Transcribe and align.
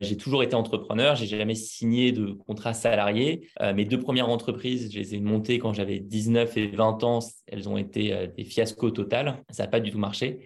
j'ai 0.00 0.16
toujours 0.16 0.42
été 0.42 0.54
entrepreneur, 0.54 1.16
j'ai 1.16 1.26
jamais 1.26 1.54
signé 1.54 2.12
de 2.12 2.32
contrat 2.32 2.74
salarié. 2.74 3.48
Euh, 3.62 3.72
mes 3.72 3.84
deux 3.84 3.98
premières 3.98 4.28
entreprises, 4.28 4.92
je 4.92 4.98
les 4.98 5.14
ai 5.14 5.20
montées 5.20 5.58
quand 5.58 5.72
j'avais 5.72 6.00
19 6.00 6.56
et 6.56 6.66
20 6.68 7.04
ans. 7.04 7.20
Elles 7.46 7.68
ont 7.68 7.78
été 7.78 8.12
euh, 8.12 8.26
des 8.26 8.44
fiascos 8.44 8.90
total. 8.90 9.42
Ça 9.50 9.64
n'a 9.64 9.68
pas 9.68 9.80
du 9.80 9.90
tout 9.90 9.98
marché. 9.98 10.40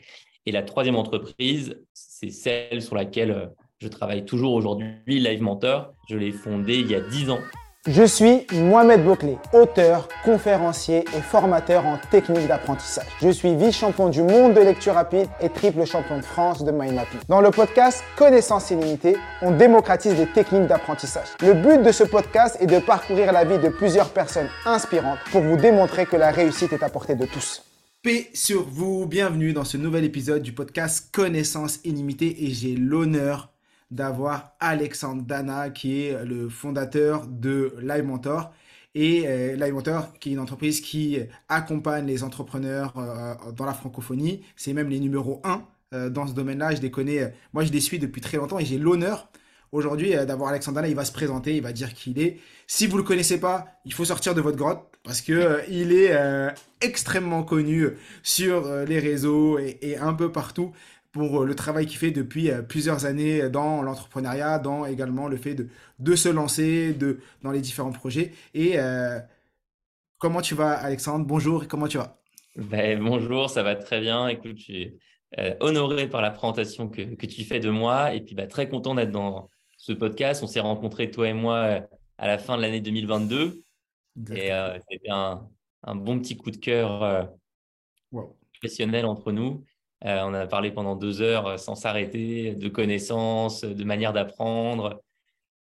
Et 0.46 0.52
la 0.52 0.62
troisième 0.62 0.96
entreprise, 0.96 1.76
c'est 1.92 2.30
celle 2.30 2.80
sur 2.80 2.94
laquelle 2.94 3.50
je 3.78 3.88
travaille 3.88 4.24
toujours 4.24 4.54
aujourd'hui, 4.54 5.20
Live 5.20 5.42
Mentor. 5.42 5.92
Je 6.08 6.16
l'ai 6.16 6.32
fondée 6.32 6.78
il 6.78 6.90
y 6.90 6.94
a 6.94 7.00
10 7.00 7.30
ans. 7.30 7.40
Je 7.88 8.02
suis 8.02 8.46
Mohamed 8.52 9.02
Bouclé, 9.02 9.38
auteur, 9.54 10.06
conférencier 10.22 11.02
et 11.16 11.22
formateur 11.22 11.86
en 11.86 11.96
technique 12.10 12.46
d'apprentissage. 12.46 13.06
Je 13.22 13.30
suis 13.30 13.56
vice-champion 13.56 14.10
du 14.10 14.22
monde 14.22 14.52
de 14.52 14.60
lecture 14.60 14.92
rapide 14.92 15.28
et 15.40 15.48
triple 15.48 15.86
champion 15.86 16.18
de 16.18 16.22
France 16.22 16.62
de 16.62 16.72
mind 16.72 16.92
mapping. 16.92 17.20
Dans 17.30 17.40
le 17.40 17.50
podcast 17.50 18.04
Connaissance 18.18 18.70
illimitée, 18.70 19.16
on 19.40 19.52
démocratise 19.52 20.14
les 20.14 20.26
techniques 20.26 20.66
d'apprentissage. 20.66 21.28
Le 21.40 21.54
but 21.54 21.82
de 21.82 21.90
ce 21.90 22.04
podcast 22.04 22.58
est 22.60 22.66
de 22.66 22.80
parcourir 22.80 23.32
la 23.32 23.46
vie 23.46 23.58
de 23.58 23.70
plusieurs 23.70 24.10
personnes 24.10 24.50
inspirantes 24.66 25.20
pour 25.32 25.40
vous 25.40 25.56
démontrer 25.56 26.04
que 26.04 26.16
la 26.16 26.32
réussite 26.32 26.74
est 26.74 26.82
à 26.82 26.90
portée 26.90 27.14
de 27.14 27.24
tous. 27.24 27.64
Paix 28.02 28.28
sur 28.34 28.68
vous, 28.68 29.06
bienvenue 29.06 29.54
dans 29.54 29.64
ce 29.64 29.78
nouvel 29.78 30.04
épisode 30.04 30.42
du 30.42 30.52
podcast 30.52 31.08
Connaissance 31.14 31.80
illimitée 31.84 32.44
et 32.44 32.50
j'ai 32.50 32.76
l'honneur 32.76 33.48
d'avoir 33.90 34.52
Alexandre 34.60 35.22
Dana, 35.22 35.70
qui 35.70 36.02
est 36.02 36.24
le 36.24 36.48
fondateur 36.48 37.26
de 37.26 37.74
Live 37.80 38.04
Mentor. 38.04 38.52
Et 38.94 39.24
euh, 39.26 39.54
Live 39.54 39.72
Mentor, 39.72 40.12
qui 40.18 40.30
est 40.30 40.32
une 40.32 40.40
entreprise 40.40 40.80
qui 40.80 41.18
accompagne 41.48 42.06
les 42.06 42.24
entrepreneurs 42.24 42.94
euh, 42.96 43.52
dans 43.52 43.64
la 43.64 43.74
francophonie. 43.74 44.42
C'est 44.56 44.72
même 44.72 44.88
les 44.88 44.98
numéros 44.98 45.40
1 45.44 45.64
euh, 45.94 46.10
dans 46.10 46.26
ce 46.26 46.32
domaine-là. 46.32 46.74
Je 46.74 46.80
les 46.80 46.90
connais, 46.90 47.32
moi 47.52 47.64
je 47.64 47.72
les 47.72 47.80
suis 47.80 47.98
depuis 47.98 48.20
très 48.20 48.36
longtemps 48.36 48.58
et 48.58 48.64
j'ai 48.64 48.78
l'honneur 48.78 49.28
aujourd'hui 49.70 50.10
d'avoir 50.10 50.50
Alexandre 50.50 50.76
Dana. 50.76 50.88
Il 50.88 50.96
va 50.96 51.04
se 51.04 51.12
présenter, 51.12 51.54
il 51.54 51.62
va 51.62 51.72
dire 51.72 51.94
qui 51.94 52.10
il 52.10 52.20
est. 52.20 52.38
Si 52.66 52.88
vous 52.88 52.96
ne 52.96 53.02
le 53.02 53.06
connaissez 53.06 53.38
pas, 53.38 53.66
il 53.84 53.92
faut 53.92 54.04
sortir 54.04 54.34
de 54.34 54.40
votre 54.40 54.56
grotte 54.56 54.82
parce 55.04 55.20
que 55.20 55.60
il 55.68 55.92
est 55.92 56.12
extrêmement 56.80 57.44
connu 57.44 57.90
sur 58.24 58.68
les 58.84 58.98
réseaux 58.98 59.58
et, 59.60 59.96
un 59.96 60.14
peu 60.14 60.32
partout 60.32 60.72
pour 61.12 61.42
euh, 61.42 61.46
le 61.46 61.54
travail 61.54 61.86
qu'il 61.86 61.98
fait 61.98 62.10
depuis 62.10 62.50
euh, 62.50 62.62
plusieurs 62.62 63.04
années 63.04 63.48
dans 63.48 63.82
l'entrepreneuriat, 63.82 64.58
dans 64.58 64.86
également 64.86 65.28
le 65.28 65.36
fait 65.36 65.54
de, 65.54 65.68
de 65.98 66.16
se 66.16 66.28
lancer 66.28 66.94
de, 66.94 67.20
dans 67.42 67.50
les 67.50 67.60
différents 67.60 67.92
projets. 67.92 68.32
Et 68.54 68.78
euh, 68.78 69.18
comment 70.18 70.40
tu 70.40 70.54
vas, 70.54 70.72
Alexandre? 70.72 71.24
Bonjour, 71.26 71.66
comment 71.66 71.88
tu 71.88 71.98
vas? 71.98 72.20
Ben, 72.56 73.02
Bonjour, 73.02 73.50
ça 73.50 73.62
va 73.62 73.76
très 73.76 74.00
bien. 74.00 74.28
Écoute, 74.28 74.56
je 74.56 74.62
suis 74.62 74.98
honoré 75.60 76.08
par 76.08 76.22
la 76.22 76.32
présentation 76.32 76.88
que, 76.88 77.02
que, 77.14 77.26
tu 77.26 77.44
fais 77.44 77.60
de 77.60 77.70
moi 77.70 78.12
et 78.12 78.20
puis 78.20 78.34
bah, 78.34 78.48
très 78.48 78.68
content 78.68 78.96
d'être 78.96 79.12
dans 79.12 79.48
ce 79.76 79.92
podcast. 79.92 80.42
On 80.42 80.48
s'est 80.48 80.60
rencontrés, 80.60 81.10
toi 81.10 81.28
et 81.28 81.32
moi, 81.32 81.86
à 82.18 82.26
la 82.26 82.38
fin 82.38 82.56
de 82.56 82.62
l'année 82.62 82.80
2022. 82.80 83.62
Et 84.34 84.50
c'était 84.90 85.10
un, 85.10 85.48
un, 85.84 85.94
bon 85.94 86.18
petit 86.18 86.36
coup 86.36 86.50
de 86.50 86.56
cœur 86.56 87.30
professionnel 88.52 89.06
entre 89.06 89.30
nous. 89.30 89.64
Euh, 90.06 90.20
on 90.24 90.32
a 90.32 90.46
parlé 90.46 90.70
pendant 90.70 90.96
deux 90.96 91.20
heures 91.20 91.46
euh, 91.46 91.56
sans 91.58 91.74
s'arrêter 91.74 92.54
de 92.54 92.68
connaissances, 92.68 93.64
de 93.64 93.84
manière 93.84 94.12
d'apprendre, 94.12 95.02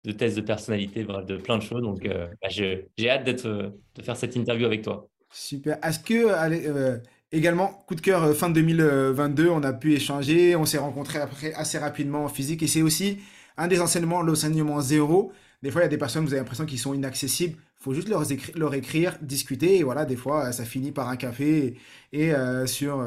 de 0.04 0.10
tests 0.10 0.36
de 0.36 0.42
personnalité, 0.42 1.04
de 1.04 1.36
plein 1.36 1.58
de 1.58 1.62
choses. 1.62 1.82
Donc, 1.82 2.04
euh, 2.04 2.27
bah, 2.42 2.48
j'ai 2.48 2.88
hâte 3.08 3.24
de 3.24 4.02
faire 4.02 4.16
cette 4.16 4.34
interview 4.34 4.66
avec 4.66 4.82
toi. 4.82 5.08
Super. 5.30 5.78
Est-ce 5.82 6.00
que, 6.00 7.00
également, 7.32 7.68
coup 7.86 7.94
de 7.94 8.00
cœur, 8.00 8.34
fin 8.34 8.50
2022, 8.50 9.48
on 9.48 9.62
a 9.62 9.72
pu 9.72 9.94
échanger, 9.94 10.56
on 10.56 10.64
s'est 10.64 10.78
rencontrés 10.78 11.18
après 11.18 11.52
assez 11.55 11.78
rapidement 11.78 12.24
en 12.24 12.28
physique 12.28 12.62
et 12.62 12.66
c'est 12.66 12.82
aussi 12.82 13.18
un 13.56 13.66
des 13.66 13.80
enseignements, 13.80 14.22
l'enseignement 14.22 14.80
zéro. 14.80 15.32
Des 15.62 15.70
fois, 15.70 15.80
il 15.80 15.84
y 15.84 15.86
a 15.86 15.90
des 15.90 15.98
personnes, 15.98 16.24
vous 16.24 16.32
avez 16.32 16.40
l'impression 16.40 16.66
qu'ils 16.66 16.78
sont 16.78 16.94
inaccessibles. 16.94 17.56
Il 17.80 17.82
faut 17.82 17.94
juste 17.94 18.08
leur, 18.08 18.22
leur, 18.55 18.74
écrire, 18.74 19.16
discuter 19.22 19.78
et 19.78 19.82
voilà, 19.82 20.05
des 20.05 20.16
fois, 20.16 20.52
ça 20.52 20.64
finit 20.64 20.92
par 20.92 21.08
un 21.08 21.16
café 21.16 21.77
et, 22.12 22.33
sur 22.66 23.02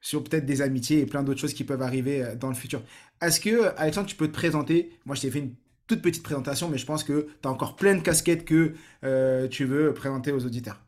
sur 0.00 0.24
peut-être 0.24 0.46
des 0.46 0.62
amitiés 0.62 1.00
et 1.00 1.06
plein 1.06 1.22
d'autres 1.22 1.40
choses 1.40 1.54
qui 1.54 1.64
peuvent 1.64 1.82
arriver 1.82 2.22
euh, 2.22 2.34
dans 2.34 2.48
le 2.48 2.54
futur. 2.54 2.82
Est-ce 3.20 3.40
que, 3.40 3.74
Alexandre, 3.76 4.06
tu 4.06 4.16
peux 4.16 4.28
te 4.28 4.32
présenter? 4.32 4.98
Moi, 5.04 5.14
je 5.14 5.22
t'ai 5.22 5.30
fait 5.30 5.40
une 5.40 5.54
toute 5.86 6.02
petite 6.02 6.22
présentation, 6.22 6.68
mais 6.68 6.78
je 6.78 6.86
pense 6.86 7.04
que 7.04 7.28
tu 7.42 7.48
as 7.48 7.50
encore 7.50 7.76
plein 7.76 7.94
de 7.96 8.00
casquettes 8.00 8.44
que 8.44 8.74
euh, 9.04 9.48
tu 9.48 9.64
veux 9.64 9.92
présenter 9.92 10.32
aux 10.32 10.44
auditeurs. 10.44 10.80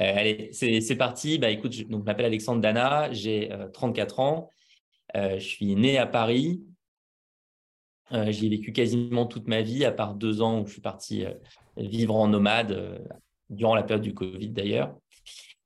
Euh, 0.00 0.12
allez, 0.16 0.50
c'est 0.52 0.96
parti. 0.96 1.38
Bah, 1.38 1.50
écoute, 1.50 1.72
je, 1.72 1.84
donc, 1.84 2.04
m'appelle 2.04 2.26
Alexandre 2.26 2.60
Dana, 2.60 3.12
j'ai 3.12 3.50
34 3.72 4.20
ans. 4.20 4.50
je 5.14 5.38
suis 5.38 5.74
né 5.76 5.98
à 5.98 6.06
Paris. 6.06 6.62
J'y 8.28 8.46
ai 8.46 8.48
vécu 8.50 8.72
quasiment 8.72 9.24
toute 9.24 9.48
ma 9.48 9.62
vie, 9.62 9.86
à 9.86 9.92
part 9.92 10.14
deux 10.14 10.42
ans 10.42 10.60
où 10.60 10.66
je 10.66 10.72
suis 10.72 10.82
parti 10.82 11.24
vivre 11.78 12.14
en 12.14 12.28
nomade, 12.28 13.02
durant 13.48 13.74
la 13.74 13.82
période 13.82 14.02
du 14.02 14.14
Covid 14.14 14.50
d'ailleurs. 14.50 14.94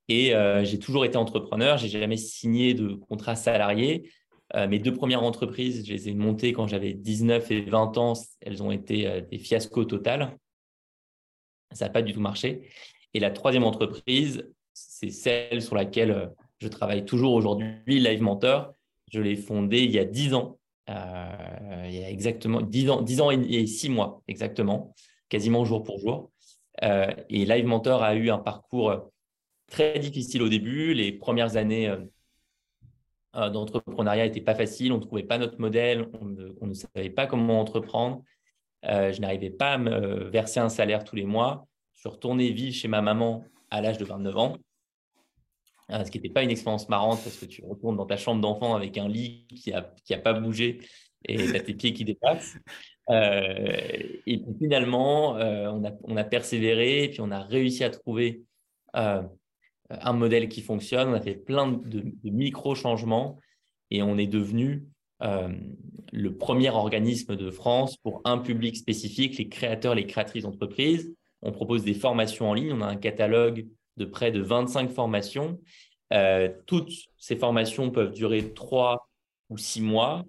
Et 0.08 0.34
euh, 0.34 0.64
j'ai 0.64 0.78
toujours 0.78 1.04
été 1.04 1.16
entrepreneur, 1.16 1.78
j'ai 1.78 1.88
jamais 1.88 2.16
signé 2.16 2.74
de 2.74 2.94
contrat 2.94 3.34
salarié. 3.34 4.10
Euh, 4.54 4.68
mes 4.68 4.78
deux 4.78 4.94
premières 4.94 5.24
entreprises, 5.24 5.84
je 5.84 5.92
les 5.92 6.08
ai 6.08 6.14
montées 6.14 6.52
quand 6.52 6.68
j'avais 6.68 6.92
19 6.92 7.50
et 7.50 7.62
20 7.62 7.98
ans. 7.98 8.12
Elles 8.40 8.62
ont 8.62 8.70
été 8.70 9.06
euh, 9.06 9.20
des 9.20 9.38
fiascos 9.38 9.84
total. 9.84 10.36
Ça 11.72 11.86
n'a 11.86 11.90
pas 11.90 12.02
du 12.02 12.12
tout 12.12 12.20
marché. 12.20 12.68
Et 13.14 13.20
la 13.20 13.30
troisième 13.30 13.64
entreprise, 13.64 14.48
c'est 14.72 15.10
celle 15.10 15.60
sur 15.60 15.74
laquelle 15.74 16.32
je 16.58 16.68
travaille 16.68 17.04
toujours 17.04 17.34
aujourd'hui, 17.34 17.98
Live 17.98 18.22
Mentor. 18.22 18.72
Je 19.12 19.20
l'ai 19.20 19.36
fondée 19.36 19.82
il 19.82 19.90
y 19.90 19.98
a 19.98 20.04
10 20.04 20.34
ans. 20.34 20.58
il 20.88 21.94
y 21.94 22.04
a 22.04 22.10
exactement 22.10 22.60
10 22.60 22.90
ans, 22.90 23.02
10 23.02 23.20
ans 23.20 23.30
et 23.30 23.66
6 23.66 23.88
mois, 23.88 24.22
exactement, 24.28 24.94
quasiment 25.28 25.64
jour 25.64 25.82
pour 25.82 25.98
jour. 25.98 26.30
et 26.82 27.44
Live 27.44 27.66
Mentor 27.66 28.02
a 28.02 28.14
eu 28.14 28.30
un 28.30 28.38
parcours 28.38 29.10
très 29.70 29.98
difficile 29.98 30.42
au 30.42 30.48
début. 30.48 30.94
Les 30.94 31.12
premières 31.12 31.56
années 31.56 31.88
euh, 31.88 31.98
euh, 33.36 33.50
d'entrepreneuriat 33.50 34.26
n'étaient 34.26 34.40
pas 34.40 34.54
faciles. 34.54 34.92
On 34.92 34.98
ne 34.98 35.02
trouvait 35.02 35.22
pas 35.22 35.38
notre 35.38 35.60
modèle. 35.60 36.08
On 36.60 36.66
ne, 36.66 36.74
savait 36.74 37.10
pas 37.10 37.26
comment 37.26 37.60
entreprendre. 37.60 38.22
Euh, 38.84 39.12
je 39.12 39.20
n'arrivais 39.20 39.50
pas 39.50 39.72
à 39.72 39.78
me 39.78 40.28
verser 40.30 40.60
un 40.60 40.68
salaire 40.68 41.04
tous 41.04 41.16
les 41.16 41.24
mois. 41.24 41.66
Je 41.94 42.00
suis 42.00 42.08
retourné 42.08 42.50
vivre 42.50 42.74
chez 42.74 42.88
ma 42.88 43.02
maman 43.02 43.44
à 43.70 43.80
l'âge 43.80 43.98
de 43.98 44.04
29 44.04 44.36
ans. 44.36 44.56
ce 45.90 46.10
qui 46.10 46.18
n'était 46.18 46.32
pas 46.32 46.42
une 46.42 46.50
expérience 46.50 46.88
marrante 46.88 47.22
parce 47.22 47.36
que 47.36 47.46
tu 47.46 47.64
retournes 47.64 47.96
dans 47.96 48.06
ta 48.06 48.16
chambre 48.16 48.40
d'enfant 48.40 48.74
avec 48.76 48.96
un 48.98 49.08
lit 49.08 49.46
qui 49.48 49.70
n'a 49.70 49.82
qui 50.04 50.14
a 50.14 50.18
pas 50.18 50.34
bougé 50.34 50.80
et 51.24 51.36
tu 51.36 51.64
tes 51.64 51.74
pieds 51.74 51.92
qui 51.94 52.04
dépassent. 52.04 52.56
et 53.10 54.20
puis 54.24 54.54
finalement, 54.60 55.32
on, 55.32 55.84
a, 55.84 55.90
on, 56.04 56.16
a, 56.16 56.24
persévéré 56.24 57.04
et 57.04 57.08
puis 57.08 57.20
on 57.22 57.30
a 57.30 57.40
réussi 57.40 57.82
à 57.82 57.90
trouver 57.90 58.44
un 59.90 60.12
modèle 60.12 60.48
qui 60.48 60.62
fonctionne. 60.62 61.08
On 61.08 61.14
a 61.14 61.20
fait 61.20 61.34
plein 61.34 61.68
de, 61.72 62.04
micro-changements 62.24 63.38
et 63.90 64.02
on 64.02 64.18
est 64.18 64.26
devenu 64.26 64.84
euh, 65.22 65.48
le 66.12 66.36
premier 66.36 66.70
organisme 66.70 67.36
de 67.36 67.50
France 67.50 67.96
pour 67.96 68.20
un 68.24 68.38
public 68.38 68.76
spécifique, 68.76 69.38
les 69.38 69.48
créateurs, 69.48 69.94
les 69.94 70.06
créatrices 70.06 70.44
d'entreprises. 70.44 71.14
On 71.42 71.52
propose 71.52 71.84
des 71.84 71.94
formations 71.94 72.50
en 72.50 72.54
ligne. 72.54 72.72
On 72.72 72.80
a 72.80 72.86
un 72.86 72.96
catalogue 72.96 73.66
de 73.96 74.04
près 74.04 74.30
de 74.30 74.40
25 74.40 74.90
formations. 74.90 75.60
Euh, 76.12 76.52
toutes 76.66 76.92
ces 77.18 77.36
formations 77.36 77.90
peuvent 77.90 78.12
durer 78.12 78.52
trois 78.54 79.08
ou 79.50 79.58
six 79.58 79.80
mois. 79.80 80.24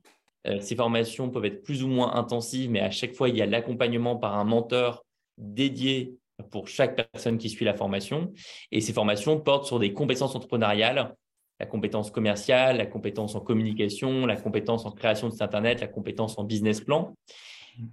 Euh, 0.48 0.60
ces 0.62 0.76
formations 0.76 1.30
peuvent 1.30 1.46
être 1.46 1.64
plus 1.64 1.84
ou 1.84 1.88
moins 1.88 2.16
intensives, 2.16 2.70
mais 2.70 2.80
à 2.80 2.92
chaque 2.92 3.14
fois, 3.14 3.30
il 3.30 3.38
y 3.38 3.42
a 3.42 3.46
l'accompagnement 3.46 4.16
par 4.16 4.38
un 4.38 4.44
menteur 4.44 5.04
dédié 5.38 6.16
pour 6.52 6.68
chaque 6.68 6.96
personne 6.96 7.38
qui 7.38 7.50
suit 7.50 7.66
la 7.66 7.74
formation. 7.74 8.34
Et 8.72 8.82
ces 8.82 8.94
formations 8.94 9.40
portent 9.40 9.66
sur 9.66 9.80
des 9.80 9.94
compétences 9.94 10.36
entrepreneuriales, 10.36 11.16
la 11.60 11.66
compétence 11.66 12.12
commerciale, 12.12 12.78
la 12.78 12.86
compétence 12.86 13.36
en 13.36 13.40
communication, 13.40 14.26
la 14.26 14.36
compétence 14.36 14.86
en 14.86 14.92
création 14.92 15.28
de 15.28 15.34
site 15.34 15.42
Internet, 15.42 15.82
la 15.82 15.88
compétence 15.88 16.38
en 16.38 16.44
business 16.44 16.82
plan. 16.82 17.16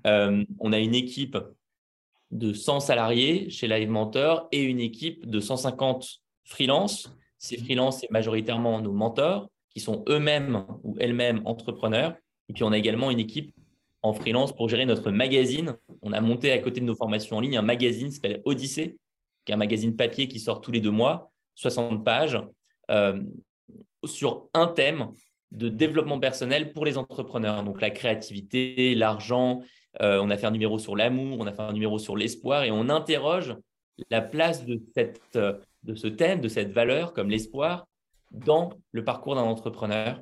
Euh, 0.06 0.44
on 0.60 0.72
a 0.72 0.78
une 0.78 0.94
équipe 0.94 1.36
de 2.30 2.52
100 2.52 2.80
salariés 2.80 3.48
chez 3.50 3.68
Live 3.68 3.88
Mentor 3.88 4.48
et 4.52 4.62
une 4.62 4.80
équipe 4.80 5.26
de 5.28 5.40
150 5.40 6.20
freelances. 6.44 7.14
Ces 7.38 7.58
freelances, 7.58 8.00
c'est 8.00 8.10
majoritairement 8.10 8.80
nos 8.80 8.92
mentors 8.92 9.50
qui 9.70 9.80
sont 9.80 10.04
eux-mêmes 10.08 10.64
ou 10.82 10.96
elles-mêmes 11.00 11.42
entrepreneurs. 11.44 12.14
Et 12.48 12.52
puis, 12.52 12.64
on 12.64 12.72
a 12.72 12.78
également 12.78 13.10
une 13.10 13.18
équipe 13.18 13.54
en 14.04 14.12
freelance 14.12 14.54
pour 14.54 14.68
gérer 14.68 14.84
notre 14.84 15.10
magazine. 15.10 15.76
On 16.02 16.12
a 16.12 16.20
monté 16.20 16.52
à 16.52 16.58
côté 16.58 16.80
de 16.80 16.84
nos 16.84 16.94
formations 16.94 17.38
en 17.38 17.40
ligne 17.40 17.56
un 17.56 17.62
magazine 17.62 18.08
qui 18.08 18.16
s'appelle 18.16 18.42
Odyssée, 18.44 18.98
qui 19.44 19.52
est 19.52 19.54
un 19.54 19.58
magazine 19.58 19.96
papier 19.96 20.28
qui 20.28 20.38
sort 20.38 20.60
tous 20.60 20.70
les 20.70 20.80
deux 20.80 20.90
mois, 20.90 21.32
60 21.54 22.04
pages, 22.04 22.38
euh, 22.90 23.22
sur 24.04 24.48
un 24.52 24.66
thème 24.66 25.08
de 25.52 25.70
développement 25.70 26.20
personnel 26.20 26.74
pour 26.74 26.84
les 26.84 26.98
entrepreneurs. 26.98 27.64
Donc 27.64 27.80
la 27.80 27.88
créativité, 27.88 28.94
l'argent, 28.94 29.62
euh, 30.02 30.20
on 30.22 30.28
a 30.28 30.36
fait 30.36 30.46
un 30.46 30.50
numéro 30.50 30.78
sur 30.78 30.96
l'amour, 30.96 31.38
on 31.40 31.46
a 31.46 31.52
fait 31.52 31.62
un 31.62 31.72
numéro 31.72 31.98
sur 31.98 32.14
l'espoir 32.14 32.64
et 32.64 32.70
on 32.70 32.90
interroge 32.90 33.56
la 34.10 34.20
place 34.20 34.66
de, 34.66 34.82
de 35.82 35.94
ce 35.94 36.08
thème, 36.08 36.42
de 36.42 36.48
cette 36.48 36.72
valeur 36.72 37.14
comme 37.14 37.30
l'espoir 37.30 37.86
dans 38.32 38.70
le 38.92 39.02
parcours 39.02 39.34
d'un 39.34 39.42
entrepreneur. 39.42 40.20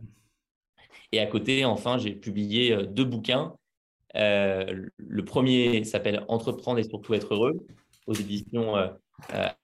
Et 1.11 1.19
à 1.19 1.27
côté, 1.27 1.65
enfin, 1.65 1.99
j'ai 1.99 2.13
publié 2.13 2.73
euh, 2.73 2.87
deux 2.87 3.05
bouquins 3.05 3.57
le 4.15 5.23
premier 5.25 5.85
s'appelle 5.85 6.25
Entreprendre 6.29 6.79
et 6.79 6.85
surtout 6.85 7.15
être 7.15 7.35
heureux 7.35 7.67
aux 8.07 8.15
éditions 8.15 8.75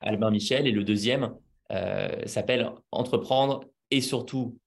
Albin 0.01 0.31
Michel 0.31 0.67
et 0.67 0.73
le 0.73 0.85
deuxième 0.85 1.35
s'appelle 2.27 2.71
Entreprendre 2.91 3.65
et 3.91 4.01
surtout 4.01 4.59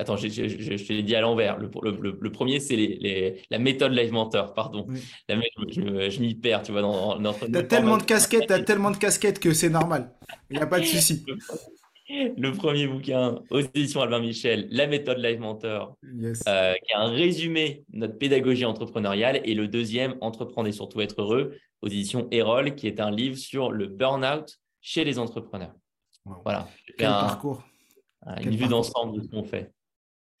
Attends, 0.00 0.16
je, 0.16 0.28
te 0.28 0.92
l'ai 0.92 1.02
dit 1.02 1.16
à 1.16 1.20
l'envers. 1.20 1.58
Le, 1.58 2.30
premier, 2.30 2.60
c'est 2.60 3.42
la 3.50 3.58
méthode 3.58 3.92
Live 3.92 4.12
Mentor, 4.12 4.54
pardon. 4.54 4.86
je, 5.28 6.20
m'y 6.20 6.36
perds, 6.36 6.62
tu 6.62 6.70
vois. 6.70 6.82
Dans, 6.82 7.18
as 7.18 7.62
tellement 7.64 7.96
de 7.96 8.04
casquettes, 8.04 8.46
t'as 8.46 8.62
tellement 8.62 8.92
de 8.92 8.96
casquettes 8.96 9.40
que 9.40 9.52
c'est 9.52 9.70
normal. 9.70 10.12
Il 10.50 10.56
n'y 10.56 10.62
a 10.62 10.66
pas 10.66 10.78
de 10.78 10.84
souci. 10.84 11.24
Le 12.38 12.52
premier 12.52 12.86
bouquin 12.86 13.40
aux 13.50 13.60
éditions 13.60 14.00
Albin 14.00 14.20
Michel, 14.20 14.66
La 14.70 14.86
méthode 14.86 15.18
Live 15.18 15.40
Mentor, 15.40 15.96
euh, 16.04 16.74
qui 16.74 16.92
est 16.92 16.96
un 16.96 17.08
résumé 17.08 17.84
de 17.90 17.98
notre 17.98 18.18
pédagogie 18.18 18.64
entrepreneuriale. 18.64 19.40
Et 19.44 19.54
le 19.54 19.68
deuxième, 19.68 20.16
Entreprendre 20.20 20.68
et 20.68 20.72
surtout 20.72 21.00
être 21.00 21.20
heureux, 21.20 21.54
aux 21.82 21.88
éditions 21.88 22.26
Erol, 22.30 22.74
qui 22.74 22.86
est 22.86 23.00
un 23.00 23.10
livre 23.10 23.36
sur 23.36 23.70
le 23.70 23.86
burn-out 23.86 24.58
chez 24.80 25.04
les 25.04 25.18
entrepreneurs. 25.18 25.74
Voilà. 26.44 26.68
Quel 26.96 27.08
parcours. 27.08 27.62
une 28.40 28.56
vue 28.56 28.68
d'ensemble 28.68 29.18
de 29.18 29.22
ce 29.22 29.28
qu'on 29.28 29.44
fait. 29.44 29.72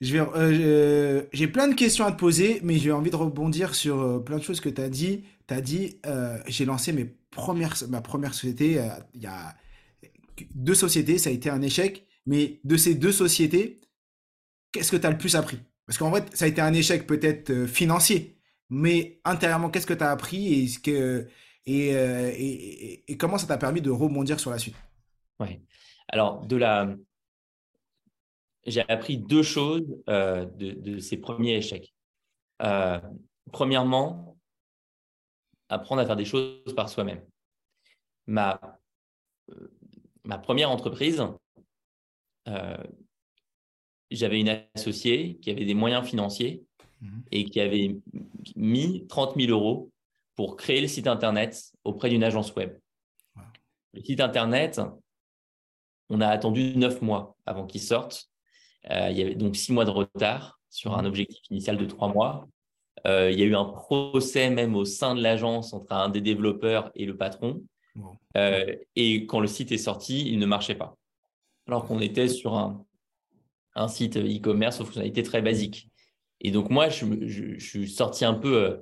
Euh, 0.02 1.24
j'ai 1.32 1.48
plein 1.48 1.68
de 1.68 1.74
questions 1.74 2.06
à 2.06 2.12
te 2.12 2.18
poser, 2.18 2.60
mais 2.62 2.78
j'ai 2.78 2.92
envie 2.92 3.10
de 3.10 3.16
rebondir 3.16 3.74
sur 3.74 4.00
euh, 4.00 4.18
plein 4.20 4.38
de 4.38 4.42
choses 4.42 4.60
que 4.60 4.68
tu 4.68 4.80
as 4.80 4.88
dit. 4.88 5.24
Tu 5.48 5.54
as 5.54 5.60
dit, 5.60 6.00
j'ai 6.46 6.64
lancé 6.64 6.92
mes 6.92 7.04
premières, 7.30 7.74
ma 7.88 8.00
première 8.00 8.32
société, 8.32 8.80
il 9.14 9.22
y 9.22 9.26
a 9.26 9.54
deux 10.54 10.74
sociétés, 10.74 11.18
ça 11.18 11.30
a 11.30 11.32
été 11.32 11.50
un 11.50 11.62
échec, 11.62 12.06
mais 12.26 12.60
de 12.64 12.76
ces 12.76 12.94
deux 12.94 13.12
sociétés, 13.12 13.80
qu'est-ce 14.72 14.90
que 14.90 14.96
tu 14.96 15.06
as 15.06 15.10
le 15.10 15.18
plus 15.18 15.36
appris? 15.36 15.58
Parce 15.86 15.98
qu'en 15.98 16.12
fait, 16.12 16.36
ça 16.36 16.44
a 16.44 16.48
été 16.48 16.60
un 16.60 16.72
échec 16.74 17.06
peut-être 17.06 17.66
financier, 17.66 18.38
mais 18.68 19.20
intérieurement, 19.24 19.70
qu'est-ce 19.70 19.86
que 19.86 19.94
tu 19.94 20.04
as 20.04 20.10
appris 20.10 20.64
et, 20.64 20.80
que, 20.82 21.26
et, 21.66 23.16
comment 23.18 23.38
ça 23.38 23.46
t'a 23.46 23.58
permis 23.58 23.80
de 23.80 23.90
rebondir 23.90 24.38
sur 24.38 24.50
la 24.50 24.58
suite? 24.58 24.76
Oui. 25.40 25.60
Alors, 26.08 26.46
de 26.46 26.56
la, 26.56 26.94
j'ai 28.68 28.88
appris 28.88 29.18
deux 29.18 29.42
choses 29.42 29.86
euh, 30.08 30.44
de, 30.44 30.98
ces 30.98 31.16
premiers 31.16 31.56
échecs. 31.56 31.94
Euh, 32.62 33.00
premièrement, 33.52 34.36
apprendre 35.68 36.02
à 36.02 36.06
faire 36.06 36.16
des 36.16 36.24
choses 36.24 36.74
par 36.76 36.88
soi-même. 36.88 37.22
Ma, 38.26 38.60
euh, 39.50 39.68
ma 40.28 40.38
première 40.38 40.70
entreprise, 40.70 41.26
j'avais 44.10 44.40
une 44.40 44.62
associée 44.74 45.38
qui 45.42 45.50
avait 45.50 45.66
des 45.66 45.74
moyens 45.74 46.06
financiers 46.06 46.62
mhm. 47.00 47.22
et 47.32 47.44
qui 47.44 47.60
avait 47.60 47.96
mis 48.56 49.06
30 49.06 49.36
000 49.36 49.50
euros 49.50 49.90
pour 50.36 50.56
créer 50.56 50.80
le 50.80 50.86
site 50.86 51.08
Internet 51.08 51.72
auprès 51.84 52.08
d'une 52.08 52.22
agence 52.22 52.54
web. 52.54 52.78
Le 53.92 54.02
site 54.02 54.20
Internet, 54.20 54.80
on 56.08 56.20
a 56.20 56.28
attendu 56.28 56.76
neuf 56.76 57.02
mois 57.02 57.36
avant 57.44 57.66
qu'il 57.66 57.82
sorte 57.82 58.30
euh, 58.90 59.08
il 59.10 59.18
y 59.18 59.22
avait 59.22 59.34
donc 59.34 59.56
six 59.56 59.72
mois 59.72 59.84
de 59.84 59.90
retard 59.90 60.60
sur 60.70 60.96
un 60.96 61.02
mmh. 61.02 61.06
objectif 61.06 61.40
initial 61.50 61.76
de 61.76 61.84
trois 61.84 62.08
mois. 62.08 62.48
Euh, 63.06 63.30
il 63.30 63.38
y 63.38 63.42
a 63.42 63.46
eu 63.46 63.54
un 63.54 63.64
procès 63.64 64.50
même 64.50 64.74
au 64.74 64.84
sein 64.84 65.14
de 65.14 65.22
l'agence 65.22 65.72
entre 65.72 65.92
un 65.92 66.08
des 66.08 66.20
développeurs 66.20 66.90
et 66.94 67.06
le 67.06 67.16
patron. 67.16 67.62
Euh, 68.36 68.74
et 68.96 69.26
quand 69.26 69.40
le 69.40 69.46
site 69.46 69.72
est 69.72 69.78
sorti, 69.78 70.30
il 70.30 70.38
ne 70.38 70.46
marchait 70.46 70.74
pas. 70.74 70.96
Alors 71.66 71.84
qu'on 71.86 72.00
était 72.00 72.28
sur 72.28 72.54
un, 72.54 72.84
un 73.74 73.88
site 73.88 74.16
e-commerce 74.16 74.80
aux 74.80 74.84
fonctionnalités 74.84 75.22
très 75.22 75.42
basiques. 75.42 75.90
Et 76.40 76.50
donc 76.50 76.70
moi, 76.70 76.88
je, 76.88 77.58
suis 77.58 77.88
sorti 77.88 78.24
un 78.24 78.34
peu 78.34 78.80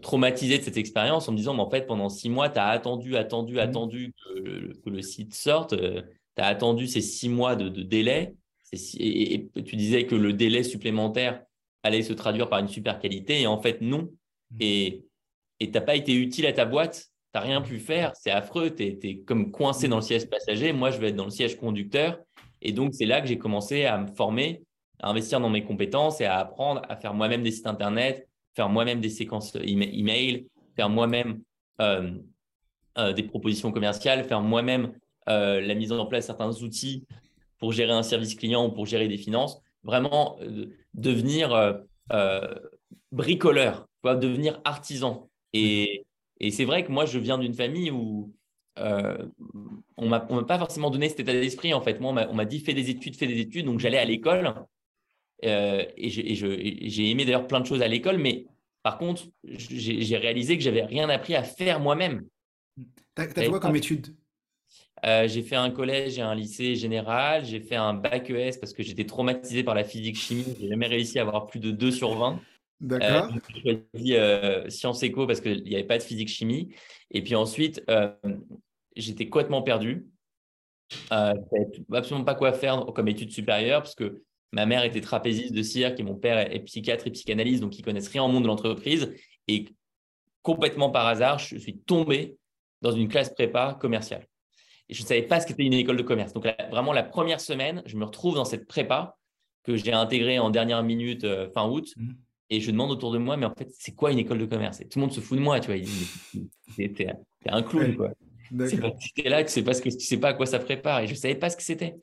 traumatisé 0.00 0.58
de 0.58 0.62
cette 0.62 0.78
expérience 0.78 1.28
en 1.28 1.32
me 1.32 1.36
disant, 1.36 1.52
mais 1.52 1.60
en 1.60 1.68
fait, 1.68 1.86
pendant 1.86 2.08
six 2.08 2.30
mois, 2.30 2.48
tu 2.48 2.58
as 2.58 2.68
attendu, 2.68 3.16
attendu, 3.16 3.54
mmh. 3.54 3.58
attendu 3.58 4.14
que 4.34 4.90
le, 4.90 5.02
site 5.02 5.34
sorte 5.34 5.74
tu 6.38 6.44
as 6.44 6.46
attendu 6.46 6.86
ces 6.86 7.00
six 7.00 7.28
mois 7.28 7.56
de, 7.56 7.68
délai 7.82 8.34
et, 8.72 9.48
tu 9.64 9.76
disais 9.76 10.06
que 10.06 10.14
le 10.14 10.32
délai 10.32 10.62
supplémentaire 10.62 11.42
allait 11.82 12.02
se 12.02 12.12
traduire 12.12 12.48
par 12.48 12.60
une 12.60 12.68
super 12.68 13.00
qualité 13.00 13.40
et 13.40 13.46
en 13.46 13.60
fait 13.60 13.80
non. 13.80 14.10
Mmh. 14.52 14.56
Et 14.60 15.04
tu 15.60 15.70
n'as 15.70 15.80
pas 15.80 15.96
été 15.96 16.14
utile 16.14 16.46
à 16.46 16.52
ta 16.52 16.64
boîte, 16.64 17.10
tu 17.32 17.38
n'as 17.38 17.40
rien 17.40 17.60
pu 17.60 17.78
faire, 17.78 18.12
c'est 18.16 18.30
affreux, 18.30 18.74
tu 18.74 18.84
es, 18.84 19.18
comme 19.26 19.50
coincé 19.50 19.88
dans 19.88 19.96
le 19.96 20.02
siège 20.02 20.28
passager, 20.28 20.72
moi 20.72 20.90
je 20.90 20.98
vais 20.98 21.08
être 21.08 21.16
dans 21.16 21.24
le 21.24 21.30
siège 21.30 21.56
conducteur. 21.56 22.18
Et 22.62 22.72
donc 22.72 22.94
c'est 22.94 23.06
là 23.06 23.20
que 23.20 23.28
j'ai 23.28 23.38
commencé 23.38 23.84
à 23.84 23.98
me 23.98 24.06
former, 24.06 24.62
à 25.00 25.10
investir 25.10 25.40
dans 25.40 25.50
mes 25.50 25.64
compétences 25.64 26.20
et 26.20 26.24
à 26.24 26.38
apprendre 26.38 26.82
à 26.88 26.96
faire 26.96 27.14
moi-même 27.14 27.42
des 27.42 27.50
sites 27.50 27.66
internet, 27.66 28.28
faire 28.54 28.68
moi-même 28.68 29.00
des 29.00 29.10
séquences 29.10 29.54
email, 29.56 30.48
faire 30.74 30.88
moi-même 30.88 31.40
euh, 31.80 32.12
euh, 32.98 33.12
des 33.12 33.22
propositions 33.22 33.70
commerciales, 33.70 34.24
faire 34.24 34.40
moi-même 34.40 34.92
euh, 35.28 35.60
la 35.60 35.74
mise 35.74 35.92
en 35.92 36.06
place 36.06 36.24
de 36.24 36.26
certains 36.26 36.62
outils 36.62 37.06
pour 37.58 37.72
gérer 37.72 37.92
un 37.92 38.02
service 38.02 38.34
client 38.34 38.66
ou 38.66 38.72
pour 38.72 38.86
gérer 38.86 39.06
des 39.06 39.18
finances, 39.18 39.60
vraiment 39.82 40.38
devenir 40.94 41.82
bricoleur, 43.12 43.88
devenir 44.04 44.60
artisan. 44.64 45.28
Et, 45.52 46.04
c'est 46.40 46.64
vrai 46.64 46.84
que 46.84 46.92
moi, 46.92 47.06
je 47.06 47.18
viens 47.18 47.38
d'une 47.38 47.54
famille 47.54 47.90
où 47.90 48.32
on 48.76 50.04
ne 50.04 50.08
m'a 50.08 50.20
pas 50.20 50.58
forcément 50.58 50.90
donné 50.90 51.08
cet 51.08 51.20
état 51.20 51.32
d'esprit. 51.32 51.74
En 51.74 51.80
fait, 51.80 52.00
moi, 52.00 52.26
on 52.30 52.34
m'a 52.34 52.44
dit 52.44 52.60
fais 52.60 52.74
des 52.74 52.90
études, 52.90 53.16
fais 53.16 53.26
des 53.26 53.40
études. 53.40 53.66
Donc, 53.66 53.80
j'allais 53.80 53.98
à 53.98 54.04
l'école 54.04 54.54
et 55.42 56.08
j'ai 56.08 57.10
aimé 57.10 57.24
d'ailleurs 57.24 57.46
plein 57.46 57.60
de 57.60 57.66
choses 57.66 57.82
à 57.82 57.88
l'école, 57.88 58.18
mais 58.18 58.46
par 58.82 58.98
contre, 58.98 59.24
j'ai 59.44 60.16
réalisé 60.16 60.56
que 60.56 60.62
j'avais 60.62 60.84
rien 60.84 61.08
appris 61.08 61.34
à 61.34 61.42
faire 61.42 61.80
moi-même. 61.80 62.24
Tu 62.76 63.22
as, 63.22 63.28
fait 63.28 63.48
quoi 63.48 63.60
comme 63.60 63.76
étude? 63.76 64.16
Euh, 65.04 65.28
j'ai 65.28 65.42
fait 65.42 65.56
un 65.56 65.70
collège 65.70 66.18
et 66.18 66.22
un 66.22 66.34
lycée 66.34 66.74
général. 66.74 67.44
J'ai 67.44 67.60
fait 67.60 67.76
un 67.76 67.94
bac 67.94 68.30
ES 68.30 68.58
parce 68.58 68.72
que 68.72 68.82
j'étais 68.82 69.04
traumatisé 69.04 69.62
par 69.62 69.74
la 69.74 69.84
physique-chimie. 69.84 70.56
J'ai 70.60 70.68
jamais 70.68 70.86
réussi 70.86 71.18
à 71.18 71.22
avoir 71.22 71.46
plus 71.46 71.60
de 71.60 71.70
2 71.70 71.90
sur 71.90 72.14
20. 72.14 72.40
D'accord. 72.80 73.32
Euh, 73.34 73.38
j'ai 73.54 73.82
choisi 73.92 74.14
euh, 74.14 74.68
sciences 74.68 75.02
éco 75.02 75.26
parce 75.26 75.40
qu'il 75.40 75.62
n'y 75.64 75.74
avait 75.74 75.86
pas 75.86 75.98
de 75.98 76.02
physique-chimie. 76.02 76.74
Et 77.10 77.22
puis 77.22 77.34
ensuite, 77.34 77.82
j'étais 78.96 79.28
complètement 79.28 79.62
perdu. 79.62 80.06
Euh, 81.12 81.34
absolument 81.92 82.24
pas 82.24 82.34
quoi 82.34 82.52
faire 82.52 82.86
comme 82.94 83.08
études 83.08 83.32
supérieures 83.32 83.82
parce 83.82 83.94
que 83.94 84.22
ma 84.52 84.64
mère 84.64 84.84
était 84.84 85.02
trapéziste 85.02 85.52
de 85.52 85.62
cirque 85.62 86.00
et 86.00 86.02
mon 86.02 86.14
père 86.14 86.38
est 86.38 86.60
psychiatre 86.60 87.06
et 87.06 87.10
psychanalyste, 87.10 87.60
donc 87.60 87.78
ils 87.78 87.82
connaissent 87.82 88.08
rien 88.08 88.24
au 88.24 88.28
monde 88.28 88.44
de 88.44 88.48
l'entreprise. 88.48 89.12
Et 89.48 89.66
complètement 90.42 90.88
par 90.88 91.06
hasard, 91.06 91.38
je 91.38 91.58
suis 91.58 91.78
tombé 91.78 92.38
dans 92.80 92.92
une 92.92 93.08
classe 93.08 93.34
prépa 93.34 93.76
commerciale 93.78 94.26
et 94.88 94.94
je 94.94 95.02
ne 95.02 95.06
savais 95.06 95.22
pas 95.22 95.40
ce 95.40 95.46
qu'était 95.46 95.64
une 95.64 95.74
école 95.74 95.96
de 95.96 96.02
commerce. 96.02 96.32
Donc, 96.32 96.46
vraiment, 96.70 96.92
la 96.92 97.02
première 97.02 97.40
semaine, 97.40 97.82
je 97.86 97.96
me 97.96 98.04
retrouve 98.04 98.34
dans 98.34 98.44
cette 98.44 98.66
prépa 98.66 99.16
que 99.62 99.76
j'ai 99.76 99.92
intégrée 99.92 100.38
en 100.38 100.50
dernière 100.50 100.82
minute 100.82 101.24
euh, 101.24 101.50
fin 101.50 101.68
août. 101.68 101.92
Mmh. 101.96 102.12
Et 102.50 102.60
je 102.60 102.70
demande 102.70 102.90
autour 102.90 103.12
de 103.12 103.18
moi, 103.18 103.36
mais 103.36 103.46
en 103.46 103.54
fait, 103.54 103.68
c'est 103.78 103.94
quoi 103.94 104.10
une 104.10 104.18
école 104.18 104.38
de 104.38 104.46
commerce? 104.46 104.80
Et 104.80 104.88
tout 104.88 104.98
le 104.98 105.02
monde 105.02 105.12
se 105.12 105.20
fout 105.20 105.36
de 105.36 105.42
moi, 105.42 105.60
tu 105.60 105.70
vois. 105.70 105.80
T'es 106.76 107.14
un 107.46 107.62
clown, 107.62 107.94
quoi. 107.94 108.10
es 109.16 109.28
là, 109.28 109.44
tu 109.44 109.50
sais 109.50 109.62
pas 109.62 109.74
ce 109.74 109.82
que 109.82 109.90
tu 109.90 110.00
sais 110.00 110.16
pas 110.16 110.28
à 110.28 110.32
quoi 110.32 110.46
ça 110.46 110.58
prépare. 110.58 111.00
Et 111.00 111.06
je 111.06 111.14
savais 111.14 111.34
pas 111.34 111.50
ce 111.50 111.56
que 111.56 111.62
c'était. 111.62 111.96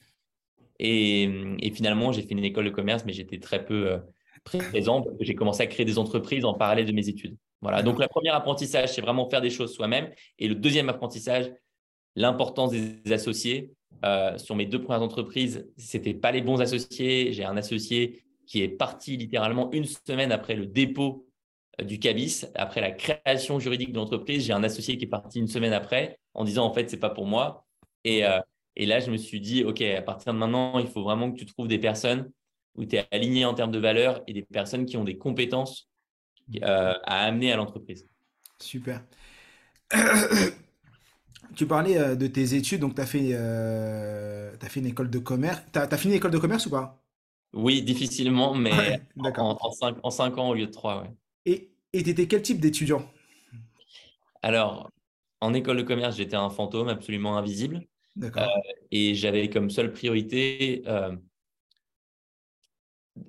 Et, 0.77 1.23
et, 1.59 1.71
finalement, 1.71 2.11
j'ai 2.11 2.21
fait 2.21 2.33
une 2.33 2.43
école 2.43 2.65
de 2.65 2.69
commerce, 2.69 3.05
mais 3.05 3.13
j'étais 3.13 3.39
très 3.39 3.65
peu 3.65 3.91
euh, 3.91 3.97
présent 4.43 5.01
parce 5.01 5.17
que 5.17 5.23
j'ai 5.23 5.33
commencé 5.33 5.63
à 5.63 5.67
créer 5.67 5.85
des 5.85 5.97
entreprises 5.97 6.45
en 6.45 6.53
parallèle 6.53 6.85
de 6.85 6.91
mes 6.91 7.09
études. 7.09 7.37
Voilà. 7.61 7.81
Donc, 7.81 7.99
le 7.99 8.07
premier 8.07 8.29
apprentissage, 8.29 8.93
c'est 8.93 9.01
vraiment 9.01 9.27
faire 9.29 9.41
des 9.41 9.49
choses 9.49 9.73
soi-même. 9.73 10.11
Et 10.37 10.47
le 10.47 10.55
deuxième 10.55 10.89
apprentissage, 10.89 11.51
l'importance 12.15 12.71
des 12.71 13.11
associés. 13.11 13.71
Euh, 14.03 14.37
sur 14.37 14.55
mes 14.55 14.65
deux 14.65 14.81
premières 14.81 15.01
entreprises, 15.01 15.67
ce 15.77 15.97
n'étaient 15.97 16.13
pas 16.13 16.31
les 16.31 16.41
bons 16.41 16.61
associés. 16.61 17.31
J'ai 17.31 17.45
un 17.45 17.57
associé 17.57 18.25
qui 18.45 18.61
est 18.61 18.69
parti 18.69 19.17
littéralement 19.17 19.71
une 19.71 19.85
semaine 19.85 20.31
après 20.31 20.55
le 20.55 20.65
dépôt 20.65 21.27
euh, 21.79 21.83
du 21.83 21.99
CABIS, 21.99 22.45
après 22.55 22.81
la 22.81 22.91
création 22.91 23.59
juridique 23.59 23.91
de 23.91 23.97
l'entreprise. 23.97 24.45
J'ai 24.45 24.53
un 24.53 24.63
associé 24.63 24.97
qui 24.97 25.05
est 25.05 25.09
parti 25.09 25.39
une 25.39 25.47
semaine 25.47 25.73
après 25.73 26.19
en 26.33 26.43
disant 26.43 26.65
en 26.65 26.73
fait, 26.73 26.89
ce 26.89 26.95
n'est 26.95 26.99
pas 26.99 27.09
pour 27.09 27.25
moi. 27.25 27.65
Et, 28.03 28.25
euh, 28.25 28.39
et, 28.75 28.85
là, 28.85 28.99
je 28.99 29.09
me 29.11 29.17
suis 29.17 29.39
dit, 29.39 29.63
OK, 29.63 29.81
à 29.81 30.01
partir 30.01 30.33
de 30.33 30.37
maintenant, 30.37 30.79
il 30.79 30.87
faut 30.87 31.03
vraiment 31.03 31.31
que 31.31 31.37
tu 31.37 31.45
trouves 31.45 31.67
des 31.67 31.79
personnes 31.79 32.31
où 32.75 32.85
tu 32.85 32.97
es 32.97 33.07
aligné 33.11 33.45
en 33.45 33.53
termes 33.53 33.71
de 33.71 33.79
valeurs 33.79 34.21
et 34.27 34.33
des 34.33 34.43
personnes 34.43 34.85
qui 34.85 34.97
ont 34.97 35.03
des 35.03 35.17
compétences 35.17 35.89
à 36.61 37.25
amener 37.25 37.51
à 37.51 37.55
l'entreprise. 37.55 38.07
Super. 38.59 39.01
Tu 41.55 41.65
parlais 41.65 41.97
euh, 41.97 42.15
de 42.15 42.27
tes 42.27 42.55
études, 42.55 42.81
donc 42.81 42.95
tu 42.95 43.01
euh, 43.15 44.51
as 44.61 44.69
fait 44.69 44.79
une 44.79 44.87
école 44.87 45.09
de 45.09 45.19
commerce. 45.19 45.61
Tu 45.71 45.79
as, 45.79 45.97
fini 45.97 46.15
l'école 46.15 46.31
de 46.31 46.37
commerce 46.37 46.65
ou 46.65 46.69
pas? 46.69 47.04
Oui, 47.55 47.81
difficilement, 47.81 48.53
mais 48.53 49.01
en, 49.17 49.57
en, 49.59 50.12
cinq, 50.12 50.38
ans 50.38 50.50
au 50.50 50.53
lieu 50.53 50.67
de 50.67 50.71
trois. 50.71 51.01
Ouais. 51.45 51.69
Et 51.93 52.03
tu 52.03 52.09
étais 52.09 52.27
quel 52.27 52.41
type 52.41 52.59
d'étudiant? 52.59 53.09
Alors, 54.43 54.91
en 55.41 55.53
école 55.53 55.77
de 55.77 55.83
commerce, 55.83 56.17
j'étais 56.17 56.35
un 56.35 56.50
fantôme 56.50 56.89
absolument 56.89 57.38
invisible. 57.38 57.81
Euh, 58.24 58.45
et 58.91 59.15
j'avais 59.15 59.50
comme 59.50 59.69
seule 59.69 59.91
priorité 59.91 60.83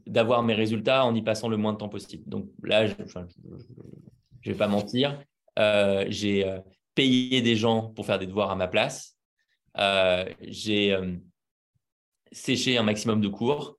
d'avoir 0.07 0.43
mes 0.43 0.55
résultats 0.55 1.05
en 1.05 1.15
y 1.15 1.23
passant 1.23 1.49
le 1.49 1.57
moins 1.57 1.73
de 1.73 1.79
temps 1.79 1.89
possible. 1.89 2.29
Donc 2.29 2.51
là, 2.63 2.87
je 2.87 2.95
ne 2.95 4.53
vais 4.53 4.55
pas 4.55 4.69
mentir, 4.69 5.23
euh, 5.59 6.05
j'ai 6.09 6.47
euh, 6.47 6.61
payé 6.95 7.43
des 7.43 7.57
gens 7.57 7.91
pour 7.91 8.07
faire 8.07 8.19
des 8.19 8.27
devoirs 8.27 8.51
à 8.51 8.57
ma 8.57 8.69
place. 8.69 9.17
Euh, 9.79 10.25
j'ai 10.41 10.97
séché 12.33 12.79
un 12.79 12.83
maximum 12.83 13.21
de 13.21 13.29
cours 13.29 13.76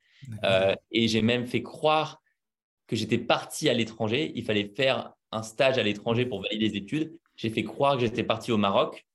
et 0.92 1.08
j'ai 1.08 1.22
même 1.22 1.46
fait 1.48 1.64
croire 1.64 2.22
que 2.88 2.96
j'étais 2.96 3.18
parti 3.18 3.70
à 3.70 3.74
l'étranger. 3.74 4.32
Il 4.36 4.44
fallait 4.44 4.72
faire 4.76 5.14
un 5.32 5.44
stage 5.44 5.78
à 5.78 5.84
l'étranger 5.84 6.26
pour 6.26 6.42
valider 6.42 6.70
les 6.70 6.78
études. 6.78 7.18
J'ai 7.36 7.50
fait 7.50 7.64
croire 7.64 7.96
que 7.96 8.02
j'étais 8.02 8.24
parti 8.24 8.52
au 8.52 8.58
Maroc 8.58 9.06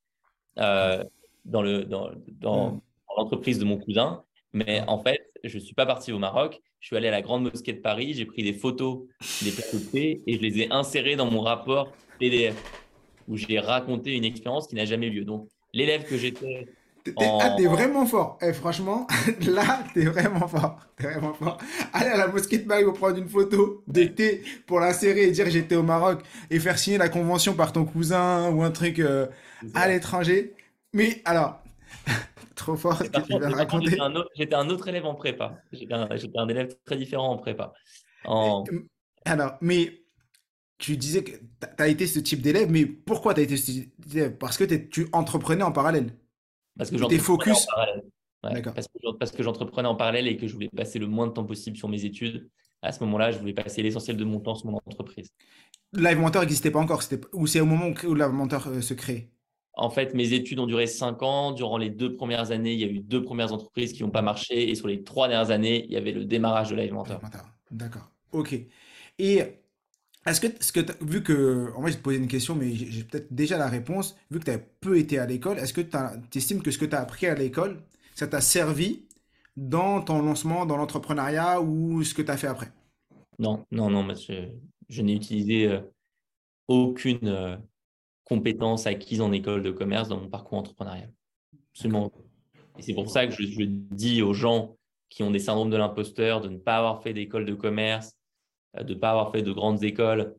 dans 0.57 1.63
le 1.63 1.85
dans, 1.85 2.11
dans 2.41 2.83
l'entreprise 3.17 3.59
de 3.59 3.65
mon 3.65 3.79
cousin. 3.79 4.25
Mais 4.53 4.83
en 4.87 4.99
fait, 4.99 5.33
je 5.45 5.59
ne 5.59 5.63
suis 5.63 5.75
pas 5.75 5.87
parti 5.87 6.13
au 6.13 6.19
Maroc. 6.19 6.61
Je 6.81 6.89
suis 6.89 6.97
allé 6.97 7.09
à 7.09 7.13
la 7.13 7.23
Grande 7.23 7.45
Mosquée 7.45 7.73
de 7.73 7.81
Paris, 7.81 8.13
j'ai 8.15 8.27
pris 8.27 8.43
des 8.43 8.53
photos 8.53 9.05
des 9.43 9.53
plateaux 9.53 9.79
de 9.79 9.85
thé 9.85 10.23
et 10.27 10.35
je 10.35 10.41
les 10.41 10.63
ai 10.63 10.73
insérées 10.73 11.15
dans 11.15 11.31
mon 11.31 11.41
rapport 11.41 11.93
PDF 12.19 12.57
où 13.29 13.37
j'ai 13.37 13.61
raconté 13.61 14.15
une 14.17 14.25
expérience 14.25 14.67
qui 14.67 14.75
n'a 14.75 14.85
jamais 14.85 15.07
eu 15.07 15.11
lieu. 15.11 15.25
Donc, 15.25 15.49
l'élève 15.73 16.05
que 16.05 16.17
j'étais. 16.17 16.67
En... 17.17 17.39
Ah, 17.41 17.55
t'es 17.57 17.67
vraiment 17.67 18.07
fort. 18.07 18.39
Eh, 18.43 18.53
franchement, 18.53 19.07
là, 19.47 19.85
t'es 19.93 20.05
vraiment 20.05 20.47
fort. 20.47 20.79
T'es 20.97 21.05
vraiment 21.05 21.35
fort. 21.35 21.59
Aller 21.93 22.11
à 22.11 22.17
la 22.17 22.29
mosquée 22.29 22.59
de 22.59 22.69
Paris 22.69 22.85
pour 22.85 22.95
prendre 22.95 23.19
une 23.19 23.29
photo 23.29 23.83
de 23.87 24.05
thé 24.05 24.43
pour 24.67 24.81
l'insérer 24.81 25.23
et 25.23 25.31
dire 25.31 25.51
j'étais 25.51 25.77
au 25.77 25.83
Maroc 25.83 26.23
et 26.51 26.61
faire 26.61 26.79
signer 26.79 26.99
la 26.99 27.09
convention 27.09 27.55
par 27.55 27.73
ton 27.73 27.85
cousin 27.85 28.51
ou 28.51 28.63
un 28.63 28.71
truc 28.71 28.99
euh, 28.99 29.27
à 29.75 29.89
l'étranger. 29.89 30.55
Mais 30.93 31.23
alors, 31.25 31.63
Trop 32.55 32.77
fort 32.77 32.97
ce 32.99 33.05
que 33.05 33.21
tu 33.21 33.39
viens 33.39 33.51
raconter. 33.51 33.99
J'étais 34.37 34.55
un, 34.55 34.69
autre 34.69 34.89
élève 34.89 35.05
en 35.05 35.15
prépa. 35.15 35.59
J'étais 35.73 35.95
un, 35.95 36.49
élève 36.49 36.77
très 36.85 36.97
différent 36.97 37.31
en 37.31 37.39
prépa. 37.39 37.73
En... 38.25 38.65
Alors, 39.25 39.57
mais 39.61 40.03
tu 40.79 40.97
disais 40.97 41.25
que 41.25 41.33
tu 41.33 41.67
as 41.79 41.89
été 41.89 42.07
ce 42.07 42.19
type 42.21 42.43
d'élève, 42.43 42.71
mais 42.71 42.87
pourquoi 42.87 43.35
tu 43.35 43.41
as 43.41 43.43
été 43.45 43.57
ce 43.57 43.67
type 43.67 43.93
d'élève? 44.07 44.37
Parce 44.37 44.57
que 44.57 44.65
tu 44.65 45.09
entreprenais 45.13 45.63
en 45.63 45.73
parallèle. 45.73 46.17
Parce 46.77 46.91
que 46.91 46.97
focus. 47.19 47.67
en 47.69 47.75
parallèle. 47.75 48.03
parce 48.75 48.89
que, 48.89 49.17
parce 49.19 49.33
que 49.33 49.43
j'entreprenais 49.43 49.89
en 49.89 49.95
parallèle 49.95 50.27
et 50.27 50.37
que 50.37 50.47
je 50.47 50.55
voulais 50.55 50.71
passer 50.75 50.99
le 50.99 51.07
moins 51.07 51.27
de 51.27 51.33
temps 51.33 51.45
possible 51.45 51.77
sur 51.77 51.89
mes 51.89 52.05
études. 52.05 52.49
À 52.83 52.91
ce 52.91 53.03
moment-là, 53.05 53.31
je 53.31 53.39
voulais 53.39 53.55
passer 53.55 53.83
l'essentiel 53.83 54.17
de 54.17 54.25
mon 54.25 54.41
temps 54.41 54.57
sur 54.57 54.69
mon 54.69 54.81
entreprise. 54.87 55.31
Live 55.93 56.19
Mentor 56.19 56.43
n'existait 56.43 56.71
pas 56.71 56.81
encore, 56.81 57.03
ou 57.33 57.47
c'est 57.47 57.61
au 57.61 57.67
moment 57.67 57.93
où 58.05 58.15
Live 58.15 58.33
Mentor 58.33 58.67
euh, 58.69 58.81
se 58.81 58.95
crée? 58.95 59.31
En 59.75 59.89
fait, 59.89 60.15
mes 60.15 60.33
études 60.33 60.59
ont 60.59 60.67
duré 60.67 60.87
cinq 60.87 61.23
ans. 61.23 61.53
Durant 61.53 61.79
les 61.79 61.91
deux 61.91 62.17
premières 62.17 62.51
années, 62.51 62.73
il 62.73 62.81
y 62.81 62.85
a 62.85 62.89
eu 62.89 63.01
deux 63.01 63.23
premières 63.23 63.53
entreprises 63.53 63.93
qui 63.93 64.03
n'ont 64.03 64.11
pas 64.11 64.23
marché. 64.23 64.69
Et 64.69 64.75
sur 64.75 64.89
les 64.89 65.03
trois 65.03 65.29
dernières 65.29 65.51
années, 65.51 65.85
il 65.87 65.93
y 65.93 65.97
avait 65.97 66.13
le 66.13 66.25
démarrage 66.25 66.71
de 66.71 66.77
Live 66.77 66.95
D'accord. 67.71 68.11
OK. 68.33 68.55
Et 69.19 69.62
est-ce 70.27 70.41
que, 70.41 70.47
ce 70.63 70.73
que 70.73 70.81
vu 71.05 71.23
que, 71.23 71.73
en 71.77 71.81
vrai, 71.81 71.93
je 71.93 71.97
te 71.97 72.03
posais 72.03 72.19
une 72.19 72.29
question, 72.29 72.55
mais 72.55 72.75
j'ai 72.75 73.05
peut-être 73.05 73.33
déjà 73.33 73.59
la 73.59 73.69
réponse, 73.69 74.17
vu 74.31 74.39
que 74.39 74.45
tu 74.45 74.51
as 74.51 74.59
peu 74.59 74.99
été 74.99 75.19
à 75.19 75.27
l'école, 75.27 75.59
est-ce 75.59 75.73
que 75.73 75.81
tu 75.81 76.39
estimes 76.39 76.63
que 76.63 76.71
ce 76.71 76.79
que 76.79 76.85
tu 76.85 76.95
as 76.95 77.01
appris 77.01 77.27
à 77.27 77.35
l'école, 77.35 77.83
ça 78.15 78.27
t'a 78.27 78.41
servi 78.41 79.07
dans 79.57 80.01
ton 80.01 80.23
lancement, 80.23 80.65
dans 80.67 80.77
l'entrepreneuriat 80.77 81.61
ou 81.61 82.03
ce 82.05 82.15
que 82.15 82.23
tu 82.23 82.31
as 82.31 82.37
fait 82.37 82.47
après? 82.47 82.73
Non, 83.39 83.65
non, 83.71 83.91
non, 83.91 84.03
monsieur. 84.03 84.51
Je 84.89 85.03
n'ai 85.03 85.15
utilisé 85.15 85.67
euh, 85.67 85.81
aucune, 86.69 87.27
euh, 87.27 87.57
compétences 88.33 88.87
acquises 88.87 89.21
en 89.21 89.33
école 89.33 89.63
de 89.63 89.71
commerce 89.71 90.09
dans 90.09 90.19
mon 90.19 90.29
parcours 90.29 90.59
entrepreneurial. 90.59 91.13
Absolument. 91.75 92.11
Et 92.79 92.83
c'est 92.83 92.95
pour 92.95 93.11
ça 93.11 93.27
que 93.27 93.33
je, 93.35 93.65
dis 93.65 94.23
aux 94.23 94.33
gens 94.33 94.77
qui 95.11 95.23
ont 95.23 95.31
des 95.31 95.39
syndromes 95.39 95.71
de 95.71 95.77
l'imposteur 95.77 96.41
de 96.41 96.49
ne 96.49 96.57
pas 96.57 96.79
avoir 96.79 97.03
fait 97.03 97.13
d'école 97.13 97.45
de 97.45 97.55
commerce, 97.55 98.17
de 98.75 98.95
ne 98.95 98.99
pas 98.99 99.11
avoir 99.11 99.33
fait 99.33 99.43
de 99.43 99.53
grandes 99.53 99.83
écoles 99.85 100.35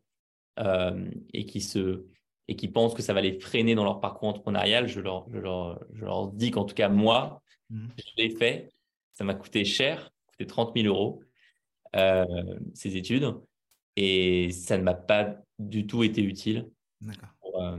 euh, 0.58 1.10
et, 1.32 1.46
qui 1.46 1.60
se, 1.60 2.04
et 2.48 2.56
qui 2.56 2.68
pensent 2.68 2.94
que 2.94 3.02
ça 3.02 3.12
va 3.12 3.20
les 3.20 3.38
freiner 3.38 3.74
dans 3.74 3.84
leur 3.84 4.00
parcours 4.00 4.28
entrepreneurial. 4.28 4.86
Je 4.86 5.00
leur, 5.00 5.26
je 5.30 5.38
leur, 5.38 5.80
je 5.92 6.04
leur 6.04 6.28
dis 6.28 6.50
qu'en 6.50 6.64
tout 6.64 6.74
cas, 6.74 6.88
moi, 6.88 7.42
mmh. 7.70 7.86
je 7.98 8.22
l'ai 8.22 8.30
fait. 8.30 8.70
Ça 9.12 9.24
m'a 9.24 9.34
coûté 9.34 9.64
cher, 9.64 10.10
coûté 10.26 10.46
30 10.46 10.72
000 10.76 10.88
euros, 10.88 11.22
euh, 11.96 12.24
ces 12.74 12.96
études. 12.96 13.34
Et 13.96 14.50
ça 14.50 14.76
ne 14.76 14.82
m'a 14.82 14.94
pas 14.94 15.36
du 15.58 15.86
tout 15.86 16.02
été 16.02 16.20
utile. 16.22 16.68
Euh, 17.54 17.76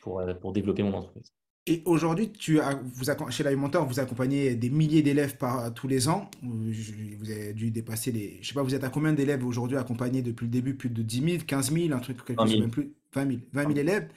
pour, 0.00 0.20
euh, 0.20 0.34
pour, 0.34 0.52
développer 0.52 0.82
mon 0.82 0.94
entreprise. 0.94 1.32
Et 1.66 1.82
aujourd'hui, 1.84 2.32
tu 2.32 2.58
as, 2.60 2.74
vous, 2.74 3.04
chez 3.30 3.56
Mentor, 3.56 3.86
vous 3.86 4.00
accompagnez 4.00 4.56
des 4.56 4.68
milliers 4.68 5.02
d'élèves 5.02 5.36
par 5.36 5.72
tous 5.72 5.86
les 5.86 6.08
ans. 6.08 6.28
Vous 6.42 7.30
avez 7.30 7.52
dû 7.52 7.70
dépasser 7.70 8.10
les. 8.10 8.38
Je 8.42 8.48
sais 8.48 8.54
pas, 8.54 8.62
vous 8.62 8.74
êtes 8.74 8.82
à 8.82 8.88
combien 8.88 9.12
d'élèves 9.12 9.46
aujourd'hui 9.46 9.76
accompagnés 9.76 10.22
depuis 10.22 10.46
le 10.46 10.50
début? 10.50 10.74
Plus 10.74 10.88
de 10.88 11.02
10 11.02 11.30
000, 11.30 11.44
15 11.46 11.72
000, 11.72 11.92
un 11.92 12.00
truc, 12.00 12.24
quelque 12.24 12.42
chose, 12.42 12.58
même 12.58 12.70
plus 12.70 12.92
20 13.14 13.28
000. 13.28 13.40
20 13.52 13.62
000 13.62 13.74
élèves. 13.76 14.08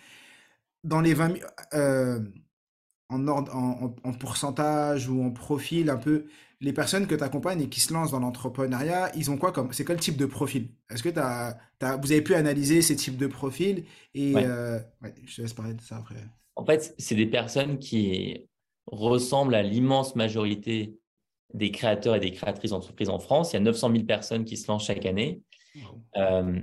Dans 0.84 1.02
les 1.02 1.14
20 1.14 1.38
000, 1.38 1.40
euh, 1.76 2.20
en, 3.10 3.28
ordre, 3.28 3.56
en, 3.56 3.96
en, 4.04 4.14
pourcentage 4.14 5.08
ou 5.08 5.24
en 5.24 5.30
profil, 5.30 5.92
un 5.92 5.98
peu, 5.98 6.26
les 6.62 6.74
personnes 6.74 7.06
que 7.06 7.14
tu 7.14 7.24
accompagnes 7.24 7.62
et 7.62 7.70
qui 7.70 7.80
se 7.80 7.94
lancent 7.94 8.12
dans 8.12 8.20
l'entrepreneuriat, 8.20 9.12
ils 9.16 9.30
ont 9.30 9.38
quoi 9.38 9.52
comme 9.52 9.72
c'est 9.72 9.86
quel 9.86 10.00
type 10.00 10.18
de 10.18 10.26
profil? 10.26 10.70
Est-ce 10.90 11.04
que 11.04 11.18
as, 11.20 11.58
vous 11.98 12.12
avez 12.12 12.22
pu 12.24 12.34
analyser 12.34 12.82
ces 12.82 12.96
types 12.96 13.18
de 13.18 13.28
profils 13.28 13.84
et 14.16 14.34
euh, 14.38 14.80
je 15.26 15.36
te 15.36 15.42
laisse 15.44 15.54
parler 15.54 15.76
de 15.76 15.82
ça 15.82 15.98
après. 15.98 16.16
En 16.56 16.66
fait, 16.66 16.96
c'est 16.98 17.16
des 17.16 17.26
personnes 17.26 17.80
qui 17.80 18.48
ressemblent 18.88 19.56
à 19.56 19.64
l'immense 19.64 20.16
majorité 20.16 20.96
des 21.54 21.72
créateurs 21.72 22.16
et 22.16 22.20
des 22.20 22.32
créatrices 22.32 22.72
d'entreprises 22.72 23.10
en 23.10 23.20
France. 23.20 23.54
Il 23.54 23.56
y 23.56 23.58
a 23.58 23.62
900 23.62 23.92
000 23.92 24.04
personnes 24.04 24.46
qui 24.46 24.58
se 24.58 24.68
lancent 24.68 24.86
chaque 24.86 25.06
année. 25.06 25.42
Euh, 26.18 26.62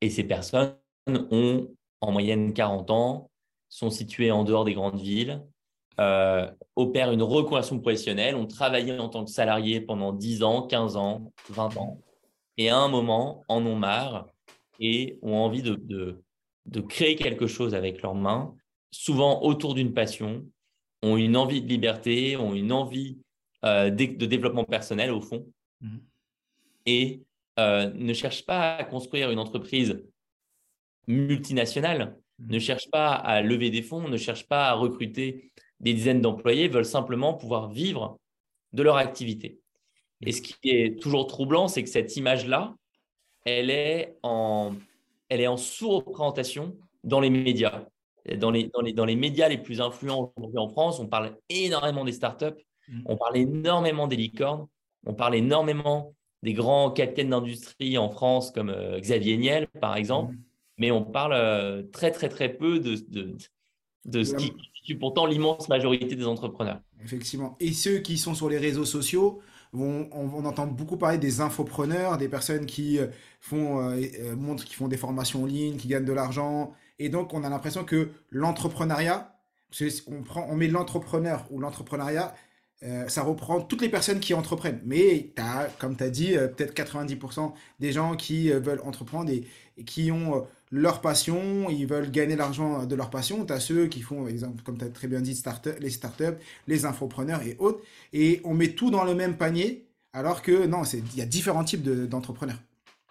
et 0.00 0.10
ces 0.10 0.24
personnes 0.24 0.74
ont 1.06 1.68
en 2.00 2.12
moyenne 2.12 2.52
40 2.54 2.90
ans, 2.90 3.30
sont 3.68 3.90
situées 3.90 4.30
en 4.30 4.44
dehors 4.44 4.64
des 4.64 4.74
grandes 4.74 5.00
villes, 5.00 5.42
euh, 5.98 6.50
opèrent 6.76 7.12
une 7.12 7.22
reconversion 7.22 7.78
professionnelle, 7.78 8.34
ont 8.34 8.46
travaillé 8.46 8.98
en 8.98 9.08
tant 9.08 9.24
que 9.24 9.30
salarié 9.30 9.80
pendant 9.80 10.12
10 10.12 10.42
ans, 10.42 10.62
15 10.62 10.96
ans, 10.96 11.32
20 11.50 11.76
ans, 11.76 12.00
et 12.56 12.70
à 12.70 12.78
un 12.78 12.88
moment 12.88 13.44
en 13.48 13.64
ont 13.66 13.76
marre 13.76 14.26
et 14.78 15.18
ont 15.22 15.36
envie 15.36 15.62
de, 15.62 15.74
de, 16.66 16.80
créer 16.80 17.16
quelque 17.16 17.46
chose 17.46 17.74
avec 17.74 18.00
leurs 18.00 18.14
mains, 18.14 18.54
souvent 18.90 19.42
autour 19.42 19.74
d'une 19.74 19.94
passion, 19.94 20.46
ont 21.02 21.16
une 21.16 21.36
envie 21.36 21.62
de 21.62 21.68
liberté, 21.68 22.36
ont 22.36 22.54
une 22.54 22.72
envie 22.72 23.18
euh, 23.64 23.90
de, 23.90 24.26
développement 24.26 24.64
personnel 24.64 25.10
au 25.10 25.20
fond, 25.20 25.46
mmh. 25.80 25.96
et 26.86 27.22
euh, 27.58 27.90
ne 27.94 28.12
cherchent 28.12 28.44
pas 28.44 28.76
à 28.76 28.84
construire 28.84 29.30
une 29.30 29.38
entreprise 29.38 30.02
multinationale, 31.06 32.18
mmh. 32.38 32.52
ne 32.52 32.58
cherchent 32.58 32.90
pas 32.90 33.12
à 33.12 33.40
lever 33.42 33.70
des 33.70 33.82
fonds, 33.82 34.08
ne 34.08 34.16
cherchent 34.16 34.48
pas 34.48 34.68
à 34.68 34.74
recruter 34.74 35.50
des 35.80 35.94
dizaines 35.94 36.20
d'employés 36.20 36.68
veulent 36.68 36.84
simplement 36.84 37.34
pouvoir 37.34 37.70
vivre 37.70 38.18
de 38.72 38.82
leur 38.82 38.96
activité. 38.96 39.60
Et 40.24 40.32
ce 40.32 40.42
qui 40.42 40.56
est 40.64 41.00
toujours 41.00 41.26
troublant, 41.26 41.66
c'est 41.66 41.82
que 41.82 41.88
cette 41.88 42.16
image-là, 42.16 42.74
elle 43.46 43.70
est 43.70 44.18
en, 44.22 44.74
elle 45.28 45.40
est 45.40 45.46
en 45.46 45.56
sous-représentation 45.56 46.76
dans 47.02 47.20
les 47.20 47.30
médias. 47.30 47.86
Dans 48.38 48.50
les, 48.50 48.70
dans, 48.72 48.80
les, 48.80 48.92
dans 48.92 49.04
les 49.04 49.16
médias 49.16 49.48
les 49.48 49.58
plus 49.58 49.80
influents 49.80 50.32
aujourd'hui 50.36 50.58
en 50.58 50.68
France, 50.68 51.00
on 51.00 51.06
parle 51.06 51.32
énormément 51.48 52.04
des 52.04 52.12
startups, 52.12 52.46
mmh. 52.88 53.02
on 53.06 53.16
parle 53.16 53.36
énormément 53.38 54.06
des 54.06 54.16
licornes, 54.16 54.66
on 55.06 55.14
parle 55.14 55.34
énormément 55.34 56.14
des 56.42 56.52
grands 56.52 56.90
capitaines 56.90 57.30
d'industrie 57.30 57.98
en 57.98 58.10
France 58.10 58.50
comme 58.50 58.70
euh, 58.70 59.00
Xavier 59.00 59.36
Niel, 59.36 59.68
par 59.80 59.96
exemple, 59.96 60.34
mmh. 60.34 60.38
mais 60.78 60.90
on 60.90 61.04
parle 61.04 61.32
euh, 61.32 61.82
très, 61.92 62.10
très, 62.10 62.28
très 62.28 62.52
peu 62.52 62.78
de, 62.78 62.96
de, 63.08 63.36
de 64.04 64.22
ce 64.22 64.34
qui 64.34 64.50
constitue 64.50 64.98
pourtant 64.98 65.26
l'immense 65.26 65.68
majorité 65.68 66.14
des 66.14 66.26
entrepreneurs. 66.26 66.80
Effectivement. 67.02 67.56
Et 67.60 67.72
ceux 67.72 67.98
qui 67.98 68.18
sont 68.18 68.34
sur 68.34 68.48
les 68.48 68.58
réseaux 68.58 68.84
sociaux, 68.84 69.40
vont, 69.72 70.08
on, 70.12 70.44
entend 70.44 70.66
beaucoup 70.66 70.96
parler 70.96 71.18
des 71.18 71.40
infopreneurs, 71.40 72.18
des 72.18 72.28
personnes 72.28 72.66
qui 72.66 72.98
euh, 72.98 73.06
font, 73.40 73.90
euh, 73.90 74.36
montrent, 74.36 74.64
qui 74.64 74.74
font 74.74 74.88
des 74.88 74.96
formations 74.96 75.44
en 75.44 75.46
ligne, 75.46 75.76
qui 75.76 75.88
gagnent 75.88 76.04
de 76.04 76.12
l'argent. 76.12 76.72
Et 77.00 77.08
donc, 77.08 77.34
on 77.34 77.42
a 77.42 77.48
l'impression 77.48 77.82
que 77.82 78.10
l'entrepreneuriat, 78.30 79.34
on, 80.36 80.54
met 80.54 80.68
l'entrepreneur 80.68 81.46
ou 81.50 81.58
l'entrepreneuriat, 81.58 82.34
ça 83.08 83.22
reprend 83.22 83.60
toutes 83.60 83.82
les 83.82 83.88
personnes 83.88 84.20
qui 84.20 84.34
entreprennent. 84.34 84.80
Mais 84.84 85.32
as, 85.36 85.68
comme 85.78 85.96
tu 85.96 86.04
as 86.04 86.10
dit, 86.10 86.32
peut-être 86.32 86.74
90% 86.74 87.52
des 87.78 87.92
gens 87.92 88.16
qui 88.16 88.50
veulent 88.50 88.80
entreprendre 88.84 89.30
et 89.30 89.84
qui 89.84 90.12
ont 90.12 90.46
leur 90.70 91.00
passion, 91.00 91.68
ils 91.68 91.86
veulent 91.86 92.10
gagner 92.10 92.36
l'argent 92.36 92.84
de 92.84 92.94
leur 92.94 93.10
passion. 93.10 93.44
Tu 93.44 93.52
as 93.52 93.60
ceux 93.60 93.86
qui 93.86 94.02
font, 94.02 94.26
exemple, 94.28 94.62
comme 94.62 94.78
tu 94.78 94.84
as 94.84 94.88
très 94.88 95.08
bien 95.08 95.20
dit, 95.20 95.42
les 95.80 95.90
startups, 95.90 96.24
les 96.68 96.84
infopreneurs 96.84 97.42
et 97.42 97.56
autres. 97.58 97.80
Et 98.12 98.40
on 98.44 98.54
met 98.54 98.68
tout 98.68 98.90
dans 98.90 99.04
le 99.04 99.14
même 99.14 99.36
panier, 99.36 99.88
alors 100.12 100.42
que 100.42 100.66
non, 100.66 100.82
il 100.84 101.16
y 101.16 101.22
a 101.22 101.26
différents 101.26 101.64
types 101.64 101.82
d'entrepreneurs. 101.82 102.58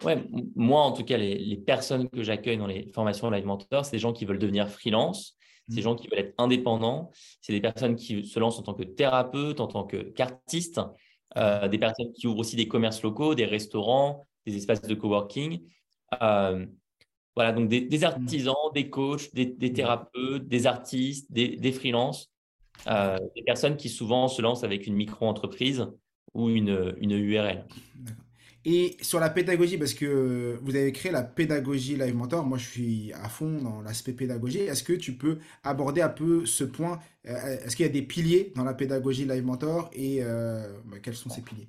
Ouais, 0.04 0.22
moi 0.56 0.82
en 0.82 0.92
tout 0.92 1.04
cas, 1.04 1.16
les, 1.16 1.56
personnes 1.56 2.08
que 2.08 2.22
j'accueille 2.22 2.58
dans 2.58 2.66
les 2.66 2.90
formations 2.92 3.30
Live 3.30 3.46
Mentor, 3.46 3.84
c'est 3.84 3.92
des 3.92 3.98
gens 3.98 4.12
qui 4.12 4.24
veulent 4.24 4.38
devenir 4.38 4.68
freelance, 4.68 5.36
c'est 5.68 5.76
des 5.76 5.80
mmh. 5.80 5.84
gens 5.84 5.94
qui 5.94 6.08
veulent 6.08 6.20
être 6.20 6.34
indépendants, 6.38 7.10
c'est 7.40 7.52
des 7.52 7.60
personnes 7.60 7.96
qui 7.96 8.26
se 8.26 8.38
lancent 8.38 8.58
en 8.58 8.62
tant 8.62 8.74
que 8.74 8.82
thérapeute, 8.82 9.60
en 9.60 9.66
tant 9.66 9.84
qu'artiste, 9.84 10.80
des 11.36 11.78
personnes 11.78 12.12
qui 12.12 12.26
ouvrent 12.26 12.40
aussi 12.40 12.56
des 12.56 12.66
commerces 12.66 13.02
locaux, 13.02 13.34
des 13.34 13.44
restaurants, 13.44 14.26
des 14.46 14.56
espaces 14.56 14.82
de 14.82 14.94
coworking. 14.94 15.60
voilà, 16.20 17.52
donc 17.52 17.68
des, 17.68 17.88
mmh. 17.88 18.04
artisans, 18.04 18.54
des 18.74 18.90
coachs, 18.90 19.32
des, 19.34 19.46
mmh. 19.46 19.72
thérapeutes, 19.72 20.48
des 20.48 20.66
artistes, 20.66 21.30
des, 21.30 21.56
des 21.56 21.72
freelances, 21.72 22.30
des 22.86 23.42
personnes 23.44 23.76
qui 23.76 23.88
souvent 23.88 24.28
se 24.28 24.42
lancent 24.42 24.64
avec 24.64 24.86
une 24.86 24.94
micro-entreprise 24.94 25.86
ou 26.34 26.48
une, 26.48 26.94
une 26.98 27.12
URL. 27.12 27.66
Et 28.64 28.96
sur 29.00 29.20
la 29.20 29.30
pédagogie, 29.30 29.78
parce 29.78 29.94
que 29.94 30.58
vous 30.62 30.76
avez 30.76 30.92
créé 30.92 31.10
la 31.10 31.22
pédagogie 31.22 31.96
Live 31.96 32.14
Mentor, 32.14 32.44
moi 32.44 32.58
je 32.58 32.68
suis 32.68 33.12
à 33.14 33.28
fond 33.30 33.62
dans 33.62 33.80
l'aspect 33.80 34.12
pédagogie. 34.12 34.58
Est-ce 34.58 34.84
que 34.84 34.92
tu 34.92 35.14
peux 35.14 35.38
aborder 35.62 36.02
un 36.02 36.10
peu 36.10 36.44
ce 36.44 36.64
point? 36.64 36.98
Euh, 37.26 37.58
Est-ce 37.64 37.74
qu'il 37.74 37.86
y 37.86 37.88
a 37.88 37.92
des 37.92 38.02
piliers 38.02 38.52
dans 38.54 38.64
la 38.64 38.74
pédagogie 38.74 39.24
Live 39.24 39.44
Mentor 39.44 39.88
et 39.94 40.18
euh, 40.20 40.78
bah, 40.84 40.98
quels 41.02 41.14
sont 41.14 41.30
ces 41.30 41.40
piliers? 41.40 41.68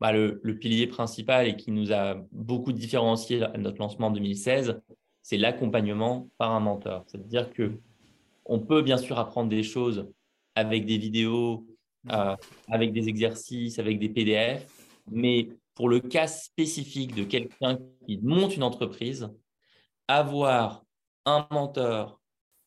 Bah, 0.00 0.12
le, 0.12 0.40
pilier 0.58 0.86
principal 0.86 1.48
et 1.48 1.56
qui 1.56 1.72
nous 1.72 1.92
a 1.92 2.16
beaucoup 2.30 2.72
différencié 2.72 3.42
à 3.42 3.56
notre 3.58 3.78
lancement 3.78 4.08
en 4.08 4.10
2016, 4.12 4.80
c'est 5.22 5.38
l'accompagnement 5.38 6.28
par 6.38 6.52
un 6.52 6.60
mentor. 6.60 7.04
C'est-à-dire 7.06 7.52
que 7.52 7.72
on 8.44 8.60
peut 8.60 8.82
bien 8.82 8.96
sûr 8.96 9.18
apprendre 9.18 9.48
des 9.48 9.62
choses 9.62 10.08
avec 10.54 10.86
des 10.86 10.98
vidéos, 10.98 11.66
euh, 12.10 12.36
avec 12.68 12.92
des 12.92 13.08
exercices, 13.08 13.78
avec 13.78 13.98
des 13.98 14.08
PDF, 14.08 14.66
mais 15.10 15.48
pour 15.74 15.88
le 15.88 16.00
cas 16.00 16.26
spécifique 16.26 17.14
de 17.14 17.24
quelqu'un 17.24 17.78
qui 18.06 18.18
monte 18.22 18.56
une 18.56 18.62
entreprise, 18.62 19.30
avoir 20.08 20.84
un 21.24 21.46
mentor 21.50 22.20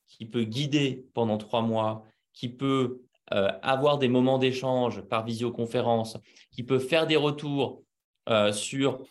qui 0.07 0.25
peut 0.25 0.43
guider 0.43 1.05
pendant 1.13 1.37
trois 1.37 1.61
mois, 1.61 2.03
qui 2.33 2.49
peut 2.49 3.01
euh, 3.33 3.49
avoir 3.61 3.97
des 3.97 4.07
moments 4.07 4.37
d'échange 4.37 5.01
par 5.01 5.25
visioconférence, 5.25 6.17
qui 6.51 6.63
peut 6.63 6.79
faire 6.79 7.07
des 7.07 7.15
retours 7.15 7.83
euh, 8.29 8.51
sur 8.51 9.03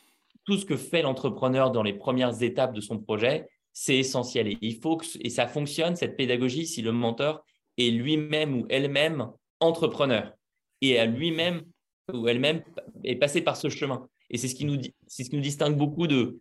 tout 0.44 0.56
ce 0.56 0.64
que 0.64 0.76
fait 0.76 1.02
l'entrepreneur 1.02 1.70
dans 1.70 1.82
les 1.82 1.94
premières 1.94 2.42
étapes 2.42 2.74
de 2.74 2.80
son 2.80 2.98
projet, 2.98 3.48
c'est 3.72 3.96
essentiel. 3.96 4.48
Et 4.48 4.58
il 4.60 4.80
faut 4.80 4.96
que, 4.96 5.06
et 5.20 5.30
ça 5.30 5.46
fonctionne, 5.46 5.96
cette 5.96 6.16
pédagogie, 6.16 6.66
si 6.66 6.82
le 6.82 6.92
mentor 6.92 7.44
est 7.76 7.90
lui-même 7.90 8.60
ou 8.60 8.66
elle-même 8.68 9.30
entrepreneur 9.60 10.32
et 10.80 10.98
à 10.98 11.06
lui-même 11.06 11.64
ou 12.12 12.28
elle-même 12.28 12.62
est 13.02 13.16
passée 13.16 13.42
par 13.42 13.56
ce 13.56 13.68
chemin. 13.68 14.08
Et 14.30 14.38
c'est 14.38 14.48
ce 14.48 14.54
qui 14.54 14.64
nous, 14.64 14.80
ce 15.06 15.22
qui 15.22 15.36
nous 15.36 15.42
distingue 15.42 15.76
beaucoup 15.76 16.06
de 16.06 16.40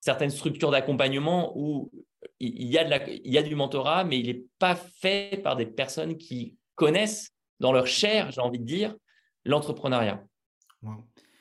certaines 0.00 0.30
structures 0.30 0.70
d'accompagnement 0.70 1.52
où 1.56 1.90
il 2.40 2.68
y, 2.68 2.78
a 2.78 2.84
de 2.84 2.90
la, 2.90 3.08
il 3.08 3.32
y 3.32 3.38
a 3.38 3.42
du 3.42 3.54
mentorat, 3.54 4.04
mais 4.04 4.18
il 4.18 4.26
n'est 4.26 4.44
pas 4.58 4.74
fait 4.74 5.40
par 5.42 5.56
des 5.56 5.66
personnes 5.66 6.16
qui 6.16 6.56
connaissent 6.74 7.32
dans 7.60 7.72
leur 7.72 7.86
chair, 7.86 8.30
j'ai 8.30 8.40
envie 8.40 8.58
de 8.58 8.64
dire, 8.64 8.94
l'entrepreneuriat. 9.44 10.24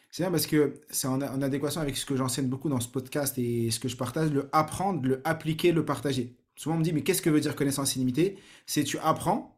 C'est 0.09 0.23
bien 0.23 0.31
parce 0.31 0.47
que 0.47 0.81
c'est 0.89 1.07
en, 1.07 1.21
adéquation 1.21 1.81
avec 1.81 1.95
ce 1.95 2.05
que 2.05 2.15
j'enseigne 2.15 2.47
beaucoup 2.47 2.69
dans 2.69 2.79
ce 2.79 2.87
podcast 2.87 3.37
et 3.37 3.69
ce 3.69 3.79
que 3.79 3.87
je 3.87 3.95
partage, 3.95 4.31
le 4.31 4.49
apprendre, 4.51 5.07
le 5.07 5.21
appliquer, 5.25 5.71
le 5.71 5.85
partager. 5.85 6.35
Souvent 6.55 6.75
on 6.75 6.79
me 6.79 6.83
dit, 6.83 6.93
mais 6.93 7.03
qu'est-ce 7.03 7.21
que 7.21 7.29
veut 7.29 7.39
dire 7.39 7.55
connaissance 7.55 7.95
illimitée? 7.95 8.39
C'est 8.65 8.83
tu 8.83 8.97
apprends, 8.99 9.55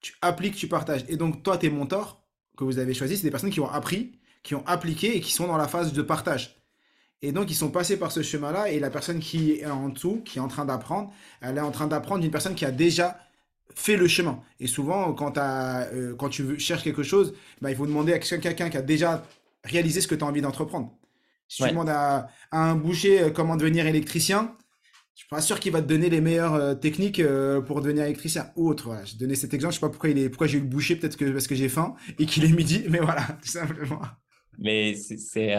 tu 0.00 0.14
appliques, 0.22 0.54
tu 0.54 0.68
partages. 0.68 1.04
Et 1.08 1.16
donc 1.16 1.42
toi, 1.42 1.58
tes 1.58 1.70
mentors, 1.70 2.25
que 2.56 2.64
vous 2.64 2.78
avez 2.78 2.94
choisi, 2.94 3.16
c'est 3.16 3.24
des 3.24 3.30
personnes 3.30 3.50
qui 3.50 3.60
ont 3.60 3.70
appris, 3.70 4.12
qui 4.42 4.54
ont 4.54 4.64
appliqué 4.66 5.16
et 5.16 5.20
qui 5.20 5.32
sont 5.32 5.46
dans 5.46 5.56
la 5.56 5.68
phase 5.68 5.92
de 5.92 6.02
partage. 6.02 6.56
Et 7.22 7.32
donc, 7.32 7.50
ils 7.50 7.54
sont 7.54 7.70
passés 7.70 7.96
par 7.96 8.12
ce 8.12 8.22
chemin-là 8.22 8.70
et 8.70 8.78
la 8.78 8.90
personne 8.90 9.20
qui 9.20 9.52
est 9.52 9.66
en 9.66 9.88
dessous, 9.88 10.22
qui 10.24 10.38
est 10.38 10.40
en 10.40 10.48
train 10.48 10.64
d'apprendre, 10.64 11.12
elle 11.40 11.56
est 11.56 11.60
en 11.60 11.70
train 11.70 11.86
d'apprendre 11.86 12.20
d'une 12.20 12.30
personne 12.30 12.54
qui 12.54 12.64
a 12.64 12.70
déjà 12.70 13.18
fait 13.74 13.96
le 13.96 14.06
chemin. 14.06 14.40
Et 14.60 14.66
souvent, 14.66 15.12
quand, 15.12 15.38
euh, 15.38 16.14
quand 16.16 16.28
tu 16.28 16.58
cherches 16.58 16.82
quelque 16.82 17.02
chose, 17.02 17.34
bah, 17.60 17.70
il 17.70 17.76
faut 17.76 17.86
demander 17.86 18.12
à 18.12 18.18
quelqu'un 18.18 18.70
qui 18.70 18.76
a 18.76 18.82
déjà 18.82 19.24
réalisé 19.64 20.00
ce 20.00 20.08
que 20.08 20.14
tu 20.14 20.24
as 20.24 20.26
envie 20.26 20.40
d'entreprendre. 20.40 20.92
Si 21.48 21.62
tu 21.62 21.68
demandes 21.68 21.90
à, 21.90 22.28
un 22.52 22.74
boucher 22.74 23.22
euh, 23.22 23.30
comment 23.30 23.56
devenir 23.56 23.86
électricien, 23.86 24.54
je 25.16 25.22
suis 25.22 25.28
pas 25.28 25.40
sûr 25.40 25.58
qu'il 25.58 25.72
va 25.72 25.82
te 25.82 25.88
donner 25.88 26.08
les 26.08 26.20
meilleures 26.20 26.54
euh, 26.54 26.74
techniques 26.74 27.18
euh, 27.18 27.60
pour 27.60 27.80
devenir 27.80 28.04
électricien 28.04 28.52
ou 28.54 28.68
autre. 28.68 28.84
Voilà. 28.84 29.04
J'ai 29.04 29.16
donné 29.16 29.34
cet 29.34 29.52
exemple, 29.52 29.74
je 29.74 29.80
sais 29.80 29.86
pas 29.86 29.90
pourquoi 29.90 30.10
il 30.10 30.18
est, 30.18 30.28
pourquoi 30.28 30.46
j'ai 30.46 30.58
eu 30.58 30.60
le 30.60 30.68
boucher, 30.68 30.94
peut-être 30.94 31.16
que 31.16 31.28
parce 31.32 31.48
que 31.48 31.56
j'ai 31.56 31.68
faim 31.68 31.96
et 32.18 32.26
qu'il 32.26 32.44
est 32.44 32.52
midi, 32.52 32.84
mais 32.88 33.00
voilà, 33.00 33.22
tout 33.42 33.48
simplement. 33.48 34.00
Mais 34.58 34.94
c'est 34.94 35.56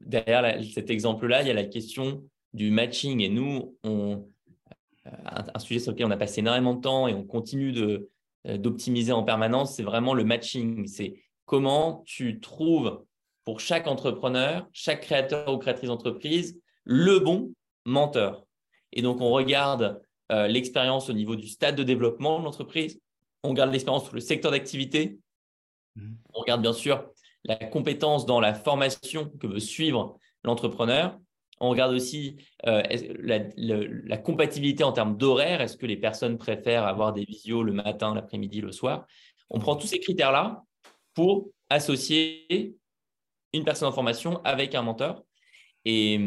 derrière 0.00 0.64
cet 0.74 0.90
exemple-là, 0.90 1.40
il 1.42 1.48
y 1.48 1.50
a 1.50 1.54
la 1.54 1.64
question 1.64 2.22
du 2.52 2.70
matching 2.70 3.20
et 3.20 3.28
nous, 3.28 3.76
on 3.82 4.28
un, 5.04 5.58
sujet 5.58 5.80
sur 5.80 5.92
lequel 5.92 6.06
on 6.06 6.10
a 6.10 6.16
passé 6.16 6.40
énormément 6.40 6.74
de 6.74 6.80
temps 6.80 7.08
et 7.08 7.14
on 7.14 7.24
continue 7.24 7.72
de 7.72 8.10
euh, 8.46 8.56
d'optimiser 8.56 9.12
en 9.12 9.22
permanence, 9.22 9.74
c'est 9.74 9.82
vraiment 9.82 10.14
le 10.14 10.24
matching. 10.24 10.86
C'est 10.86 11.14
comment 11.44 12.02
tu 12.06 12.40
trouves 12.40 13.04
pour 13.44 13.60
chaque 13.60 13.86
entrepreneur, 13.86 14.68
chaque 14.72 15.02
créateur 15.02 15.52
ou 15.52 15.58
créatrice 15.58 15.88
d'entreprise, 15.88 16.58
le 16.84 17.18
bon 17.18 17.52
menteur. 17.84 18.46
Et 18.92 19.02
donc, 19.02 19.20
on 19.20 19.30
regarde 19.30 20.02
euh, 20.32 20.46
l'expérience 20.46 21.10
au 21.10 21.12
niveau 21.12 21.36
du 21.36 21.48
stade 21.48 21.76
de 21.76 21.82
développement 21.82 22.38
de 22.38 22.44
l'entreprise, 22.44 23.00
on 23.42 23.50
regarde 23.50 23.72
l'expérience 23.72 24.04
sur 24.04 24.14
le 24.14 24.20
secteur 24.20 24.50
d'activité, 24.50 25.18
mmh. 25.96 26.12
on 26.34 26.40
regarde 26.40 26.62
bien 26.62 26.72
sûr 26.72 27.08
la 27.44 27.56
compétence 27.56 28.26
dans 28.26 28.40
la 28.40 28.54
formation 28.54 29.30
que 29.40 29.46
veut 29.46 29.60
suivre 29.60 30.18
l'entrepreneur. 30.44 31.18
On 31.60 31.70
regarde 31.70 31.92
aussi 31.92 32.36
euh, 32.66 32.82
la, 33.22 34.16
compatibilité 34.16 34.82
en 34.82 34.92
termes 34.92 35.16
d'horaire. 35.16 35.60
Est-ce 35.60 35.76
que 35.76 35.86
les 35.86 35.96
personnes 35.96 36.38
préfèrent 36.38 36.86
avoir 36.86 37.12
des 37.12 37.24
visios 37.24 37.62
le 37.62 37.72
matin, 37.72 38.14
l'après-midi, 38.14 38.60
le 38.60 38.72
soir? 38.72 39.06
On 39.50 39.58
prend 39.58 39.76
tous 39.76 39.86
ces 39.86 40.00
critères-là 40.00 40.62
pour 41.14 41.50
associer 41.68 42.76
une 43.52 43.64
personne 43.64 43.88
en 43.88 43.92
formation 43.92 44.40
avec 44.44 44.74
un 44.74 44.82
menteur. 44.82 45.22
Et, 45.84 46.18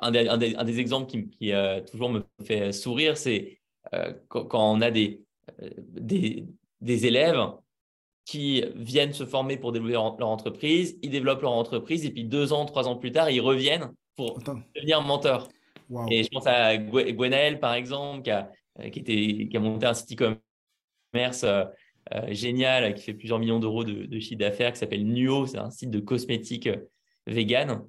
un 0.00 0.36
des, 0.38 0.80
exemples 0.80 1.10
qui, 1.10 1.52
euh, 1.52 1.80
toujours 1.80 2.10
me 2.10 2.24
fait 2.44 2.72
sourire, 2.72 3.16
c'est 3.16 3.58
euh, 3.94 4.12
quand, 4.28 4.48
on 4.52 4.80
a 4.80 4.90
des, 4.90 5.22
euh, 5.62 5.70
des, 5.78 7.06
élèves 7.06 7.40
qui 8.24 8.64
viennent 8.74 9.12
se 9.12 9.24
former 9.24 9.56
pour 9.56 9.72
développer 9.72 9.92
leur, 9.92 10.28
entreprise, 10.28 10.98
ils 11.02 11.10
développent 11.10 11.42
leur 11.42 11.52
entreprise 11.52 12.04
et 12.04 12.10
puis 12.10 12.24
deux 12.24 12.52
ans, 12.52 12.64
trois 12.64 12.86
ans 12.86 12.96
plus 12.96 13.12
tard, 13.12 13.30
ils 13.30 13.40
reviennent 13.40 13.92
pour 14.16 14.38
devenir 14.74 15.02
mentor. 15.02 15.48
Et 16.10 16.22
je 16.22 16.28
pense 16.28 16.46
à 16.46 16.76
Gwenaël, 16.76 17.58
par 17.58 17.74
exemple, 17.74 18.22
qui 18.22 18.30
a, 18.30 18.50
qui, 18.92 19.00
était, 19.00 19.48
qui 19.48 19.56
a 19.56 19.60
monté 19.60 19.86
un 19.86 19.94
site 19.94 20.12
e-commerce 20.12 21.44
génial, 22.28 22.94
qui 22.94 23.02
fait 23.02 23.14
plusieurs 23.14 23.40
millions 23.40 23.58
d'euros 23.58 23.82
de, 23.82 24.06
de, 24.06 24.20
chiffre 24.20 24.38
d'affaires, 24.38 24.72
qui 24.72 24.78
s'appelle 24.78 25.04
Nuo, 25.04 25.46
c'est 25.46 25.58
un 25.58 25.70
site 25.70 25.90
de 25.90 25.98
cosmétiques 25.98 26.68
vegan, 27.26 27.84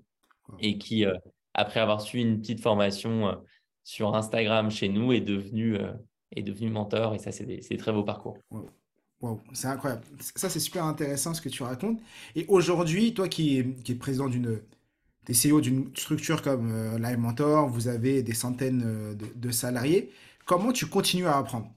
et 0.60 0.80
qui, 0.80 1.06
après 1.54 1.80
avoir 1.80 2.02
suivi 2.02 2.24
une 2.24 2.40
petite 2.40 2.62
formation 2.62 3.28
euh, 3.28 3.36
sur 3.84 4.16
Instagram 4.16 4.70
chez 4.72 4.90
nous, 4.90 5.12
est 5.12 5.22
devenu, 5.22 5.76
euh, 5.76 5.92
est 6.36 6.44
devenu 6.44 6.70
mentor. 6.70 7.16
Et 7.16 7.20
ça, 7.20 7.32
c'est 7.32 7.46
des, 7.46 7.78
très 7.78 7.92
beaux 7.92 8.04
parcours. 8.04 8.38
Wow. 9.22 9.40
c'est 9.54 9.68
incroyable. 9.68 10.04
Ça, 10.20 10.50
c'est 10.50 10.60
super 10.60 10.86
intéressant 10.86 11.34
ce 11.34 11.42
que 11.42 11.50
tu 11.50 11.64
racontes. 11.64 12.00
Et 12.36 12.46
aujourd'hui, 12.48 13.14
toi 13.14 13.28
qui 13.28 13.60
es, 13.60 13.66
qui 13.84 13.92
est 13.92 13.96
président 13.96 14.28
d'une 14.28 14.62
des 15.28 15.34
CEO 15.34 15.62
d'une 15.62 15.96
structure 15.96 16.42
comme 16.42 16.72
euh, 16.72 16.98
Live 16.98 17.20
Mentor, 17.20 17.68
vous 17.70 17.88
avez 17.88 18.24
des 18.24 18.34
centaines 18.34 19.16
de, 19.16 19.52
salariés. 19.52 20.10
Comment 20.46 20.72
tu 20.72 20.88
continues 20.88 21.28
à 21.28 21.38
apprendre? 21.38 21.72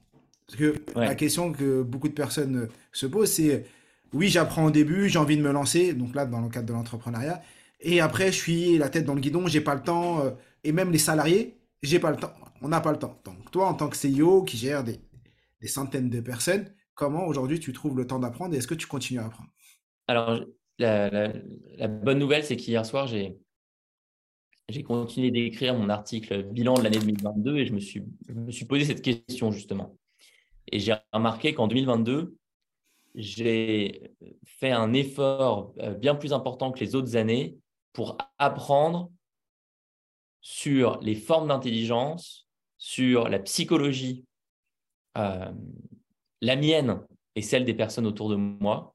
Parce 0.47 0.57
que 0.57 0.75
la 0.95 1.13
question 1.13 1.51
que 1.51 1.83
beaucoup 1.83 2.07
de 2.07 2.13
personnes 2.13 2.67
se 2.91 3.05
posent, 3.05 3.31
c'est 3.31 3.65
oui, 4.13 4.29
j'apprends 4.29 4.65
au 4.65 4.71
début, 4.71 5.09
j'ai 5.09 5.19
envie 5.19 5.37
de 5.37 5.41
me 5.41 5.51
lancer. 5.51 5.93
Donc 5.93 6.15
là, 6.15 6.25
dans 6.25 6.41
le 6.41 6.49
cadre 6.49 6.67
de 6.67 6.73
l'entrepreneuriat, 6.73 7.41
et 7.87 7.99
après, 7.99 8.31
je 8.31 8.37
suis 8.37 8.77
la 8.79 8.89
tête 8.89 9.05
dans 9.05 9.13
le 9.13 9.21
guidon, 9.21 9.45
j'ai 9.45 9.61
pas 9.61 9.75
le 9.75 9.83
temps. 9.83 10.19
Euh, 10.21 10.31
et 10.63 10.71
même 10.71 10.91
les 10.91 10.97
salariés, 10.97 11.55
j'ai 11.83 11.99
pas 11.99 12.09
le 12.09 12.17
temps. 12.17 12.33
On 12.61 12.69
n'a 12.69 12.81
pas 12.81 12.91
le 12.91 12.97
temps. 12.97 13.21
Donc, 13.23 13.51
toi, 13.51 13.67
en 13.67 13.75
tant 13.75 13.89
que 13.89 13.95
CEO 13.95 14.43
qui 14.43 14.57
gère 14.57 14.83
des, 14.83 14.99
centaines 15.67 16.09
de 16.09 16.19
personnes, 16.19 16.73
comment 16.95 17.25
aujourd'hui 17.27 17.59
tu 17.59 17.73
trouves 17.73 17.97
le 17.97 18.07
temps 18.07 18.19
d'apprendre 18.19 18.55
et 18.55 18.57
est-ce 18.57 18.67
que 18.67 18.73
tu 18.73 18.87
continues 18.87 19.19
à 19.19 19.25
apprendre? 19.25 19.49
Alors, 20.07 20.39
la, 20.79 21.31
bonne 21.87 22.17
nouvelle, 22.17 22.43
c'est 22.43 22.55
qu'hier 22.55 22.85
soir, 22.87 23.05
j'ai, 23.05 23.37
j'ai 24.69 24.81
continué 24.81 25.29
d'écrire 25.29 25.75
mon 25.75 25.89
article 25.89 26.43
bilan 26.43 26.73
de 26.75 26.81
l'année 26.81 26.99
2022 26.99 27.57
et 27.57 27.65
je 27.67 27.73
me, 27.73 27.79
suis, 27.79 28.03
je 28.27 28.33
me 28.33 28.51
suis 28.51 28.65
posé 28.65 28.85
cette 28.85 29.03
question 29.03 29.51
justement. 29.51 29.95
Et 30.71 30.79
j'ai 30.79 30.95
remarqué 31.13 31.53
qu'en 31.53 31.67
2022, 31.67 32.35
j'ai 33.13 34.11
fait 34.43 34.71
un 34.71 34.93
effort 34.93 35.73
euh, 35.79 35.93
bien 35.93 36.15
plus 36.15 36.33
important 36.33 36.71
que 36.71 36.79
les 36.79 36.95
autres 36.95 37.15
années 37.15 37.59
pour 37.95 38.17
apprendre 38.37 39.09
sur 40.41 40.99
les 41.01 41.15
formes 41.15 41.47
d'intelligence, 41.47 42.47
sur 42.77 43.29
la 43.29 43.39
psychologie, 43.39 44.25
euh, 45.17 45.51
la 46.41 46.55
mienne 46.57 47.01
et 47.35 47.41
celle 47.41 47.63
des 47.63 47.73
personnes 47.73 48.05
autour 48.05 48.29
de 48.29 48.35
moi. 48.35 48.93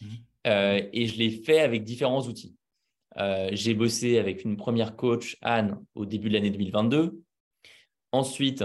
Mmh. 0.00 0.06
Euh, 0.46 0.88
et 0.92 1.06
je 1.06 1.18
l'ai 1.18 1.30
fait 1.30 1.60
avec 1.60 1.84
différents 1.84 2.22
outils. 2.22 2.56
Euh, 3.18 3.50
j'ai 3.52 3.74
bossé 3.74 4.18
avec 4.18 4.44
une 4.44 4.56
première 4.56 4.96
coach, 4.96 5.36
Anne, 5.42 5.84
au 5.94 6.06
début 6.06 6.30
de 6.30 6.34
l'année 6.34 6.50
2022. 6.50 7.20
Ensuite, 8.10 8.64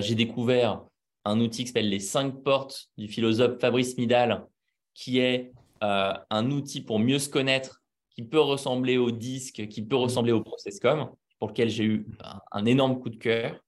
j'ai 0.00 0.14
découvert 0.14 0.82
un 1.26 1.40
outil 1.40 1.64
qui 1.64 1.66
s'appelle 1.66 1.90
les 1.90 2.00
cinq 2.00 2.42
portes 2.42 2.88
du 2.96 3.06
philosophe 3.06 3.60
Fabrice 3.60 3.98
Midal, 3.98 4.46
qui 4.94 5.18
est 5.18 5.52
un 5.82 6.50
outil 6.50 6.80
pour 6.80 6.98
mieux 6.98 7.18
se 7.18 7.28
connaître, 7.28 7.83
qui 8.14 8.22
peut 8.22 8.40
ressembler 8.40 8.96
au 8.96 9.10
disque, 9.10 9.68
qui 9.68 9.82
peut 9.82 9.96
ressembler 9.96 10.32
au 10.32 10.42
Processcom, 10.42 11.10
pour 11.38 11.48
lequel 11.48 11.68
j'ai 11.68 11.84
eu 11.84 12.06
un, 12.52 12.64
énorme 12.64 13.00
coup 13.00 13.10
de 13.10 13.16
cœur, 13.16 13.60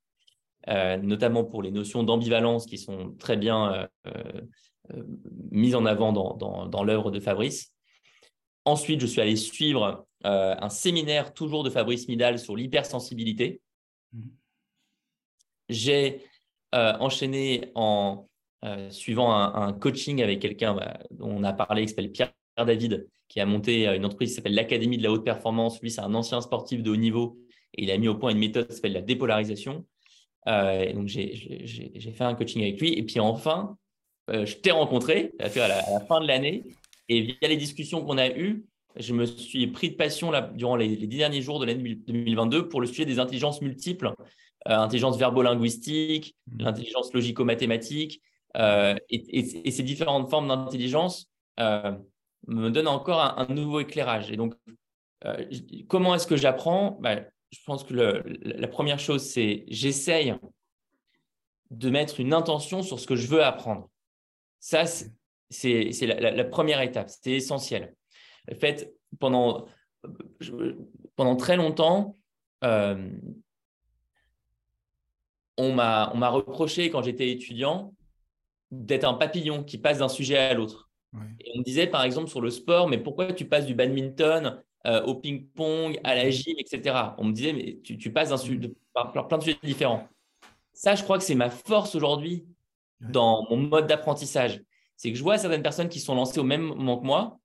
notamment 1.02 1.44
pour 1.44 1.62
les 1.62 1.70
notions 1.70 2.02
d'ambivalence 2.04 2.66
qui 2.66 2.78
sont 2.78 3.12
très 3.18 3.36
bien 3.36 3.88
mises 5.50 5.74
en 5.74 5.84
avant 5.84 6.12
dans, 6.12 6.66
dans 6.66 6.84
l'œuvre 6.84 7.10
de 7.10 7.18
Fabrice. 7.18 7.74
Ensuite, 8.64 9.00
je 9.00 9.06
suis 9.06 9.20
allé 9.20 9.36
suivre 9.36 10.06
un 10.22 10.68
séminaire 10.68 11.34
toujours 11.34 11.64
de 11.64 11.70
Fabrice 11.70 12.08
Midal 12.08 12.38
sur 12.38 12.56
l'hypersensibilité. 12.56 13.60
Mmh. 14.12 14.22
J'ai 15.68 16.22
euh, 16.74 16.92
enchaîné 16.98 17.70
en 17.74 18.28
euh, 18.64 18.90
suivant 18.90 19.32
un, 19.32 19.72
coaching 19.72 20.22
avec 20.22 20.40
quelqu'un 20.40 20.74
bah, 20.74 20.98
dont 21.10 21.30
on 21.30 21.44
a 21.44 21.52
parlé, 21.52 21.82
qui 21.82 21.88
s'appelle 21.88 22.10
Pierre 22.10 22.32
David, 22.64 23.08
qui 23.28 23.40
a 23.40 23.46
monté 23.46 23.88
euh, 23.88 23.96
une 23.96 24.04
entreprise 24.04 24.30
qui 24.30 24.36
s'appelle 24.36 24.54
l'Académie 24.54 24.98
de 24.98 25.02
la 25.02 25.12
haute 25.12 25.24
performance. 25.24 25.80
Lui, 25.80 25.90
c'est 25.90 26.00
un 26.00 26.14
ancien 26.14 26.40
sportif 26.40 26.82
de 26.82 26.90
haut 26.90 26.96
niveau 26.96 27.38
et 27.74 27.84
il 27.84 27.90
a 27.90 27.98
mis 27.98 28.08
au 28.08 28.14
point 28.14 28.30
une 28.30 28.38
méthode 28.38 28.68
qui 28.68 28.74
s'appelle 28.74 28.92
la 28.92 29.02
dépolarisation. 29.02 29.84
et 30.46 30.92
donc, 30.94 31.08
j'ai 31.08 32.14
fait 32.16 32.24
un 32.24 32.34
coaching 32.34 32.62
avec 32.62 32.80
lui. 32.80 32.94
Et 32.94 33.02
puis 33.02 33.20
enfin, 33.20 33.76
je 34.28 34.54
t'ai 34.54 34.70
rencontré 34.70 35.32
à 35.40 35.48
la, 35.48 35.78
à 35.78 35.90
la 35.90 36.00
fin 36.00 36.20
de 36.20 36.26
l'année. 36.26 36.64
Et 37.08 37.20
via 37.20 37.48
les 37.48 37.56
discussions 37.56 38.02
qu'on 38.02 38.16
a 38.16 38.30
eues, 38.30 38.64
je 38.96 39.12
me 39.12 39.26
suis 39.26 39.66
pris 39.66 39.90
de 39.90 39.96
passion 39.96 40.30
là, 40.30 40.40
durant 40.54 40.76
les, 40.76 40.88
les 40.88 41.06
dix 41.06 41.18
derniers 41.18 41.42
jours 41.42 41.60
de 41.60 41.66
l'année 41.66 41.96
2022 41.96 42.68
pour 42.68 42.80
le 42.80 42.86
sujet 42.86 43.04
des 43.04 43.18
intelligences 43.18 43.60
multiples 43.60 44.14
euh, 44.68 44.78
intelligence 44.78 45.16
verbo-linguistique, 45.16 46.34
mmh. 46.46 46.62
l'intelligence 46.62 47.12
logico-mathématique. 47.12 48.20
Euh, 48.56 48.96
et, 49.10 49.70
ces 49.70 49.82
différentes 49.82 50.28
formes 50.30 50.48
d'intelligence 50.48 51.30
euh, 51.60 51.92
me 52.46 52.70
donnent 52.70 52.88
encore 52.88 53.20
un, 53.20 53.46
nouveau 53.46 53.80
éclairage. 53.80 54.30
Et 54.30 54.36
donc, 54.36 54.54
comment 55.88 56.14
est-ce 56.14 56.26
que 56.26 56.36
j'apprends? 56.36 56.98
Bah, 57.00 57.16
Je 57.50 57.58
pense 57.64 57.84
que 57.84 57.94
la 57.94 58.68
première 58.68 58.98
chose, 58.98 59.22
c'est 59.22 59.64
j'essaye 59.68 60.34
de 61.70 61.90
mettre 61.90 62.20
une 62.20 62.32
intention 62.32 62.82
sur 62.82 63.00
ce 63.00 63.06
que 63.06 63.16
je 63.16 63.26
veux 63.26 63.42
apprendre. 63.42 63.90
Ça, 64.60 64.84
c'est 65.50 65.90
la, 66.06 66.44
première 66.44 66.80
étape, 66.80 67.10
c'est 67.10 67.32
essentiel. 67.32 67.94
En 68.50 68.54
fait, 68.54 68.94
pendant, 69.18 69.66
pendant 71.16 71.36
très 71.36 71.56
longtemps, 71.56 72.16
on 72.62 73.10
m'a 75.72 76.28
reproché 76.28 76.90
quand 76.90 77.02
j'étais 77.02 77.30
étudiant 77.30 77.92
d'être 78.70 79.04
un 79.04 79.14
papillon 79.14 79.64
qui 79.64 79.78
passe 79.78 79.98
d'un 79.98 80.08
sujet 80.08 80.38
à 80.38 80.54
l'autre. 80.54 80.85
Et 81.40 81.50
on 81.54 81.58
me 81.58 81.64
disait 81.64 81.86
par 81.86 82.02
exemple 82.04 82.28
sur 82.28 82.40
le 82.40 82.50
sport, 82.50 82.88
mais 82.88 82.98
pourquoi 82.98 83.32
tu 83.32 83.44
passes 83.44 83.66
du 83.66 83.74
badminton 83.74 84.62
euh, 84.86 85.02
au 85.02 85.14
ping-pong, 85.14 85.98
à 86.04 86.14
la 86.14 86.30
gym, 86.30 86.54
etc. 86.58 87.14
On 87.18 87.24
me 87.24 87.32
disait, 87.32 87.52
mais 87.52 87.78
tu, 87.82 88.12
passes 88.12 88.30
d'un 88.30 88.68
par, 88.92 89.28
plein 89.28 89.38
de 89.38 89.42
sujets 89.42 89.58
différents. 89.62 90.08
Ça, 90.72 90.94
je 90.94 91.02
crois 91.02 91.18
que 91.18 91.24
c'est 91.24 91.34
ma 91.34 91.50
force 91.50 91.94
aujourd'hui 91.94 92.46
dans 93.00 93.46
mon 93.50 93.56
mode 93.56 93.86
d'apprentissage. 93.86 94.62
C'est 94.96 95.10
que 95.10 95.18
je 95.18 95.22
vois 95.22 95.38
certaines 95.38 95.62
personnes 95.62 95.88
qui 95.88 96.00
sont 96.00 96.14
lancées 96.14 96.38
au 96.38 96.44
même 96.44 96.62
moment 96.62 96.98
que 96.98 97.06
moi 97.06 97.38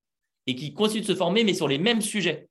et 0.47 0.55
qui 0.55 0.73
continuent 0.73 1.01
de 1.01 1.07
se 1.07 1.15
former, 1.15 1.43
mais 1.43 1.53
sur 1.53 1.67
les 1.67 1.77
mêmes 1.77 2.01
sujets 2.01 2.47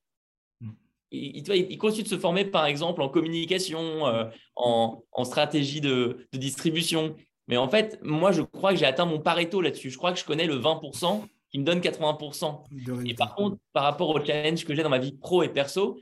il, 1.10 1.48
il, 1.48 1.78
continue 1.78 2.04
de 2.04 2.08
se 2.08 2.18
former, 2.18 2.44
par 2.44 2.66
exemple, 2.66 3.02
en 3.02 3.08
communication, 3.08 4.06
euh, 4.06 4.24
en, 4.56 5.24
stratégie 5.24 5.80
de, 5.80 6.26
distribution. 6.32 7.16
Mais 7.50 7.56
en 7.56 7.68
fait, 7.68 7.98
moi, 8.00 8.30
je 8.30 8.42
crois 8.42 8.72
que 8.72 8.78
j'ai 8.78 8.86
atteint 8.86 9.06
mon 9.06 9.18
Pareto 9.18 9.60
là-dessus. 9.60 9.90
Je 9.90 9.98
crois 9.98 10.12
que 10.12 10.20
je 10.20 10.24
connais 10.24 10.46
le 10.46 10.54
20% 10.54 11.24
qui 11.50 11.58
me 11.58 11.64
donne 11.64 11.80
80%. 11.80 12.62
Et 13.04 13.14
par 13.14 13.34
contre, 13.34 13.56
par 13.72 13.82
rapport 13.82 14.08
au 14.10 14.24
challenge 14.24 14.64
que 14.64 14.72
j'ai 14.72 14.84
dans 14.84 14.88
ma 14.88 15.00
vie 15.00 15.12
pro 15.12 15.42
et 15.42 15.48
perso, 15.48 15.98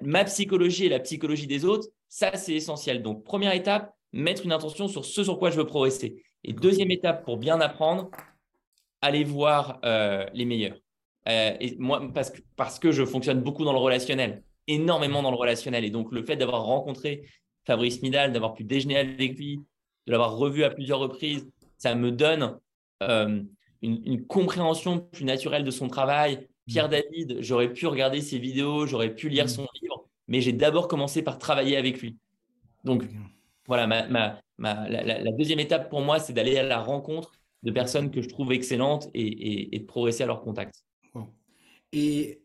ma 0.00 0.24
psychologie 0.24 0.86
et 0.86 0.88
la 0.88 1.00
psychologie 1.00 1.46
des 1.46 1.66
autres, 1.66 1.86
ça, 2.08 2.34
c'est 2.36 2.54
essentiel. 2.54 3.02
Donc, 3.02 3.24
première 3.24 3.52
étape, 3.52 3.94
mettre 4.14 4.46
une 4.46 4.52
intention 4.52 4.88
sur 4.88 5.04
ce 5.04 5.22
sur 5.22 5.38
quoi 5.38 5.50
je 5.50 5.58
veux 5.58 5.66
progresser. 5.66 6.22
Et 6.44 6.54
deuxième 6.54 6.90
étape, 6.90 7.26
pour 7.26 7.36
bien 7.36 7.60
apprendre, 7.60 8.10
aller 9.02 9.22
voir 9.22 9.78
euh, 9.84 10.24
les 10.32 10.46
meilleurs. 10.46 10.78
Euh, 11.28 11.54
et 11.60 11.76
moi, 11.78 12.00
parce 12.14 12.30
que, 12.30 12.40
parce 12.56 12.78
que 12.78 12.90
je 12.90 13.04
fonctionne 13.04 13.42
beaucoup 13.42 13.66
dans 13.66 13.74
le 13.74 13.80
relationnel, 13.80 14.44
énormément 14.66 15.22
dans 15.22 15.30
le 15.30 15.36
relationnel. 15.36 15.84
Et 15.84 15.90
donc, 15.90 16.10
le 16.10 16.24
fait 16.24 16.36
d'avoir 16.36 16.62
rencontré 16.62 17.28
Fabrice 17.66 18.00
Midal, 18.00 18.32
d'avoir 18.32 18.54
pu 18.54 18.64
déjeuner 18.64 18.96
avec 18.96 19.36
lui, 19.36 19.60
de 20.06 20.12
l'avoir 20.12 20.36
revu 20.36 20.64
à 20.64 20.70
plusieurs 20.70 20.98
reprises, 20.98 21.48
ça 21.78 21.94
me 21.94 22.10
donne 22.10 22.58
euh, 23.02 23.42
une, 23.82 24.26
compréhension 24.26 25.00
plus 25.00 25.24
naturelle 25.24 25.64
de 25.64 25.70
son 25.70 25.88
travail. 25.88 26.48
Pierre 26.66 26.88
David, 26.88 27.38
j'aurais 27.40 27.72
pu 27.72 27.86
regarder 27.86 28.20
ses 28.20 28.38
vidéos, 28.38 28.86
j'aurais 28.86 29.14
pu 29.14 29.28
lire 29.28 29.48
son 29.48 29.66
livre, 29.82 30.08
mais 30.28 30.40
j'ai 30.40 30.52
d'abord 30.52 30.88
commencé 30.88 31.22
par 31.22 31.38
travailler 31.38 31.76
avec 31.76 32.00
lui. 32.00 32.16
Donc, 32.84 33.04
voilà, 33.66 33.86
ma, 33.86 34.40
la, 34.58 35.32
deuxième 35.32 35.60
étape 35.60 35.90
pour 35.90 36.00
moi, 36.00 36.18
c'est 36.18 36.32
d'aller 36.32 36.56
à 36.56 36.62
la 36.62 36.80
rencontre 36.80 37.32
de 37.62 37.70
personnes 37.70 38.10
que 38.10 38.22
je 38.22 38.28
trouve 38.28 38.52
excellentes 38.52 39.08
et, 39.14 39.74
et 39.74 39.78
de 39.78 39.84
progresser 39.84 40.22
à 40.22 40.26
leur 40.26 40.40
contact. 40.40 40.84
Et 41.92 42.42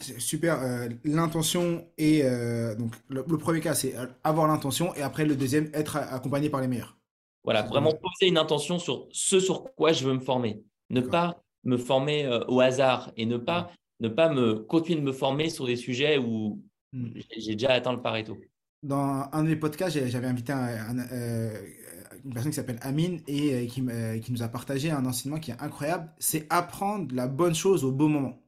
super, 0.00 0.62
euh, 0.62 0.88
l'intention 1.04 1.86
et 1.98 2.22
euh, 2.24 2.74
donc 2.74 2.94
le, 3.08 3.22
premier 3.22 3.60
cas, 3.60 3.74
c'est 3.74 3.94
avoir 4.24 4.46
l'intention 4.48 4.94
et 4.94 5.02
après 5.02 5.24
le 5.24 5.36
deuxième, 5.36 5.70
être 5.74 5.96
accompagné 5.96 6.50
par 6.50 6.60
les 6.60 6.68
meilleurs. 6.68 6.96
Voilà, 7.44 7.62
vraiment 7.62 7.90
poser 7.90 8.28
une 8.28 8.38
intention 8.38 8.78
sur 8.78 9.08
ce 9.10 9.40
sur 9.40 9.64
quoi 9.74 9.92
je 9.92 10.06
veux 10.06 10.14
me 10.14 10.20
former. 10.20 10.62
Ne 10.90 11.00
pas 11.00 11.42
me 11.64 11.76
former 11.76 12.24
euh, 12.24 12.44
au 12.48 12.60
hasard 12.60 13.12
et 13.16 13.26
ne 13.26 13.36
pas, 13.36 13.70
ne 14.00 14.08
pas 14.08 14.32
me 14.32 14.54
continuer 14.54 15.00
de 15.00 15.04
me 15.04 15.12
former 15.12 15.50
sur 15.50 15.66
des 15.66 15.76
sujets 15.76 16.18
où 16.18 16.62
hmm. 16.92 17.10
j'ai 17.36 17.52
déjà 17.52 17.72
atteint 17.72 17.92
le 17.92 18.00
Pareto. 18.00 18.38
Dans 18.82 19.28
un 19.32 19.42
de 19.42 19.48
mes 19.48 19.56
podcasts, 19.56 19.96
j'avais 20.08 20.26
invité 20.26 20.52
une 20.52 22.32
personne 22.32 22.50
qui 22.50 22.56
s'appelle 22.56 22.80
Amine 22.82 23.20
et 23.28 23.68
qui, 23.68 23.82
qui 24.22 24.32
nous 24.32 24.42
a 24.42 24.48
partagé 24.48 24.90
un 24.90 25.06
enseignement 25.06 25.38
qui 25.38 25.52
est 25.52 25.60
incroyable. 25.60 26.12
C'est 26.18 26.46
apprendre 26.50 27.14
la 27.14 27.28
bonne 27.28 27.54
chose 27.54 27.84
au 27.84 27.92
bon 27.92 28.08
moment. 28.08 28.42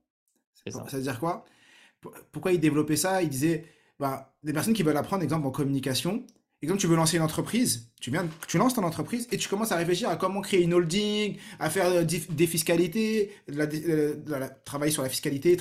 Ça. 0.67 0.83
veut 0.83 1.03
dire 1.03 1.21
quoi? 1.21 1.45
Pourquoi 2.33 2.53
il 2.53 2.61
développait 2.61 2.97
ça? 2.97 3.23
Il 3.23 3.29
disait, 3.29 3.65
bah, 3.99 4.35
des 4.43 4.53
personnes 4.53 4.75
qui 4.75 4.83
veulent 4.83 4.97
apprendre, 4.97 5.23
exemple 5.23 5.47
en 5.47 5.51
communication, 5.51 6.27
exemple 6.63 6.81
tu 6.81 6.87
veux 6.87 6.97
lancer 6.97 7.17
une 7.17 7.23
entreprise, 7.23 7.91
tu, 8.01 8.11
viens, 8.11 8.27
tu 8.49 8.59
lances 8.59 8.75
ton 8.75 8.85
entreprise 8.85 9.29
et 9.31 9.37
tu 9.37 9.49
commences 9.49 9.73
à 9.73 9.77
réfléchir 9.77 10.09
à 10.09 10.17
comment 10.17 10.41
créer 10.41 10.63
une 10.63 10.75
holding, 10.75 11.37
à 11.59 11.71
faire 11.71 11.87
euh, 11.87 12.05
des 12.05 12.47
fiscalités, 12.47 13.33
travailler 14.65 14.93
sur 14.93 15.03
la 15.03 15.09
fiscalité. 15.09 15.57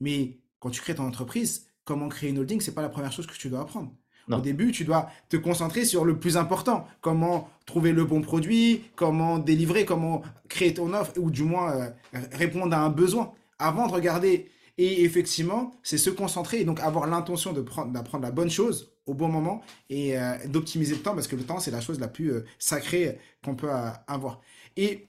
Mais 0.00 0.38
quand 0.58 0.70
tu 0.70 0.80
crées 0.80 0.94
ton 0.94 1.04
entreprise, 1.04 1.66
comment 1.84 2.08
créer 2.08 2.30
une 2.30 2.38
holding, 2.38 2.60
c'est 2.60 2.74
pas 2.74 2.82
la 2.82 2.88
première 2.88 3.12
chose 3.12 3.26
que 3.26 3.34
tu 3.34 3.48
dois 3.48 3.60
apprendre. 3.60 3.92
Au 4.30 4.40
début, 4.40 4.70
tu 4.70 4.84
dois 4.84 5.10
te 5.28 5.36
concentrer 5.36 5.84
sur 5.84 6.04
le 6.04 6.18
plus 6.18 6.36
important. 6.36 6.86
Comment 7.00 7.48
trouver 7.66 7.92
le 7.92 8.04
bon 8.04 8.20
produit, 8.20 8.84
comment 8.94 9.38
délivrer, 9.38 9.84
comment 9.84 10.22
créer 10.48 10.74
ton 10.74 10.92
offre, 10.94 11.12
ou 11.16 11.30
du 11.30 11.42
moins 11.42 11.72
euh, 11.72 11.90
répondre 12.32 12.74
à 12.76 12.80
un 12.80 12.90
besoin 12.90 13.32
avant 13.58 13.86
de 13.86 13.92
regarder. 13.92 14.50
Et 14.78 15.04
effectivement, 15.04 15.72
c'est 15.82 15.98
se 15.98 16.10
concentrer 16.10 16.60
et 16.60 16.64
donc 16.64 16.80
avoir 16.80 17.06
l'intention 17.06 17.52
d'apprendre 17.52 18.22
la 18.22 18.30
bonne 18.30 18.50
chose 18.50 18.89
au 19.10 19.14
bon 19.14 19.28
moment 19.28 19.62
et 19.88 20.18
euh, 20.18 20.36
d'optimiser 20.46 20.94
le 20.94 21.02
temps 21.02 21.14
parce 21.14 21.26
que 21.26 21.36
le 21.36 21.44
temps, 21.44 21.58
c'est 21.58 21.70
la 21.70 21.80
chose 21.80 21.98
la 21.98 22.08
plus 22.08 22.32
euh, 22.32 22.44
sacrée 22.58 23.18
qu'on 23.44 23.56
peut 23.56 23.70
euh, 23.70 23.90
avoir. 24.06 24.40
Et 24.76 25.08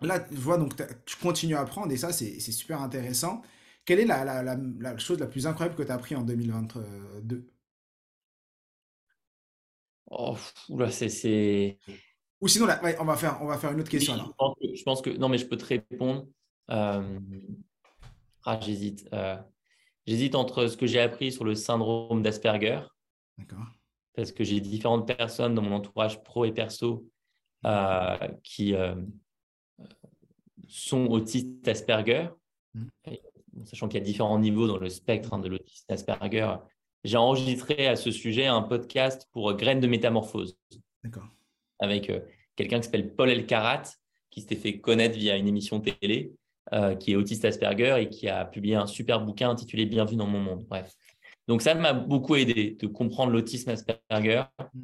là, 0.00 0.24
je 0.30 0.36
vois, 0.36 0.58
donc 0.58 0.74
tu 1.04 1.16
continues 1.16 1.56
à 1.56 1.60
apprendre 1.60 1.92
et 1.92 1.96
ça, 1.96 2.12
c'est 2.12 2.38
super 2.40 2.80
intéressant. 2.80 3.42
Quelle 3.84 4.00
est 4.00 4.04
la, 4.04 4.42
la, 4.42 4.98
chose 4.98 5.18
la 5.18 5.26
plus 5.26 5.46
incroyable 5.46 5.76
que 5.76 5.82
tu 5.82 5.90
as 5.90 5.94
appris 5.94 6.14
en 6.14 6.22
2022 6.22 7.50
Oh, 10.10 10.36
là, 10.68 10.90
c'est. 10.90 11.78
Ou 12.40 12.48
sinon, 12.48 12.66
on, 13.00 13.04
va 13.04 13.16
faire, 13.16 13.38
on 13.42 13.46
va 13.46 13.58
faire 13.58 13.72
une 13.72 13.80
autre 13.80 13.90
question. 13.90 14.14
je 14.14 14.82
pense 14.84 15.02
que. 15.02 15.10
Non, 15.10 15.28
mais 15.28 15.38
je 15.38 15.46
peux 15.46 15.56
te 15.56 15.64
répondre. 15.64 16.28
Euh, 16.70 17.18
ah, 18.44 18.60
j'hésite. 18.60 19.08
Euh, 19.12 19.36
j'hésite 20.06 20.36
entre 20.36 20.68
ce 20.68 20.76
que 20.76 20.86
j'ai 20.86 21.00
appris 21.00 21.32
sur 21.32 21.44
le 21.44 21.56
syndrome 21.56 22.22
d'Asperger. 22.22 22.82
Parce 24.14 24.32
que 24.32 24.44
j'ai 24.44 24.60
différentes 24.60 25.06
personnes 25.06 25.54
dans 25.54 25.62
mon 25.62 25.76
entourage 25.76 26.22
pro 26.22 26.44
et 26.44 26.52
perso 26.52 27.06
euh, 27.64 28.16
qui 28.42 28.74
sont 30.68 31.06
autistes 31.06 31.68
Asperger. 31.68 32.28
Mmh. 32.74 32.88
sachant 33.64 33.88
qu'il 33.88 33.98
y 33.98 34.02
a 34.02 34.04
différents 34.04 34.38
niveaux 34.38 34.66
dans 34.66 34.78
le 34.78 34.88
spectre 34.88 35.32
hein, 35.32 35.38
de 35.38 35.48
l'autisme 35.48 35.84
Asperger. 35.88 36.56
J'ai 37.04 37.16
enregistré 37.16 37.86
à 37.86 37.96
ce 37.96 38.10
sujet 38.10 38.46
un 38.46 38.62
podcast 38.62 39.28
pour 39.32 39.52
Graines 39.54 39.80
de 39.80 39.86
métamorphose. 39.86 40.58
Avec 41.78 42.10
quelqu'un 42.56 42.78
qui 42.78 42.84
s'appelle 42.84 43.14
Paul 43.14 43.30
Elkarat, 43.30 43.82
qui 44.30 44.40
s'était 44.40 44.56
fait 44.56 44.80
connaître 44.80 45.16
via 45.16 45.36
une 45.36 45.48
émission 45.48 45.80
télé 45.80 46.32
euh, 46.72 46.96
qui 46.96 47.12
est 47.12 47.16
autiste 47.16 47.44
Asperger 47.44 47.96
et 48.00 48.08
qui 48.08 48.28
a 48.28 48.44
publié 48.44 48.74
un 48.74 48.86
super 48.86 49.24
bouquin 49.24 49.50
intitulé 49.50 49.86
Bienvenue 49.86 50.16
dans 50.16 50.26
mon 50.26 50.40
monde. 50.40 50.66
Bref. 50.68 50.92
Donc 51.48 51.62
ça 51.62 51.74
m'a 51.74 51.92
beaucoup 51.92 52.34
aidé 52.36 52.76
de 52.80 52.86
comprendre 52.86 53.32
l'autisme 53.32 53.70
Asperger, 53.70 54.44
mm. 54.58 54.80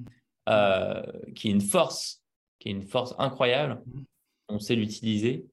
euh, 0.48 1.02
qui 1.34 1.48
est 1.48 1.52
une 1.52 1.60
force 1.60 2.22
qui 2.62 2.68
est 2.68 2.72
une 2.72 2.86
force 2.86 3.12
incroyable. 3.18 3.82
Mmh. 3.84 4.00
On 4.48 4.58
sait 4.60 4.76
l'utiliser. 4.76 5.46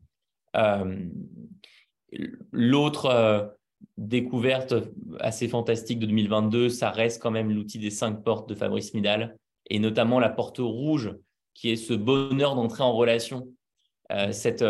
Euh, 0.55 1.07
l'autre 2.51 3.07
euh, 3.07 3.47
découverte 3.97 4.75
assez 5.19 5.47
fantastique 5.47 5.97
de 5.97 6.05
2022, 6.05 6.69
ça 6.69 6.91
reste 6.91 7.19
quand 7.19 7.31
même 7.31 7.51
l'outil 7.51 7.79
des 7.79 7.89
cinq 7.89 8.23
portes 8.23 8.47
de 8.47 8.53
Fabrice 8.53 8.93
Midal, 8.93 9.35
et 9.71 9.79
notamment 9.79 10.19
la 10.19 10.29
porte 10.29 10.59
rouge, 10.59 11.15
qui 11.55 11.71
est 11.71 11.77
ce 11.77 11.93
bonheur 11.93 12.53
d'entrer 12.53 12.83
en 12.83 12.93
relation. 12.93 13.47
Cette, 14.31 14.63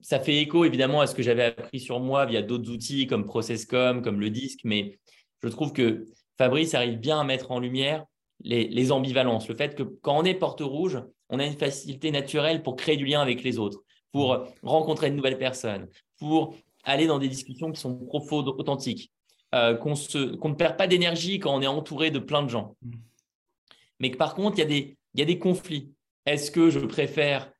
ça 0.00 0.20
fait 0.20 0.36
écho 0.36 0.64
évidemment 0.64 1.00
à 1.00 1.06
ce 1.06 1.14
que 1.14 1.22
j'avais 1.22 1.44
appris 1.44 1.80
sur 1.80 2.00
moi 2.00 2.26
via 2.26 2.42
d'autres 2.42 2.70
outils 2.70 3.06
comme 3.06 3.24
ProcessCom, 3.24 4.02
comme 4.02 4.20
le 4.20 4.30
disque, 4.30 4.60
mais 4.64 4.98
je 5.42 5.48
trouve 5.48 5.72
que 5.72 6.06
Fabrice 6.36 6.74
arrive 6.74 6.98
bien 6.98 7.20
à 7.20 7.24
mettre 7.24 7.50
en 7.50 7.58
lumière 7.58 8.04
les, 8.40 8.92
ambivalences, 8.92 9.48
le 9.48 9.56
fait 9.56 9.74
que 9.74 9.82
quand 9.82 10.16
on 10.16 10.24
est 10.24 10.34
porte 10.34 10.60
rouge, 10.60 11.02
on 11.28 11.40
a 11.40 11.44
une 11.44 11.58
facilité 11.58 12.10
naturelle 12.12 12.62
pour 12.62 12.76
créer 12.76 12.96
du 12.96 13.04
lien 13.04 13.20
avec 13.20 13.42
les 13.42 13.58
autres, 13.58 13.82
pour 14.12 14.46
rencontrer 14.62 15.10
de 15.10 15.16
nouvelles 15.16 15.38
personnes, 15.38 15.88
pour 16.18 16.54
aller 16.84 17.06
dans 17.06 17.18
des 17.18 17.28
discussions 17.28 17.72
qui 17.72 17.80
sont 17.80 17.98
profondes, 17.98 18.48
authentiques, 18.48 19.12
euh, 19.54 19.74
qu'on 19.74 19.90
ne 19.90 20.54
perd 20.54 20.76
pas 20.76 20.86
d'énergie 20.86 21.40
quand 21.40 21.54
on 21.54 21.62
est 21.62 21.66
entouré 21.66 22.10
de 22.10 22.20
plein 22.20 22.42
de 22.42 22.48
gens. 22.48 22.76
Mm. 22.82 22.92
Mais 24.00 24.10
que 24.12 24.16
par 24.16 24.34
contre, 24.34 24.58
il 24.60 24.70
y, 24.70 24.96
y 25.14 25.22
a 25.22 25.24
des 25.24 25.38
conflits. 25.38 25.92
Est-ce 26.24 26.52
que 26.52 26.70
je 26.70 26.78
préfère 26.78 27.50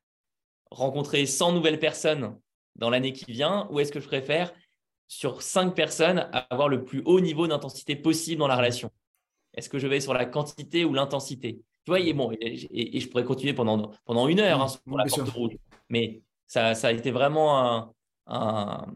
rencontrer 0.71 1.25
100 1.25 1.53
nouvelles 1.53 1.79
personnes 1.79 2.37
dans 2.75 2.89
l'année 2.89 3.13
qui 3.13 3.31
vient 3.31 3.67
ou 3.71 3.79
est-ce 3.79 3.91
que 3.91 3.99
je 3.99 4.07
préfère, 4.07 4.53
sur 5.07 5.41
5 5.41 5.75
personnes, 5.75 6.29
avoir 6.49 6.69
le 6.69 6.85
plus 6.85 7.01
haut 7.05 7.19
niveau 7.19 7.47
d'intensité 7.47 7.95
possible 7.95 8.39
dans 8.39 8.47
la 8.47 8.55
relation? 8.55 8.91
Est-ce 9.55 9.69
que 9.69 9.79
je 9.79 9.87
vais 9.87 9.99
sur 9.99 10.13
la 10.13 10.25
quantité 10.25 10.85
ou 10.85 10.93
l'intensité? 10.93 11.59
Tu 11.85 11.91
vois, 11.91 11.99
et, 11.99 12.13
bon, 12.13 12.31
et, 12.39 12.99
je 12.99 13.07
pourrais 13.09 13.23
continuer 13.23 13.53
pendant, 13.53 13.91
pendant 14.05 14.27
une 14.27 14.39
heure 14.39 14.61
hein, 14.61 14.67
sur 14.67 14.97
la 14.97 15.05
porte 15.05 15.29
rouge. 15.29 15.57
Mais 15.89 16.21
ça, 16.45 16.75
ça, 16.75 16.89
a 16.89 16.91
été 16.91 17.09
vraiment 17.09 17.59
un, 17.59 17.93
un, 18.27 18.87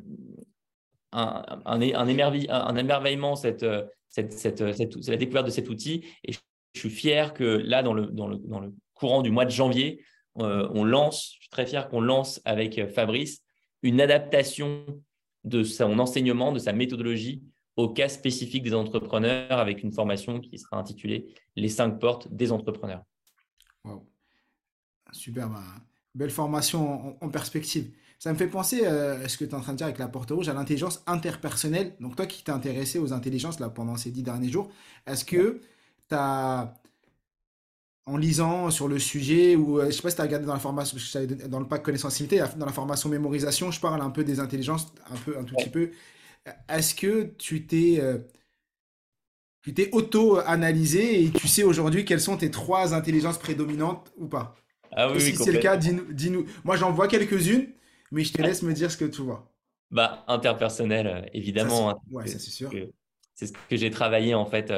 un, 1.11 1.43
un, 1.65 2.77
émerveillement, 2.77 3.35
cette, 3.35 3.65
cette, 4.09 4.33
cette, 4.33 4.73
cette, 4.73 5.07
la 5.07 5.17
découverte 5.17 5.47
de 5.47 5.51
cet 5.51 5.69
outil. 5.69 6.05
Et 6.23 6.33
je 6.33 6.39
suis 6.79 6.91
fier 6.91 7.33
que 7.33 7.43
là, 7.43 7.81
dans 7.81 7.93
le, 7.93 8.07
dans 8.07 8.27
le, 8.27 8.37
dans 8.37 8.59
le 8.59 8.73
courant 8.93 9.23
du 9.23 9.31
mois 9.31 9.45
de 9.45 9.51
janvier, 9.51 10.03
on 10.35 10.83
lance, 10.83 11.33
je 11.35 11.41
suis 11.41 11.49
très 11.49 11.65
fier 11.65 11.87
qu'on 11.89 12.01
lance 12.01 12.41
avec 12.45 12.77
euh, 12.79 12.87
Fabrice 12.87 13.41
une 13.81 14.01
adaptation 14.01 14.85
de 15.43 15.63
son 15.63 15.99
enseignement, 15.99 16.51
de 16.51 16.59
sa 16.59 16.73
méthodologie 16.73 17.43
au 17.75 17.89
cas 17.89 18.07
spécifique 18.07 18.63
des 18.63 18.73
entrepreneurs 18.73 19.51
avec 19.51 19.83
une 19.83 19.91
formation 19.91 20.39
qui 20.39 20.57
sera 20.57 20.77
intitulée 20.77 21.33
Les 21.55 21.69
cinq 21.69 21.99
portes 21.99 22.31
des 22.31 22.51
entrepreneurs. 22.51 23.03
Wow. 23.83 24.07
Super, 25.11 25.49
belle 26.15 26.29
formation 26.29 27.21
en, 27.21 27.29
perspective. 27.29 27.91
Ça 28.19 28.31
me 28.31 28.37
fait 28.37 28.47
penser 28.47 28.85
euh, 28.85 29.25
à 29.25 29.27
ce 29.27 29.37
que 29.37 29.43
tu 29.43 29.51
es 29.51 29.53
en 29.53 29.61
train 29.61 29.73
de 29.73 29.77
dire 29.77 29.87
avec 29.87 29.99
la 29.99 30.07
porte 30.07 30.31
rouge, 30.31 30.47
à 30.47 30.53
l'intelligence 30.53 31.03
interpersonnelle. 31.07 31.95
Donc 31.99 32.15
toi 32.15 32.25
qui 32.25 32.43
t'es 32.43 32.51
intéressé 32.51 32.99
aux 32.99 33.11
intelligences 33.11 33.59
là, 33.59 33.69
pendant 33.69 33.97
ces 33.97 34.11
dix 34.11 34.23
derniers 34.23 34.49
jours, 34.49 34.69
est-ce 35.05 35.25
que 35.25 35.61
tu 36.09 36.15
as 36.15 36.73
en 38.05 38.17
lisant 38.17 38.69
sur 38.69 38.87
le 38.87 38.99
sujet, 38.99 39.55
ou 39.55 39.79
euh, 39.79 39.85
je 39.85 39.91
sais 39.91 40.01
pas 40.01 40.09
si 40.09 40.15
tu 40.15 40.21
as 40.21 40.25
regardé 40.25 40.45
dans 40.45 40.53
la 40.53 40.59
formation, 40.59 40.97
dans 41.47 41.59
le 41.59 41.67
pack 41.67 41.83
connaissance 41.83 42.19
limitée, 42.19 42.43
dans 42.57 42.65
la 42.65 42.73
formation 42.73 43.09
mémorisation, 43.09 43.71
je 43.71 43.79
parle 43.79 44.01
un 44.01 44.09
peu 44.09 44.23
des 44.23 44.39
intelligences, 44.39 44.93
un, 45.09 45.15
peu, 45.15 45.37
un 45.37 45.43
tout 45.43 45.55
petit 45.55 45.69
peu. 45.69 45.91
Est-ce 46.67 46.95
que 46.95 47.33
tu 47.37 47.65
t'es 47.65 47.99
euh, 48.01 48.17
tu 49.61 49.73
t'es 49.73 49.89
auto-analysé 49.93 51.23
et 51.23 51.31
tu 51.31 51.47
sais 51.47 51.63
aujourd'hui 51.63 52.03
quelles 52.03 52.19
sont 52.19 52.35
tes 52.35 52.51
trois 52.51 52.93
intelligences 52.93 53.37
prédominantes 53.37 54.11
ou 54.17 54.27
pas? 54.27 54.55
Ah 54.91 55.09
oui, 55.09 55.21
Si 55.21 55.37
c'est 55.37 55.53
le 55.53 55.59
cas, 55.59 55.77
dis-nous. 55.77 56.45
Moi, 56.65 56.75
j'en 56.75 56.91
vois 56.91 57.07
quelques-unes, 57.07 57.69
mais 58.11 58.25
je 58.25 58.33
te 58.33 58.41
laisse 58.41 58.61
me 58.61 58.73
dire 58.73 58.91
ce 58.91 58.97
que 58.97 59.05
tu 59.05 59.21
vois. 59.21 59.49
Bah, 59.89 60.25
interpersonnel, 60.27 61.07
euh, 61.07 61.21
évidemment. 61.33 61.91
Hein, 61.91 61.95
ouais, 62.11 62.27
ça 62.27 62.39
c'est 62.39 62.51
sûr. 62.51 62.69
C'est 63.33 63.47
ce 63.47 63.53
que 63.53 63.77
j'ai 63.77 63.89
travaillé 63.89 64.35
en 64.35 64.45
fait 64.45 64.71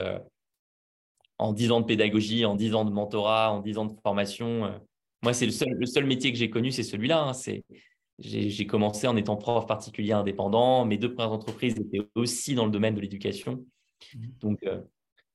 en 1.38 1.54
10 1.54 1.72
ans 1.72 1.82
de 1.82 1.86
pédagogie, 1.86 2.46
en 2.46 2.56
10 2.56 2.76
ans 2.76 2.86
de 2.86 2.92
mentorat, 2.92 3.52
en 3.52 3.62
10 3.62 3.78
ans 3.78 3.86
de 3.86 4.00
formation. 4.02 4.66
Euh, 4.66 4.78
moi, 5.22 5.34
c'est 5.34 5.46
le 5.46 5.52
seul, 5.52 5.70
le 5.70 5.86
seul 5.86 6.06
métier 6.06 6.32
que 6.32 6.38
j'ai 6.38 6.50
connu, 6.50 6.72
c'est 6.72 6.84
celui-là. 6.84 7.22
Hein. 7.22 7.34
C'est, 7.34 7.64
j'ai, 8.20 8.68
commencé 8.68 9.08
en 9.08 9.18
étant 9.18 9.36
prof 9.36 9.66
particulier 9.66 10.14
indépendant. 10.14 10.86
Mes 10.86 10.98
deux 10.98 11.14
premières 11.14 11.32
entreprises 11.32 11.78
étaient 11.78 12.08
aussi 12.16 12.56
dans 12.56 12.66
le 12.66 12.72
domaine 12.72 12.96
de 12.96 13.02
l'éducation. 13.02 13.66
Mmh. 14.14 14.28
Donc, 14.40 14.64
euh, 14.64 14.82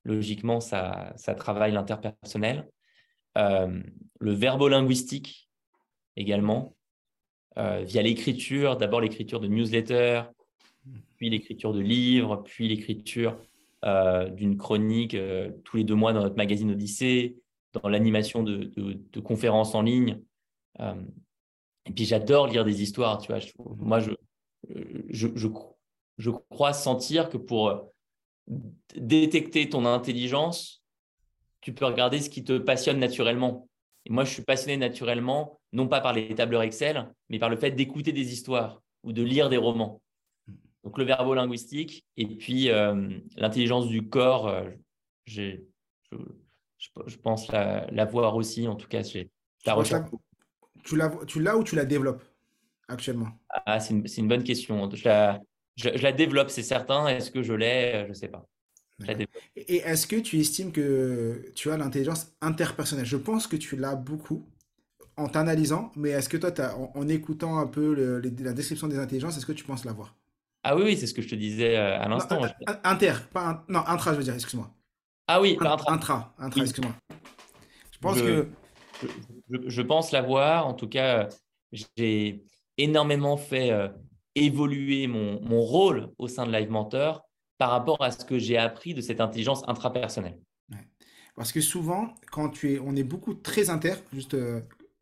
logiquement, 0.05 0.61
ça, 0.61 1.13
ça 1.17 1.35
travaille 1.35 1.73
l'interpersonnel. 1.73 2.69
Euh, 3.37 3.83
le 4.19 4.33
verbo-linguistique 4.33 5.51
également, 6.17 6.77
via 7.57 8.01
l'écriture, 8.01 8.79
d'abord 8.79 9.03
l'écriture 9.03 9.39
de 9.39 9.47
newsletters, 9.47 10.23
mmh. 10.87 10.99
puis 11.17 11.29
l'écriture 11.29 11.75
de 11.75 11.81
livres, 11.81 12.43
puis 12.43 12.69
l'écriture 12.69 13.37
euh, 13.37 13.50
d'une 13.83 14.57
chronique 14.57 15.15
euh, 15.15 15.51
tous 15.65 15.79
les 15.79 15.85
deux 15.85 15.95
mois 15.95 16.13
dans 16.13 16.23
notre 16.23 16.37
magazine 16.37 16.73
Odyssée, 16.73 17.37
dans 17.73 17.89
l'animation 17.89 18.43
de, 18.43 19.21
conférences 19.21 19.75
en 19.75 19.83
ligne. 19.83 20.21
Euh, 20.81 21.03
et 21.87 21.93
puis 21.93 22.05
j'adore 22.05 22.47
lire 22.47 22.65
des 22.65 22.83
histoires, 22.83 23.19
tu 23.19 23.33
vois. 23.33 23.41
moi, 23.79 24.01
je, 24.01 24.11
je, 25.09 25.29
je, 26.19 26.31
crois 26.51 26.73
sentir 26.73 27.31
que 27.31 27.39
pour 27.39 27.91
détecter 28.95 29.69
ton 29.69 29.87
intelligence, 29.87 30.83
tu 31.61 31.73
peux 31.73 31.87
regarder 31.87 32.21
ce 32.21 32.29
qui 32.29 32.45
te 32.45 32.59
passionne 32.59 32.99
naturellement. 32.99 33.69
Et 34.07 34.13
moi, 34.13 34.25
je 34.25 34.33
suis 34.33 34.43
passionné 34.43 34.77
naturellement, 34.77 35.61
non 35.73 35.89
pas 35.89 36.01
par 36.01 36.13
les 36.13 36.35
tableurs 36.35 36.63
Excel, 36.63 37.13
mais 37.29 37.39
par 37.39 37.49
le 37.49 37.57
fait 37.57 37.71
d'écouter 37.71 38.13
des 38.13 38.33
histoires 38.33 38.83
ou 39.03 39.13
de 39.13 39.23
lire 39.23 39.49
des 39.49 39.57
romans. 39.57 40.03
Donc 40.85 40.99
le 40.99 41.05
verbo-linguistique 41.05 42.07
et 42.17 42.27
puis 42.27 42.71
euh, 42.71 43.19
l'intelligence 43.37 43.89
du 43.89 44.09
corps, 44.09 44.49
euh, 44.49 44.71
je, 45.27 45.61
je, 46.09 47.17
pense 47.19 47.49
la, 47.53 48.05
voir 48.07 48.37
aussi. 48.37 48.67
En 48.67 48.77
tout 48.77 48.89
cas, 48.89 49.03
j'ai 49.03 49.31
la 49.67 49.75
recherche. 49.75 50.11
Tu 50.85 50.97
l'as 50.97 51.57
ou 51.57 51.65
tu 51.65 51.77
la 51.77 51.85
développes 51.85 52.23
actuellement? 52.89 53.29
Ah, 53.67 53.79
C'est 53.79 53.93
une, 53.93 54.29
bonne 54.29 54.43
question. 54.43 54.91
Je 54.91 55.05
la, 55.05 55.41
je, 55.77 55.91
la 55.91 56.13
développe, 56.13 56.51
c'est 56.51 56.63
certain. 56.63 57.07
Est-ce 57.09 57.31
que 57.31 57.43
je 57.43 57.53
l'ai? 57.53 58.05
Je 58.05 58.09
ne 58.09 58.15
sais 58.15 58.29
pas. 58.29 58.47
Et 59.57 59.77
est-ce 59.77 60.07
que 60.07 60.17
tu 60.17 60.39
estimes 60.39 60.73
que 60.73 61.53
tu 61.55 61.71
as 61.71 61.77
l'intelligence 61.77 62.33
interpersonnelle? 62.41 63.07
Je 63.07 63.17
pense 63.17 63.47
que 63.47 63.57
tu 63.57 63.77
l'as 63.77 63.95
beaucoup 63.95 64.47
en 65.17 65.29
t'analysant, 65.29 65.93
mais 65.97 66.11
est-ce 66.11 66.29
que 66.29 66.37
toi, 66.37 66.53
en, 66.95 67.09
écoutant 67.09 67.59
un 67.59 67.67
peu 67.67 68.21
la 68.21 68.53
description 68.53 68.89
des 68.89 68.99
intelligences, 68.99 69.37
est-ce 69.37 69.47
que 69.47 69.53
tu 69.53 69.65
penses 69.65 69.85
l'avoir? 69.85 70.17
Ah 70.63 70.77
oui, 70.77 70.97
c'est 70.97 71.07
ce 71.07 71.15
que 71.15 71.23
je 71.23 71.29
te 71.29 71.35
disais 71.35 71.77
euh, 71.77 72.01
à 72.01 72.09
l'instant. 72.09 72.41
Inter, 72.85 73.15
pas 73.33 73.65
non, 73.69 73.81
intra, 73.87 74.13
je 74.13 74.19
veux 74.19 74.25
dire, 74.25 74.35
excuse-moi. 74.35 74.71
Ah 75.27 75.41
oui, 75.41 75.57
intra. 75.61 75.93
Intra, 75.93 76.35
intra 76.39 76.63
excuse-moi. 76.63 76.95
Je 77.93 77.99
pense 77.99 78.21
que. 78.21 78.49
Je, 79.49 79.83
pense 79.83 80.13
l'avoir. 80.13 80.67
En 80.67 80.75
tout 80.75 80.89
cas, 80.89 81.29
j'ai 81.73 82.45
énormément 82.77 83.37
fait 83.37 83.71
euh, 83.71 83.89
évoluer 84.35 85.07
mon, 85.07 85.41
mon, 85.41 85.61
rôle 85.63 86.11
au 86.19 86.29
sein 86.29 86.47
de 86.47 86.53
Live 86.53 86.71
Mentor 86.71 87.23
par 87.57 87.71
rapport 87.71 88.03
à 88.03 88.11
ce 88.11 88.25
que 88.25 88.39
j'ai 88.39 88.59
appris 88.59 88.93
de 88.93 89.01
cette 89.01 89.21
intelligence 89.21 89.63
intrapersonnelle. 89.67 90.39
Parce 91.37 91.53
que 91.53 91.61
souvent, 91.61 92.15
quand 92.31 92.51
tu 92.51 92.75
es, 92.75 92.79
on 92.81 92.95
est 92.97 93.05
beaucoup 93.05 93.33
très 93.33 93.71
inter, 93.71 93.95
juste 94.13 94.35
euh, 94.35 94.61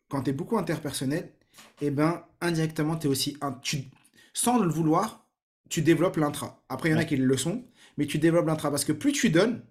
quand 0.09 0.23
tu 0.23 0.31
es 0.31 0.33
beaucoup 0.33 0.57
interpersonnel, 0.57 1.33
eh 1.81 1.91
ben, 1.91 2.25
indirectement, 2.41 2.99
es 2.99 3.07
aussi 3.07 3.37
un, 3.41 3.53
tu, 3.53 3.91
sans 4.33 4.59
le 4.59 4.69
vouloir, 4.69 5.28
tu 5.69 5.83
développes 5.83 6.17
l'intra. 6.17 6.63
Après, 6.69 6.89
il 6.89 6.93
y 6.93 6.95
en 6.95 6.99
a 6.99 7.05
qui 7.05 7.17
le 7.17 7.37
sont, 7.37 7.65
mais 7.97 8.07
tu 8.07 8.19
développes 8.19 8.47
l'intra 8.47 8.71
parce 8.71 8.85
que 8.85 8.93
plus 8.93 9.13
tu 9.13 9.31
donnes, 9.31 9.63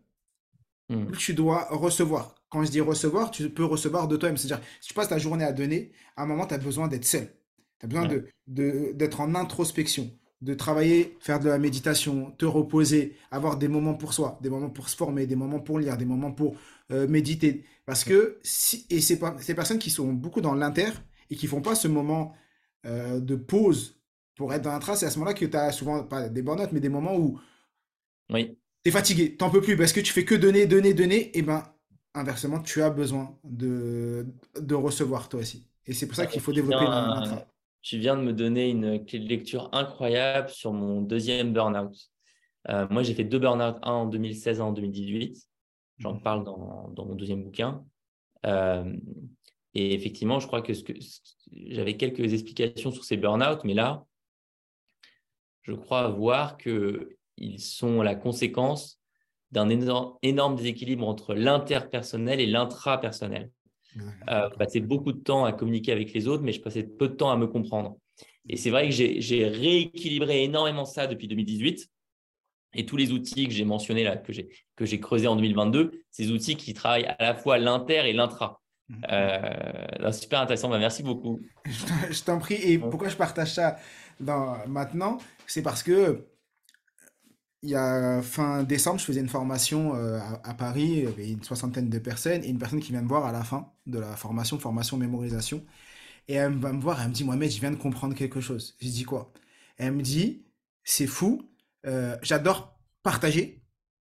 hmm. 0.89 1.05
plus 1.07 1.17
tu 1.17 1.33
dois 1.33 1.67
recevoir. 1.69 2.35
Quand 2.49 2.63
je 2.63 2.71
dis 2.71 2.81
recevoir, 2.81 3.31
tu 3.31 3.49
peux 3.49 3.65
recevoir 3.65 4.07
de 4.07 4.15
toi-même. 4.15 4.37
C'est-à-dire, 4.37 4.65
si 4.79 4.89
tu 4.89 4.93
passes 4.93 5.09
ta 5.09 5.17
journée 5.17 5.43
à 5.43 5.51
donner, 5.51 5.91
à 6.15 6.23
un 6.23 6.25
moment, 6.25 6.45
tu 6.45 6.53
as 6.53 6.57
besoin 6.57 6.87
d'être 6.87 7.05
seul. 7.05 7.27
Tu 7.79 7.85
as 7.85 7.89
besoin 7.89 8.07
de, 8.07 8.93
d'être 8.93 9.19
en 9.19 9.35
introspection, 9.35 10.09
de 10.41 10.53
travailler, 10.53 11.17
faire 11.19 11.39
de 11.39 11.49
la 11.49 11.57
méditation, 11.57 12.31
te 12.37 12.45
reposer, 12.45 13.17
avoir 13.31 13.57
des 13.57 13.67
moments 13.67 13.95
pour 13.95 14.13
soi, 14.13 14.39
des 14.41 14.49
moments 14.49 14.69
pour 14.69 14.87
se 14.87 14.95
former, 14.95 15.27
des 15.27 15.35
moments 15.35 15.59
pour 15.59 15.79
lire, 15.79 15.97
des 15.97 16.05
moments 16.05 16.31
pour 16.31 16.55
euh, 16.91 17.07
méditer. 17.07 17.65
Parce 17.85 18.03
que, 18.03 18.39
si, 18.43 18.85
et 18.89 19.01
ces, 19.01 19.19
ces 19.39 19.55
personnes 19.55 19.79
qui 19.79 19.89
sont 19.89 20.13
beaucoup 20.13 20.41
dans 20.41 20.55
l'inter 20.55 20.89
et 21.29 21.35
qui 21.35 21.47
font 21.47 21.61
pas 21.61 21.75
ce 21.75 21.89
moment 21.89 22.33
euh, 22.85 23.19
de 23.19 23.35
pause 23.35 23.96
pour 24.37 24.53
être 24.53 24.61
dans 24.61 24.69
un 24.71 24.79
trace, 24.79 24.99
c'est 24.99 25.07
à 25.07 25.09
ce 25.09 25.17
moment-là 25.19 25.33
que 25.33 25.45
tu 25.45 25.57
as 25.57 25.71
souvent, 25.71 26.03
pas 26.03 26.29
des 26.29 26.43
burn 26.43 26.65
mais 26.71 26.79
des 26.79 26.89
moments 26.89 27.17
où 27.17 27.39
oui. 28.29 28.57
tu 28.83 28.89
es 28.89 28.91
fatigué, 28.91 29.35
tu 29.35 29.43
n'en 29.43 29.49
peux 29.49 29.61
plus 29.61 29.75
parce 29.75 29.91
que 29.91 29.99
tu 29.99 30.13
fais 30.13 30.23
que 30.23 30.35
donner, 30.35 30.67
donner, 30.67 30.93
donner. 30.93 31.35
Et 31.37 31.41
ben 31.41 31.63
inversement, 32.13 32.61
tu 32.61 32.81
as 32.81 32.89
besoin 32.89 33.37
de, 33.43 34.27
de 34.59 34.75
recevoir 34.75 35.27
toi 35.27 35.41
aussi. 35.41 35.67
Et 35.85 35.93
c'est 35.93 36.07
pour 36.07 36.15
ça 36.15 36.27
qu'il 36.27 36.41
faut 36.41 36.53
développer 36.53 36.85
un, 36.85 37.43
Tu 37.81 37.97
viens 37.97 38.15
de 38.15 38.21
me 38.21 38.33
donner 38.33 38.69
une 38.69 39.05
clé 39.05 39.19
de 39.19 39.27
lecture 39.27 39.69
incroyable 39.73 40.49
sur 40.49 40.71
mon 40.71 41.01
deuxième 41.01 41.53
burn-out. 41.53 41.95
Euh, 42.69 42.87
moi, 42.89 43.01
j'ai 43.03 43.13
fait 43.13 43.23
deux 43.23 43.39
burn-out, 43.39 43.77
un 43.81 43.91
en 43.91 44.05
2016 44.05 44.57
et 44.57 44.61
un 44.61 44.65
en 44.65 44.71
2018. 44.73 45.37
J'en 45.99 46.13
mmh. 46.13 46.21
parle 46.21 46.43
dans, 46.43 46.89
dans, 46.89 47.05
mon 47.05 47.15
deuxième 47.15 47.43
bouquin. 47.43 47.83
et 48.43 49.93
effectivement, 49.93 50.39
je 50.39 50.47
crois 50.47 50.61
que, 50.61 50.73
que 50.73 50.93
j'avais 51.51 51.97
quelques 51.97 52.33
explications 52.33 52.91
sur 52.91 53.03
ces 53.03 53.17
burn-out, 53.17 53.63
mais 53.63 53.73
là, 53.73 54.06
je 55.67 55.73
crois 55.73 56.07
voir 56.07 56.57
qu'ils 56.57 57.59
sont 57.59 58.01
la 58.01 58.15
conséquence 58.15 58.99
d'un 59.51 59.69
énorme, 59.69 60.55
déséquilibre 60.55 61.07
entre 61.07 61.33
l'interpersonnel 61.33 62.39
et 62.39 62.45
l'intrapersonnel. 62.45 63.51
Euh, 64.29 64.49
je 64.51 64.57
passais 64.57 64.79
beaucoup 64.79 65.11
de 65.11 65.19
temps 65.19 65.45
à 65.45 65.53
communiquer 65.53 65.91
avec 65.91 66.13
les 66.13 66.27
autres, 66.27 66.43
mais 66.43 66.51
je 66.51 66.61
passais 66.61 66.83
peu 66.83 67.07
de 67.07 67.13
temps 67.13 67.31
à 67.31 67.37
me 67.37 67.47
comprendre. 67.47 67.97
Et 68.49 68.55
c'est 68.55 68.69
vrai 68.69 68.89
que 68.89 68.93
j'ai 68.93 69.47
rééquilibré 69.47 70.43
énormément 70.43 70.85
ça 70.85 71.07
depuis 71.07 71.27
2018. 71.27 71.89
Et 72.73 72.85
tous 72.85 72.97
les 72.97 73.11
outils 73.11 73.47
que 73.47 73.53
j'ai 73.53 73.65
mentionnés 73.65 74.03
là, 74.03 74.17
que 74.17 74.85
j'ai 74.85 74.99
creusés 74.99 75.27
en 75.27 75.35
2022, 75.35 76.03
ces 76.11 76.31
outils 76.31 76.55
qui 76.55 76.73
travaillent 76.73 77.05
à 77.05 77.15
la 77.19 77.33
fois 77.33 77.57
l'inter 77.57 78.07
et 78.07 78.13
l'intra. 78.13 78.61
Mhm. 78.89 79.01
Euh, 79.11 80.11
super 80.11 80.41
intéressant, 80.41 80.69
bah, 80.69 80.77
merci 80.77 81.03
beaucoup. 81.03 81.39
je 81.65 82.23
t'en 82.23 82.39
prie. 82.39 82.55
Et 82.55 82.77
pourquoi 82.77 83.09
je 83.09 83.17
partage 83.17 83.53
ça 83.53 83.77
dans, 84.19 84.57
maintenant? 84.67 85.17
C'est 85.47 85.61
parce 85.63 85.81
que 85.83 86.27
il 87.63 87.71
y 87.71 87.75
a 87.75 88.21
fin 88.21 88.63
décembre, 88.63 88.99
je 88.99 89.05
faisais 89.05 89.19
une 89.19 89.29
formation 89.29 89.95
euh, 89.95 90.19
à, 90.43 90.53
Paris, 90.53 90.83
il 90.83 91.03
y 91.03 91.07
avait 91.07 91.29
une 91.31 91.43
soixantaine 91.43 91.89
de 91.89 91.99
personnes, 91.99 92.43
et 92.43 92.47
une 92.49 92.59
personne 92.59 92.79
qui 92.79 92.91
vient 92.91 93.01
me 93.01 93.07
voir 93.07 93.25
à 93.25 93.31
la 93.31 93.43
fin 93.43 93.71
de 93.87 93.99
la 93.99 94.15
formation, 94.15 94.59
formation 94.59 94.97
mémorisation, 94.97 95.65
et 96.27 96.35
elle 96.35 96.53
va 96.57 96.71
me 96.71 96.81
voir, 96.81 97.01
elle 97.01 97.09
me 97.09 97.13
dit, 97.13 97.23
Mohamed, 97.23 97.51
je 97.51 97.59
viens 97.59 97.71
de 97.71 97.77
comprendre 97.77 98.15
quelque 98.15 98.41
chose. 98.41 98.75
Je 98.79 98.89
dis 98.89 99.03
quoi? 99.05 99.31
Elle 99.77 99.93
me 99.93 100.01
dit, 100.01 100.45
c'est 100.83 101.07
fou, 101.07 101.49
euh, 101.87 102.15
j'adore 102.21 102.79
partager, 103.03 103.63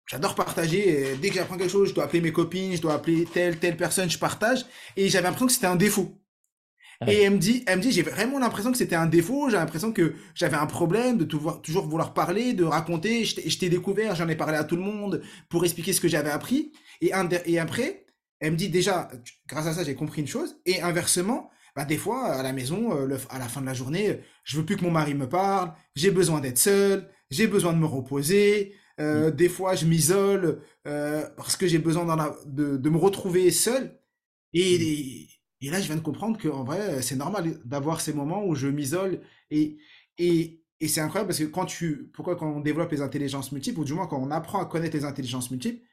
j'adore 0.06 0.36
partager, 0.36 1.18
dès 1.18 1.30
que 1.30 1.36
j'apprends 1.36 1.58
quelque 1.58 1.72
chose, 1.72 1.90
je 1.90 1.96
dois 1.96 2.06
appeler 2.06 2.22
mes 2.22 2.34
copines, 2.34 2.76
je 2.76 2.82
dois 2.82 2.94
appeler 2.94 3.26
telle, 3.26 3.60
telle 3.60 3.78
personne, 3.78 4.10
je 4.10 4.20
partage, 4.20 4.66
et 4.98 5.10
j'avais 5.10 5.24
l'impression 5.24 5.48
que 5.48 5.54
c'était 5.54 5.68
un 5.68 5.76
défaut. 5.76 6.21
Et 7.08 7.24
elle 7.24 7.34
me 7.34 7.38
dit, 7.40 7.64
elle 7.66 7.78
me 7.78 7.82
dit, 7.82 7.92
j'ai 7.92 8.04
vraiment 8.04 8.38
l'impression 8.38 8.72
que 8.72 8.78
c'était 8.78 8.96
un 8.96 9.08
défaut. 9.08 9.50
J'ai 9.50 9.58
l'impression 9.58 9.92
que 9.92 10.14
j'avais 10.36 10.58
un 10.58 10.68
problème 10.68 11.18
de 11.18 11.24
toujours, 11.24 11.62
toujours 11.62 11.88
vouloir 11.88 12.14
parler, 12.14 12.54
de 12.54 12.64
raconter. 12.64 13.26
Je 13.26 13.58
t'ai 13.58 13.70
découvert, 13.70 14.16
j'en 14.16 14.28
ai 14.28 14.36
parlé 14.36 14.58
à 14.58 14.64
tout 14.64 14.76
le 14.76 14.84
monde 14.84 15.22
pour 15.50 15.64
expliquer 15.66 15.94
ce 15.94 16.02
que 16.02 16.08
j'avais 16.08 16.30
appris. 16.30 16.72
Et, 17.02 17.12
et 17.46 17.60
après, 17.60 18.06
elle 18.40 18.52
me 18.52 18.58
dit 18.58 18.70
déjà, 18.70 19.10
grâce 19.48 19.68
à 19.68 19.74
ça, 19.74 19.84
j'ai 19.84 19.96
compris 19.96 20.22
une 20.22 20.28
chose. 20.28 20.58
Et 20.66 20.82
inversement, 20.82 21.50
bah, 21.76 21.86
des 21.86 21.98
fois, 21.98 22.28
à 22.34 22.44
la 22.44 22.54
maison, 22.54 22.96
euh, 22.96 23.18
à 23.30 23.40
la 23.40 23.48
fin 23.48 23.62
de 23.62 23.66
la 23.66 23.74
journée, 23.74 24.20
je 24.44 24.58
veux 24.58 24.66
plus 24.66 24.78
que 24.78 24.84
mon 24.84 24.92
mari 24.92 25.14
me 25.16 25.28
parle. 25.30 25.74
J'ai 25.96 26.12
besoin 26.12 26.40
d'être 26.40 26.58
seul. 26.58 27.10
J'ai 27.30 27.48
besoin 27.48 27.74
de 27.74 27.78
me 27.80 27.86
reposer. 27.86 28.76
Euh, 29.00 29.32
Des 29.32 29.50
fois, 29.50 29.76
je 29.76 29.86
m'isole 29.86 30.62
euh, 30.88 31.28
parce 31.38 31.56
que 31.58 31.68
j'ai 31.68 31.80
besoin 31.80 32.36
de, 32.46 32.78
de, 32.78 32.90
me 32.90 32.98
retrouver 32.98 33.50
seul. 33.52 34.00
Et, 34.54 34.76
et 34.76 35.30
là, 35.70 35.80
je 35.80 35.86
viens 35.86 35.96
de 35.96 36.02
comprendre 36.02 36.40
qu'en 36.42 36.64
vrai, 36.64 37.02
c'est 37.02 37.16
normal 37.16 37.60
d'avoir 37.66 38.02
ces 38.02 38.14
moments 38.14 38.44
où 38.46 38.56
je 38.56 38.68
m'isole. 38.68 39.22
Et, 39.52 39.78
et, 40.18 40.62
et 40.80 40.88
c'est 40.88 41.02
incroyable 41.02 41.28
parce 41.28 41.40
que 41.40 41.46
quand 41.46 41.66
tu, 41.66 42.10
pourquoi 42.14 42.36
quand 42.36 42.50
on 42.52 42.60
développe 42.60 42.92
les 42.92 43.02
intelligences 43.02 43.52
multiples, 43.52 43.80
ou 43.80 43.84
du 43.84 43.94
moins 43.94 44.08
quand 44.08 44.20
on 44.20 44.32
apprend 44.32 44.60
à 44.60 44.66
connaître 44.66 44.98
les 44.98 45.06
intelligences 45.06 45.52
multiples, 45.52 45.86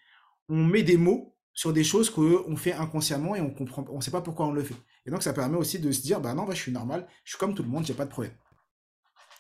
on 0.49 0.65
met 0.65 0.83
des 0.83 0.97
mots 0.97 1.37
sur 1.53 1.73
des 1.73 1.85
choses 1.85 2.09
qu'on 2.09 2.57
fait 2.57 2.73
inconsciemment 2.73 3.37
et 3.37 3.41
on 3.41 3.51
comprend, 3.51 3.85
on 3.91 4.01
sait 4.01 4.11
pas 4.11 4.23
pourquoi 4.23 4.47
on 4.47 4.53
le 4.53 4.63
fait. 4.63 4.77
Et 5.05 5.11
donc, 5.11 5.23
ça 5.23 5.33
permet 5.33 5.57
aussi 5.57 5.79
de 5.79 5.91
se 5.91 6.01
dire, 6.03 6.21
bah 6.21 6.33
non, 6.33 6.45
bah, 6.45 6.55
je 6.55 6.63
suis 6.63 6.73
normal, 6.73 7.07
je 7.25 7.33
suis 7.33 7.39
comme 7.39 7.55
tout 7.55 7.63
le 7.63 7.69
monde, 7.69 7.85
j'ai 7.85 7.95
pas 7.95 8.05
de 8.05 8.11
problème. 8.11 8.33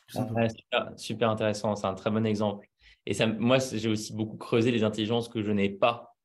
super, 0.08 0.92
super, 0.96 1.30
intéressant, 1.30 1.76
c'est 1.76 1.86
un 1.86 1.94
très 1.94 2.10
bon 2.10 2.26
exemple. 2.26 2.66
Et 3.06 3.14
ça, 3.14 3.26
moi, 3.26 3.58
j'ai 3.58 3.88
aussi 3.88 4.12
beaucoup 4.12 4.36
creusé 4.36 4.70
les 4.70 4.82
intelligences 4.82 5.28
que 5.28 5.42
je 5.42 5.52
n'ai 5.52 5.70
pas, 5.70 6.16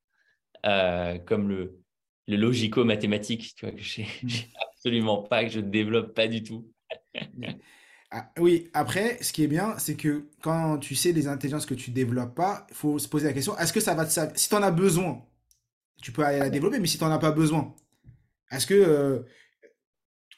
euh, 0.66 1.18
comme 1.20 1.48
le, 1.48 1.83
le 2.28 2.38
logico-mathématique, 2.38 3.54
tu 3.56 3.66
vois, 3.66 3.76
que 3.76 3.82
j'ai 3.82 4.08
mmh. 4.24 4.30
absolument 4.70 5.24
pas, 5.24 5.44
que 5.44 5.52
je 5.52 5.60
ne 5.60 5.70
développe 5.70 6.14
pas 6.14 6.28
du 6.28 6.44
tout. 6.44 6.68
Ah, 8.16 8.32
oui, 8.38 8.70
après, 8.76 9.18
ce 9.24 9.34
qui 9.34 9.44
est 9.44 9.48
bien, 9.48 9.76
c'est 9.80 9.96
que 9.96 10.28
quand 10.44 10.78
tu 10.78 10.94
sais 10.94 11.12
les 11.14 11.28
intelligences 11.28 11.66
que 11.66 11.74
tu 11.74 11.90
développes 11.90 12.36
pas, 12.36 12.68
il 12.70 12.76
faut 12.76 13.00
se 13.00 13.08
poser 13.08 13.26
la 13.26 13.34
question, 13.34 13.58
est-ce 13.58 13.74
que 13.74 13.80
ça 13.80 13.96
va 13.96 14.06
te 14.06 14.12
servir 14.12 14.38
Si 14.38 14.50
tu 14.50 14.54
en 14.54 14.62
as 14.62 14.70
besoin, 14.70 15.26
tu 16.00 16.12
peux 16.12 16.24
aller 16.24 16.38
la 16.38 16.52
développer, 16.52 16.78
mais 16.78 16.86
si 16.86 17.00
tu 17.00 17.04
n'en 17.04 17.10
as 17.10 17.18
pas 17.18 17.32
besoin, 17.32 17.74
est-ce 18.52 18.68
que 18.68 18.76
euh, 18.76 19.24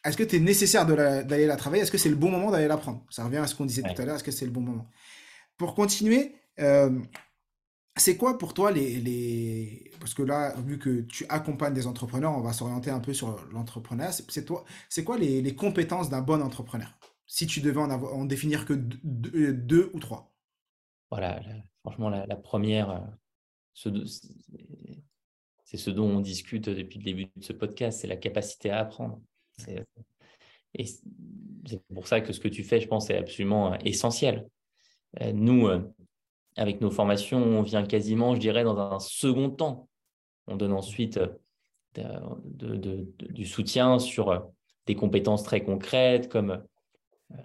est-ce 0.06 0.15
que 0.15 0.24
tu 0.24 0.38
es 0.38 0.39
nécessaire 0.39 0.86
d'aller 0.86 1.48
la, 1.48 1.56
travailler 1.58 1.84
Est-ce 1.84 1.91
que 1.91 1.98
c'est 1.98 2.08
le 2.08 2.15
bon 2.15 2.32
moment 2.32 2.50
d'aller 2.50 2.67
l'apprendre? 2.67 3.04
Ça 3.10 3.26
revient 3.26 3.38
à 3.38 3.48
ce 3.48 3.56
qu'on 3.56 3.65
disait 3.65 3.82
tout 3.82 4.02
à 4.02 4.06
l'heure, 4.06 4.15
est-ce 4.15 4.24
que 4.24 4.32
c'est 4.32 4.45
le 4.45 4.52
bon 4.52 4.62
moment? 4.62 4.88
Pour 5.58 5.76
continuer, 5.76 6.36
euh, 6.60 6.98
c'est 7.97 8.17
quoi 8.17 8.38
pour 8.38 8.53
toi 8.53 8.71
les, 8.71 9.91
Parce 9.99 10.13
que 10.13 10.21
là, 10.23 10.53
vu 10.62 10.77
que 10.77 11.01
tu 11.01 11.25
accompagnes 11.29 11.73
des 11.73 11.88
entrepreneurs, 11.88 12.34
on 12.38 12.41
va 12.41 12.51
s'orienter 12.51 12.89
un 12.89 12.99
peu 12.99 13.13
sur 13.13 13.45
l'entrepreneuriat. 13.51 14.12
C'est 14.12 14.45
toi, 14.45 14.65
c'est 14.89 15.03
quoi 15.03 15.17
les, 15.17 15.55
compétences 15.55 16.10
d'un 16.10 16.21
bon 16.21 16.41
entrepreneur? 16.41 16.93
Si 17.25 17.47
tu 17.47 17.62
devais 17.62 17.79
en, 17.79 17.89
en 17.91 18.25
définir 18.25 18.65
que 18.65 18.73
deux, 18.73 19.89
ou 19.93 19.99
trois. 19.99 20.34
Voilà, 21.10 21.41
franchement, 21.81 22.10
la, 22.10 22.36
première, 22.36 22.89
euh, 22.89 24.03
c'est 25.63 25.77
ce 25.77 25.89
dont 25.89 26.17
on 26.17 26.19
discute 26.19 26.69
depuis 26.69 26.99
le 26.99 27.05
début 27.05 27.25
de 27.36 27.43
ce 27.43 27.53
podcast, 27.53 28.01
c'est 28.01 28.08
la 28.08 28.17
capacité 28.17 28.71
à 28.71 28.79
apprendre. 28.79 29.21
Et 30.73 30.86
c'est 30.86 31.81
pour 31.93 32.08
ça 32.08 32.19
que 32.19 32.34
ce 32.34 32.41
que 32.41 32.49
tu 32.49 32.63
fais, 32.63 32.81
je 32.81 32.88
pense, 32.88 33.10
est 33.10 33.17
absolument 33.17 33.73
euh, 33.73 33.77
essentiel. 33.86 34.45
Euh, 35.21 35.31
nous, 35.31 35.69
avec 36.55 36.81
nos 36.81 36.91
formations, 36.91 37.37
on 37.37 37.61
vient 37.61 37.85
quasiment, 37.85 38.33
je 38.35 38.39
dirais, 38.39 38.63
dans 38.63 38.77
un 38.77 38.99
second 38.99 39.49
temps. 39.49 39.89
On 40.47 40.55
donne 40.55 40.73
ensuite 40.73 41.19
euh, 41.97 42.19
du 42.43 43.45
soutien 43.45 43.99
sur 43.99 44.29
euh, 44.29 44.39
des 44.85 44.95
compétences 44.95 45.43
très 45.43 45.63
concrètes 45.63 46.29
comme 46.29 46.63
euh, 47.31 47.35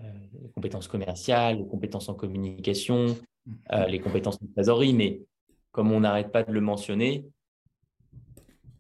les 0.43 0.51
compétences 0.51 0.89
commerciales, 0.89 1.59
les 1.59 1.67
compétences 1.67 2.09
en 2.09 2.15
communication, 2.15 3.17
les 3.89 4.01
compétences 4.01 4.39
en 4.43 4.47
trésorerie. 4.55 4.93
Mais 4.93 5.23
comme 5.73 5.91
on 5.93 6.01
n'arrête 6.01 6.31
pas 6.31 6.43
de 6.43 6.53
le 6.53 6.61
mentionner, 6.61 7.27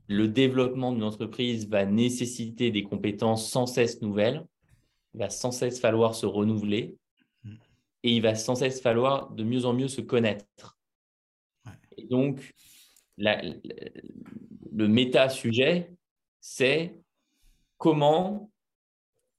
le 0.07 0.29
développement 0.29 0.93
d'une 0.93 1.05
entreprise 1.05 1.69
va 1.69 1.87
nécessiter 1.87 2.71
des 2.71 2.83
compétences 2.83 3.49
sans 3.49 3.67
cesse 3.67 4.03
nouvelles. 4.03 4.45
Il 5.15 5.21
va 5.21 5.31
sans 5.31 5.51
cesse 5.51 5.81
falloir 5.81 6.15
se 6.15 6.27
renouveler 6.27 6.97
et 8.03 8.13
il 8.13 8.23
va 8.23 8.35
sans 8.35 8.55
cesse 8.55 8.81
falloir 8.81 9.31
de 9.31 9.45
mieux 9.45 9.65
en 9.65 9.73
mieux 9.73 9.89
se 9.89 10.01
connaître. 10.01 10.79
Et 11.97 12.07
donc, 12.07 12.55
le 13.19 14.89
méta-sujet, 14.89 15.93
c'est 16.41 16.99
comment 17.77 18.51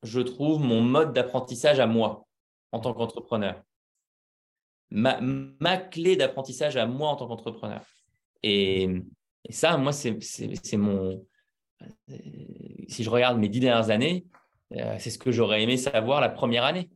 je 0.04 0.20
trouve 0.20 0.62
mon 0.62 0.82
mode 0.82 1.14
d'apprentissage 1.14 1.80
à 1.80 1.88
moi 1.88 2.28
en 2.72 2.80
tant 2.80 2.94
qu'entrepreneur. 2.94 3.62
Ma, 4.90 5.78
clé 5.78 6.16
d'apprentissage 6.16 6.76
à 6.76 6.86
moi 6.86 7.10
en 7.10 7.16
tant 7.16 7.28
qu'entrepreneur. 7.28 7.86
Et, 8.44 8.90
ça, 9.50 9.78
moi, 9.78 9.92
c'est 9.94 10.78
mon... 10.78 11.26
Si 12.88 13.04
je 13.04 13.10
regarde 13.10 13.40
mes 13.40 13.50
dix 13.50 13.60
dernières 13.60 13.90
années, 13.90 14.26
euh, 14.74 14.96
c'est 15.00 15.10
ce 15.10 15.18
que 15.18 15.32
j'aurais 15.32 15.64
aimé 15.64 15.78
savoir 15.78 16.22
la 16.22 16.30
première 16.30 16.64
année. 16.64 16.90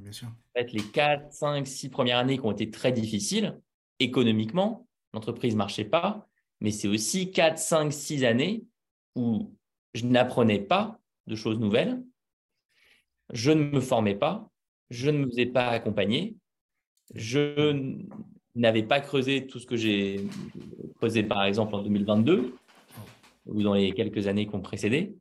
Bien 0.00 0.12
sûr. 0.12 0.28
les 0.54 0.82
4, 0.82 1.32
5, 1.32 1.66
6 1.66 1.88
premières 1.90 2.18
années 2.18 2.38
qui 2.38 2.44
ont 2.44 2.52
été 2.52 2.70
très 2.70 2.92
difficiles 2.92 3.60
économiquement, 3.98 4.86
l'entreprise 5.12 5.52
ne 5.52 5.58
marchait 5.58 5.84
pas, 5.84 6.26
mais 6.60 6.70
c'est 6.70 6.88
aussi 6.88 7.30
4, 7.30 7.58
5, 7.58 7.92
6 7.92 8.24
années 8.24 8.64
où 9.14 9.54
je 9.94 10.06
n'apprenais 10.06 10.60
pas 10.60 10.98
de 11.26 11.36
choses 11.36 11.58
nouvelles, 11.58 12.02
je 13.32 13.50
ne 13.50 13.64
me 13.64 13.80
formais 13.80 14.14
pas, 14.14 14.50
je 14.90 15.10
ne 15.10 15.18
me 15.18 15.26
faisais 15.26 15.46
pas 15.46 15.68
accompagner, 15.68 16.36
je 17.14 17.94
n'avais 18.54 18.82
pas 18.82 19.00
creusé 19.00 19.46
tout 19.46 19.58
ce 19.58 19.66
que 19.66 19.76
j'ai 19.76 20.26
creusé 20.96 21.22
par 21.22 21.44
exemple 21.44 21.74
en 21.74 21.82
2022 21.82 22.54
ou 23.46 23.62
dans 23.62 23.74
les 23.74 23.92
quelques 23.92 24.26
années 24.26 24.46
qui 24.46 24.54
ont 24.54 24.60
précédé. 24.60 25.14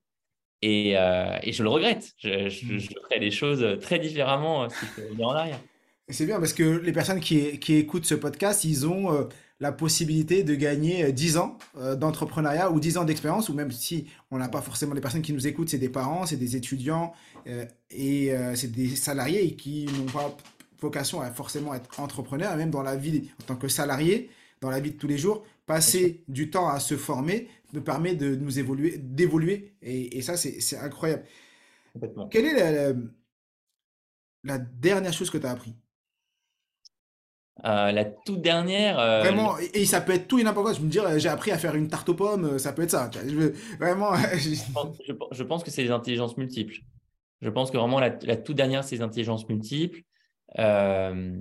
Euh, 0.63 1.39
et, 1.43 1.53
je 1.53 1.63
le 1.63 1.69
regrette. 1.69 2.13
Je, 2.17 2.49
je, 2.49 2.65
hmm. 2.65 2.79
ferais 2.79 3.19
les 3.19 3.31
choses 3.31 3.65
très 3.81 3.99
différemment 3.99 4.63
euh, 4.63 4.67
si 4.69 4.85
je 5.17 5.23
en 5.23 5.31
arrière. 5.31 5.59
C'est 6.09 6.25
bien 6.25 6.39
parce 6.39 6.53
que 6.53 6.63
les 6.63 6.91
personnes 6.91 7.19
qui, 7.19 7.59
qui, 7.59 7.75
écoutent 7.75 8.05
ce 8.05 8.15
podcast, 8.15 8.63
ils 8.63 8.85
ont 8.85 9.13
euh, 9.13 9.23
la 9.59 9.71
possibilité 9.71 10.43
de 10.43 10.55
gagner 10.55 11.11
10 11.11 11.37
ans 11.37 11.57
d'entrepreneuriat 11.95 12.69
ou 12.71 12.79
10 12.79 12.97
ans 12.97 13.05
d'expérience, 13.05 13.47
ou 13.47 13.53
même 13.53 13.71
si 13.71 14.07
on 14.29 14.37
n'a 14.37 14.49
pas 14.49 14.61
forcément 14.61 14.93
les 14.93 15.01
personnes 15.01 15.21
qui 15.21 15.33
nous 15.33 15.47
écoutent, 15.47 15.69
c'est 15.69 15.77
des 15.77 15.89
parents, 15.89 16.25
c'est 16.25 16.35
des 16.35 16.55
étudiants 16.55 17.13
et 17.91 18.33
c'est 18.55 18.71
des 18.71 18.87
salariés 18.95 19.55
qui 19.55 19.85
n'ont 19.85 20.11
pas 20.11 20.35
vocation 20.79 21.21
à 21.21 21.29
forcément 21.29 21.75
être 21.75 21.99
entrepreneurs, 21.99 22.57
même 22.57 22.71
dans 22.71 22.81
la 22.81 22.95
vie 22.95 23.29
en 23.41 23.45
tant 23.45 23.55
que 23.55 23.67
salarié, 23.67 24.31
dans 24.61 24.71
la 24.71 24.79
vie 24.79 24.91
de 24.91 24.97
tous 24.97 25.07
les 25.07 25.19
jours, 25.19 25.45
passer 25.67 26.23
du 26.27 26.49
temps 26.49 26.67
à 26.67 26.79
se 26.79 26.97
former 26.97 27.47
me 27.73 27.83
permet 27.83 28.15
de 28.15 28.35
nous 28.35 28.59
évoluer, 28.59 28.97
d'évoluer. 28.97 29.75
Et, 29.81 30.21
ça, 30.21 30.37
c'est 30.37 30.77
incroyable. 30.77 31.23
Quelle 32.29 32.45
est 32.45 32.95
la, 34.43 34.57
dernière 34.57 35.13
chose 35.13 35.29
que 35.29 35.37
tu 35.37 35.45
as 35.45 35.51
appris? 35.51 35.75
Euh, 37.65 37.91
la 37.91 38.05
toute 38.05 38.41
dernière. 38.41 38.97
Euh, 38.99 39.21
vraiment, 39.21 39.57
et, 39.73 39.85
ça 39.85 40.01
peut 40.01 40.13
être 40.13 40.27
tout 40.27 40.39
et 40.39 40.43
n'importe 40.43 40.65
quoi. 40.65 40.73
Je 40.73 40.81
me 40.81 40.89
dire, 40.89 41.19
j'ai 41.19 41.29
appris 41.29 41.51
à 41.51 41.57
faire 41.57 41.75
une 41.75 41.89
tarte 41.89 42.09
aux 42.09 42.15
pommes, 42.15 42.57
ça 42.57 42.73
peut 42.73 42.81
être 42.83 42.91
ça. 42.91 43.09
vraiment. 43.79 44.15
je, 44.33 45.43
pense, 45.43 45.63
que 45.63 45.69
c'est 45.69 45.83
les 45.83 45.91
intelligences 45.91 46.37
multiples. 46.37 46.79
Je 47.41 47.49
pense 47.49 47.71
que 47.71 47.77
vraiment 47.77 47.99
la, 47.99 48.11
toute 48.11 48.55
dernière, 48.55 48.83
c'est 48.83 48.95
les 48.95 49.01
intelligences 49.01 49.47
multiples. 49.47 50.01
Euh... 50.59 51.37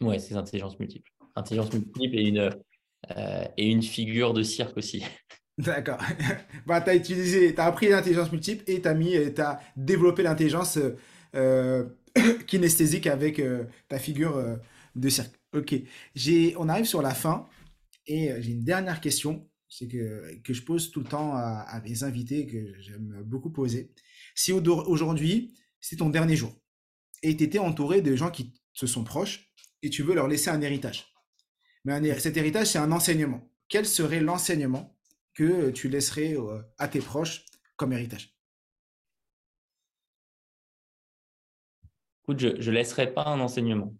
Ouais, 0.00 0.18
c'est 0.18 0.30
les 0.30 0.36
intelligences 0.36 0.78
multiples. 0.78 1.10
Intelligence 1.34 1.72
multiple 1.72 2.16
et 2.16 2.28
une, 2.28 2.50
et 3.56 3.70
une 3.70 3.82
figure 3.82 4.34
de 4.34 4.42
cirque 4.42 4.76
aussi. 4.76 5.04
D'accord. 5.58 5.98
bah, 6.66 6.80
tu 6.80 6.90
as 6.90 6.94
utilisé, 6.94 7.54
tu 7.54 7.60
appris 7.60 7.88
l'intelligence 7.88 8.30
multiple 8.30 8.62
et 8.66 8.82
tu 8.82 8.88
as 8.88 8.94
tu 8.94 9.40
as 9.40 9.60
développé 9.76 10.22
l'intelligence 10.22 10.78
kinesthésique 12.46 13.06
avec 13.06 13.38
euh, 13.38 13.64
ta 13.88 13.98
figure 13.98 14.36
euh, 14.36 14.56
de 14.94 15.08
cirque. 15.08 15.34
Ok, 15.52 15.74
on 16.56 16.68
arrive 16.68 16.84
sur 16.84 17.02
la 17.02 17.14
fin 17.14 17.48
et 18.06 18.30
euh, 18.30 18.40
j'ai 18.40 18.52
une 18.52 18.64
dernière 18.64 19.00
question 19.00 19.48
c'est 19.68 19.88
que, 19.88 20.40
que 20.44 20.54
je 20.54 20.62
pose 20.62 20.92
tout 20.92 21.00
le 21.00 21.06
temps 21.06 21.34
à, 21.34 21.82
mes 21.84 22.04
invités 22.04 22.46
que 22.46 22.80
j'aime 22.80 23.20
beaucoup 23.24 23.50
poser. 23.50 23.92
Si 24.34 24.52
aujourd'hui, 24.52 25.54
c'est 25.80 25.96
ton 25.96 26.08
dernier 26.08 26.36
jour 26.36 26.56
et 27.24 27.36
tu 27.36 27.42
étais 27.42 27.58
entouré 27.58 28.00
de 28.00 28.14
gens 28.14 28.30
qui 28.30 28.54
te 28.78 28.86
sont 28.86 29.02
proches 29.02 29.52
et 29.82 29.90
tu 29.90 30.04
veux 30.04 30.14
leur 30.14 30.28
laisser 30.28 30.50
un 30.50 30.60
héritage. 30.60 31.12
Mais 31.86 32.18
cet 32.18 32.36
héritage, 32.36 32.66
c'est 32.66 32.78
un 32.78 32.90
enseignement. 32.90 33.48
Quel 33.68 33.86
serait 33.86 34.20
l'enseignement 34.20 34.94
que 35.34 35.70
tu 35.70 35.88
laisserais 35.88 36.36
à 36.78 36.88
tes 36.88 36.98
proches 36.98 37.44
comme 37.76 37.92
héritage? 37.92 38.34
Je 42.28 42.48
ne 42.48 42.70
laisserai 42.70 43.14
pas 43.14 43.24
un 43.26 43.38
enseignement. 43.38 43.94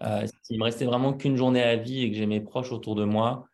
Euh, 0.00 0.26
S'il 0.42 0.58
me 0.58 0.64
restait 0.64 0.86
vraiment 0.86 1.12
qu'une 1.12 1.36
journée 1.36 1.62
à 1.62 1.76
vie 1.76 2.02
et 2.02 2.10
que 2.10 2.16
j'ai 2.16 2.24
mes 2.24 2.40
proches 2.40 2.72
autour 2.72 2.94
de 2.94 3.04
moi, 3.04 3.46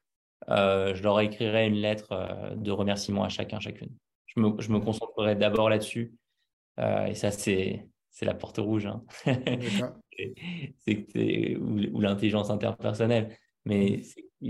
euh, 0.50 0.94
je 0.94 1.02
leur 1.02 1.18
écrirais 1.20 1.66
une 1.66 1.74
lettre 1.74 2.12
euh, 2.12 2.54
de 2.54 2.70
remerciement 2.70 3.24
à 3.24 3.28
chacun, 3.28 3.58
chacune. 3.58 3.90
Je 4.26 4.40
me, 4.40 4.60
je 4.60 4.70
me 4.70 4.78
concentrerai 4.78 5.34
d'abord 5.34 5.68
là-dessus. 5.68 6.14
Euh, 6.78 7.06
et 7.06 7.14
ça, 7.14 7.32
c'est 7.32 7.88
la 8.22 8.34
porte 8.34 8.58
rouge. 8.58 8.86
Hein. 8.86 9.02
c'est 10.86 11.56
ou, 11.56 12.00
l'intelligence 12.00 12.50
interpersonnelle. 12.50 13.36
Mais 13.64 14.02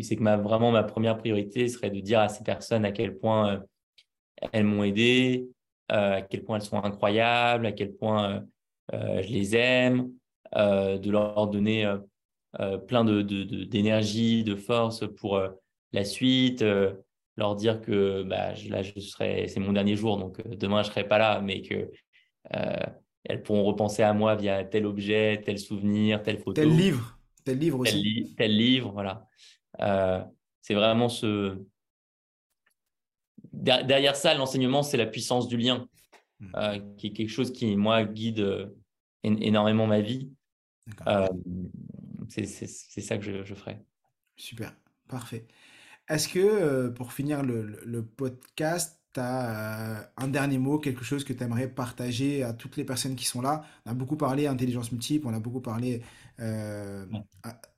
c'est 0.02 0.16
que 0.16 0.22
ma, 0.22 0.36
vraiment 0.36 0.72
ma 0.72 0.82
première 0.82 1.16
priorité 1.16 1.68
serait 1.68 1.90
de 1.90 2.00
dire 2.00 2.20
à 2.20 2.28
ces 2.28 2.42
personnes 2.42 2.84
à 2.84 2.92
quel 2.92 3.16
point 3.16 3.62
elles 4.52 4.64
m'ont 4.64 4.82
aidé, 4.82 5.48
à 5.88 6.22
quel 6.22 6.42
point 6.44 6.56
elles 6.56 6.62
sont 6.62 6.82
incroyables, 6.82 7.66
à 7.66 7.72
quel 7.72 7.94
point 7.94 8.44
euh, 8.92 9.22
je 9.22 9.28
les 9.28 9.56
aime, 9.56 10.10
euh, 10.56 10.98
de 10.98 11.10
leur 11.10 11.48
donner 11.48 11.86
euh, 12.60 12.78
plein 12.78 13.04
d'énergie, 13.04 14.44
de, 14.44 14.52
de, 14.52 14.56
force 14.56 15.04
pour 15.16 15.40
la 15.92 16.04
suite, 16.04 16.64
leur 17.36 17.56
dire 17.56 17.80
que 17.80 18.22
bah, 18.22 18.52
là, 18.68 18.82
je 18.82 18.98
serai, 19.00 19.48
c'est 19.48 19.60
mon 19.60 19.72
dernier 19.72 19.96
jour, 19.96 20.18
donc 20.18 20.46
demain, 20.46 20.82
je 20.82 20.88
ne 20.88 20.92
serai 20.92 21.08
pas 21.08 21.18
là, 21.18 21.40
mais 21.40 21.62
que 21.62 21.90
elles 23.26 23.42
pourront 23.42 23.64
repenser 23.64 24.02
à 24.02 24.12
moi 24.12 24.34
via 24.34 24.64
tel 24.64 24.84
objet, 24.84 25.40
tel 25.42 25.58
souvenir, 25.58 26.22
telle 26.22 26.38
photo. 26.38 26.52
Tel 26.52 26.76
livre, 26.76 27.18
tel 27.44 27.58
livre 27.58 27.80
aussi. 27.80 28.34
Tel, 28.36 28.56
livre, 28.56 28.92
voilà. 28.92 29.28
c'est 30.60 30.74
vraiment 30.74 31.08
ce. 31.08 31.58
Derrière 33.52 34.16
ça, 34.16 34.34
l'enseignement, 34.34 34.82
c'est 34.82 34.96
la 34.96 35.06
puissance 35.06 35.46
du 35.48 35.56
lien. 35.56 35.86
Mmh. 36.40 36.46
Euh, 36.56 36.78
qui 36.96 37.08
est 37.08 37.12
quelque 37.12 37.30
chose 37.30 37.52
qui, 37.52 37.76
moi, 37.76 38.04
guide 38.04 38.40
euh, 38.40 38.66
énormément 39.22 39.86
ma 39.86 40.00
vie. 40.00 40.30
Euh, 41.06 41.26
c'est 42.28 42.46
ça 42.46 43.16
que 43.18 43.24
je, 43.24 43.44
je, 43.44 43.54
ferai. 43.54 43.78
Super, 44.36 44.74
parfait. 45.08 45.46
Est-ce 46.08 46.28
que, 46.28 46.88
pour 46.88 47.12
finir 47.12 47.42
le, 47.42 48.02
podcast, 48.02 49.00
tu 49.14 49.20
as 49.20 50.12
un 50.16 50.28
dernier 50.28 50.58
mot, 50.58 50.78
quelque 50.78 51.04
chose 51.04 51.24
que 51.24 51.32
tu 51.32 51.42
aimerais 51.44 51.68
partager 51.68 52.42
à 52.42 52.52
toutes 52.52 52.76
les 52.76 52.84
personnes 52.84 53.14
qui 53.14 53.24
sont 53.24 53.40
là? 53.40 53.64
On 53.86 53.92
a 53.92 53.94
beaucoup 53.94 54.16
parlé 54.16 54.46
intelligence 54.46 54.90
multiple, 54.92 55.26
on 55.26 55.34
a 55.34 55.40
beaucoup 55.40 55.60
parlé 55.60 56.02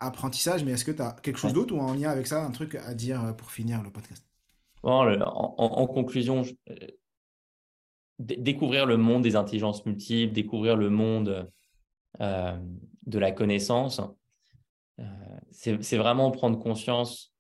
apprentissage, 0.01 0.65
mais 0.65 0.73
est-ce 0.73 0.85
que 0.85 0.93
tu 0.93 1.03
as 1.03 1.13
quelque 1.23 1.39
chose 1.39 1.53
d'autre 1.53 1.75
ou 1.75 1.81
en 1.81 1.95
lien 1.95 2.11
avec 2.11 2.27
ça, 2.27 2.45
un 2.45 2.51
truc 2.51 2.75
à 2.75 2.95
dire 2.95 3.35
pour 3.37 3.51
finir 3.51 3.83
le 3.83 3.91
podcast? 3.91 4.25
En, 4.83 5.05
en, 5.59 5.87
conclusion, 5.87 6.43
découvrir 8.19 8.87
le 8.87 8.97
monde 8.97 9.23
des 9.23 9.37
intelligences 9.37 9.85
multiples, 9.85 10.33
découvrir 10.33 10.77
le 10.77 10.91
monde 10.91 11.51
euh, 12.21 12.59
de 13.07 13.19
la 13.19 13.31
connaissance, 13.33 14.01
euh, 15.01 15.05
c'est 15.51 15.97
vraiment 15.97 16.31
prendre 16.31 16.59
conscience 16.59 17.35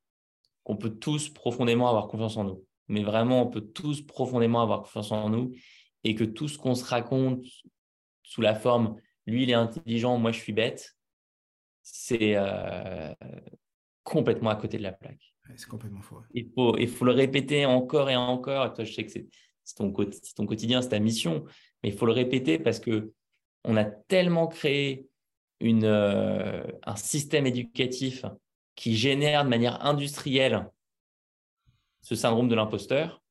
qu'on 0.64 0.77
peut 0.77 0.91
tous 0.91 1.29
profondément 1.29 1.89
avoir 1.89 2.09
confiance 2.09 2.37
en 2.37 2.45
nous. 2.45 2.64
Mais 2.89 3.03
vraiment, 3.03 3.43
on 3.43 3.47
peut 3.47 3.62
tous 3.62 4.03
profondément 4.03 4.62
avoir 4.62 4.83
confiance 4.83 5.12
en 5.12 5.31
nous 5.31 5.53
et 6.05 6.14
que 6.14 6.25
tout 6.25 6.49
ce 6.49 6.59
qu'on 6.59 6.75
se 6.75 6.85
raconte 6.85 7.45
sous 8.23 8.41
la 8.41 8.55
forme 8.55 8.97
lui, 9.27 9.43
il 9.43 9.51
est 9.51 9.55
intelligent, 9.55 10.19
moi, 10.19 10.31
je 10.31 10.39
suis 10.39 10.53
bête, 10.53 10.96
c'est 11.89 12.34
euh, 12.34 13.14
complètement 14.03 14.51
à 14.51 14.57
côté 14.57 14.76
de 14.76 14.82
la 14.82 14.91
plaque. 14.91 15.32
c'est 15.55 15.68
complètement 15.68 16.03
faux. 16.03 16.20
Il 16.34 16.51
faut, 16.53 16.76
il 16.76 16.89
faut 16.89 17.05
le 17.05 17.12
répéter 17.12 17.64
encore 17.64 18.11
et 18.11 18.16
encore. 18.16 18.66
Et 18.66 18.72
toi, 18.72 18.82
je 18.82 18.93
sais 18.93 19.07
que 19.07 19.12
c'est 19.12 19.28
ton, 19.76 19.93
ton, 19.93 20.47
quotidien, 20.47 20.82
c'est 20.82 20.89
ta 20.89 20.99
mission. 20.99 21.45
Mais 21.82 21.91
il 21.91 21.97
faut 21.97 22.07
le 22.07 22.12
répéter 22.12 22.59
parce 22.59 22.80
que 22.80 23.12
on 23.62 23.76
a 23.76 23.84
tellement 23.84 24.49
créé 24.49 25.07
une, 25.61 25.84
euh, 25.84 26.64
un 26.82 26.97
système 26.97 27.47
éducatif 27.47 28.24
qui 28.74 28.97
génère 28.97 29.45
de 29.45 29.49
manière 29.49 29.84
industrielle 29.87 30.68
ce 32.01 32.16
syndrome 32.16 32.49
de 32.49 32.57
l'imposteur. 32.57 33.22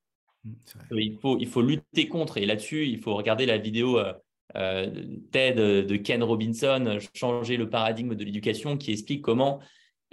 Mmh, 0.44 0.52
il 0.92 1.18
faut, 1.18 1.36
il 1.38 1.46
faut 1.46 1.62
lutter 1.62 2.08
contre. 2.08 2.38
Et 2.38 2.46
là-dessus, 2.46 2.86
il 2.86 3.00
faut 3.00 3.14
regarder 3.14 3.44
la 3.44 3.58
vidéo 3.58 3.98
euh, 3.98 4.14
TED 5.32 5.56
de 5.56 5.96
Ken 5.96 6.22
Robinson, 6.22 6.98
Changer 7.14 7.56
le 7.56 7.68
paradigme 7.68 8.14
de 8.14 8.24
l'éducation, 8.24 8.76
qui 8.76 8.92
explique 8.92 9.22
comment 9.22 9.60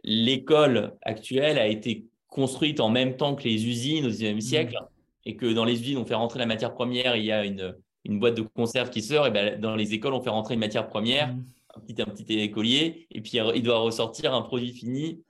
l'école 0.03 0.97
actuelle 1.01 1.57
a 1.57 1.67
été 1.67 2.05
construite 2.27 2.79
en 2.79 2.89
même 2.89 3.15
temps 3.15 3.35
que 3.35 3.43
les 3.43 3.67
usines 3.67 4.05
au 4.05 4.09
XIXe 4.09 4.35
mmh. 4.35 4.41
siècle 4.41 4.77
et 5.25 5.35
que 5.35 5.53
dans 5.53 5.65
les 5.65 5.79
usines, 5.79 5.97
on 5.97 6.05
fait 6.05 6.15
rentrer 6.15 6.39
la 6.39 6.45
matière 6.45 6.73
première, 6.73 7.15
il 7.15 7.23
y 7.23 7.31
a 7.31 7.45
une, 7.45 7.75
une 8.03 8.19
boîte 8.19 8.35
de 8.35 8.41
conserve 8.41 8.89
qui 8.89 9.01
sort, 9.01 9.27
et 9.27 9.31
ben, 9.31 9.59
dans 9.59 9.75
les 9.75 9.93
écoles, 9.93 10.13
on 10.13 10.21
fait 10.21 10.29
rentrer 10.29 10.55
une 10.55 10.59
matière 10.59 10.87
première, 10.87 11.33
mmh. 11.33 11.45
un, 11.75 11.79
petit, 11.79 12.01
un 12.01 12.05
petit 12.05 12.39
écolier, 12.39 13.07
et 13.11 13.21
puis 13.21 13.39
il 13.55 13.63
doit 13.63 13.77
ressortir 13.77 14.33
un 14.33 14.41
produit 14.41 14.73
fini 14.73 15.23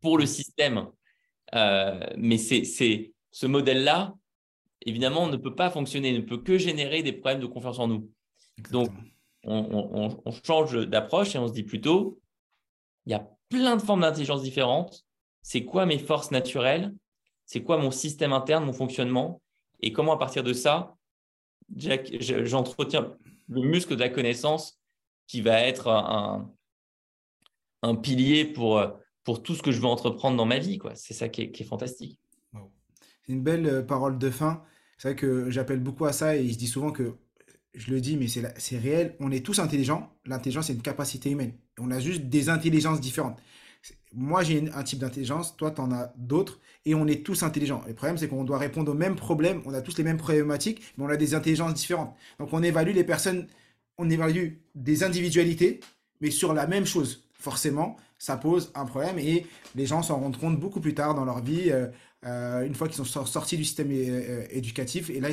pour 0.00 0.16
le 0.16 0.26
système. 0.26 0.86
Euh, 1.54 2.00
mais 2.16 2.38
c'est 2.38 3.12
ce 3.30 3.46
modèle-là, 3.46 4.14
évidemment, 4.86 5.24
on 5.24 5.28
ne 5.28 5.36
peut 5.36 5.54
pas 5.54 5.70
fonctionner, 5.70 6.12
ne 6.12 6.22
peut 6.22 6.38
que 6.38 6.56
générer 6.56 7.02
des 7.02 7.12
problèmes 7.12 7.40
de 7.40 7.46
confiance 7.46 7.78
en 7.78 7.88
nous. 7.88 8.10
Donc, 8.70 8.88
on, 9.44 10.18
on 10.24 10.32
change 10.44 10.74
d'approche 10.88 11.34
et 11.34 11.38
on 11.38 11.46
se 11.46 11.52
dit 11.52 11.62
plutôt, 11.62 12.18
il 13.04 13.12
y 13.12 13.14
a 13.14 13.28
plein 13.48 13.76
de 13.76 13.82
formes 13.82 14.00
d'intelligence 14.00 14.42
différentes. 14.42 15.04
C'est 15.42 15.64
quoi 15.64 15.86
mes 15.86 15.98
forces 15.98 16.30
naturelles? 16.30 16.94
C'est 17.44 17.62
quoi 17.62 17.76
mon 17.76 17.92
système 17.92 18.32
interne, 18.32 18.64
mon 18.64 18.72
fonctionnement, 18.72 19.40
et 19.80 19.92
comment 19.92 20.12
à 20.12 20.18
partir 20.18 20.42
de 20.42 20.52
ça, 20.52 20.96
j'entretiens 21.76 23.16
le 23.48 23.60
muscle 23.60 23.94
de 23.94 24.00
la 24.00 24.08
connaissance 24.08 24.80
qui 25.28 25.40
va 25.42 25.60
être 25.60 25.88
un, 25.88 26.52
un 27.82 27.94
pilier 27.94 28.44
pour, 28.44 28.82
pour 29.24 29.42
tout 29.42 29.54
ce 29.54 29.62
que 29.62 29.72
je 29.72 29.80
veux 29.80 29.86
entreprendre 29.86 30.36
dans 30.36 30.46
ma 30.46 30.58
vie. 30.58 30.78
C'est 30.94 31.14
ça 31.14 31.28
qui 31.28 31.42
est, 31.42 31.64
fantastique. 31.64 32.20
C'est 33.22 33.32
une 33.32 33.42
belle 33.42 33.66
euh, 33.66 33.82
parole 33.82 34.18
de 34.18 34.30
fin. 34.30 34.62
C'est 34.98 35.08
vrai 35.08 35.16
que 35.16 35.50
j'appelle 35.50 35.80
beaucoup 35.80 36.06
à 36.06 36.12
ça 36.12 36.36
et 36.36 36.42
il 36.42 36.52
se 36.52 36.58
dit 36.58 36.66
souvent 36.66 36.90
que, 36.90 37.14
je 37.74 37.90
le 37.90 38.00
dis, 38.00 38.16
mais 38.16 38.26
c'est 38.28 38.78
réel, 38.78 39.14
on 39.20 39.30
est 39.30 39.44
tous 39.44 39.58
intelligents. 39.58 40.10
L'intelligence, 40.24 40.68
c'est 40.68 40.72
une 40.72 40.82
capacité 40.82 41.30
humaine. 41.30 41.52
On 41.78 41.90
a 41.90 42.00
juste 42.00 42.22
des 42.22 42.48
intelligences 42.48 43.00
différentes 43.00 43.38
moi 44.16 44.42
j'ai 44.42 44.64
un 44.74 44.82
type 44.82 44.98
d'intelligence, 44.98 45.56
toi 45.56 45.70
tu 45.70 45.80
en 45.80 45.92
as 45.92 46.12
d'autres, 46.16 46.60
et 46.84 46.94
on 46.94 47.06
est 47.06 47.24
tous 47.24 47.42
intelligents. 47.42 47.82
Le 47.86 47.94
problème 47.94 48.16
c'est 48.18 48.28
qu'on 48.28 48.44
doit 48.44 48.58
répondre 48.58 48.90
aux 48.92 48.94
mêmes 48.94 49.16
problèmes, 49.16 49.62
on 49.66 49.74
a 49.74 49.82
tous 49.82 49.98
les 49.98 50.04
mêmes 50.04 50.16
problématiques, 50.16 50.82
mais 50.96 51.04
on 51.04 51.08
a 51.08 51.16
des 51.16 51.34
intelligences 51.34 51.74
différentes. 51.74 52.14
Donc 52.38 52.52
on 52.52 52.62
évalue 52.62 52.94
les 52.94 53.04
personnes, 53.04 53.46
on 53.98 54.08
évalue 54.08 54.54
des 54.74 55.04
individualités, 55.04 55.80
mais 56.20 56.30
sur 56.30 56.54
la 56.54 56.66
même 56.66 56.86
chose. 56.86 57.28
Forcément, 57.34 57.96
ça 58.18 58.36
pose 58.36 58.72
un 58.74 58.86
problème 58.86 59.18
et 59.18 59.46
les 59.74 59.86
gens 59.86 60.02
s'en 60.02 60.18
rendent 60.18 60.38
compte 60.38 60.58
beaucoup 60.58 60.80
plus 60.80 60.94
tard 60.94 61.14
dans 61.14 61.24
leur 61.24 61.42
vie. 61.42 61.70
Euh, 61.70 61.88
euh, 62.26 62.64
une 62.64 62.74
fois 62.74 62.88
qu'ils 62.88 63.04
sont 63.04 63.24
sortis 63.24 63.56
du 63.56 63.64
système 63.64 63.88
euh, 63.92 64.44
éducatif, 64.50 65.10
et 65.10 65.20
là, 65.20 65.28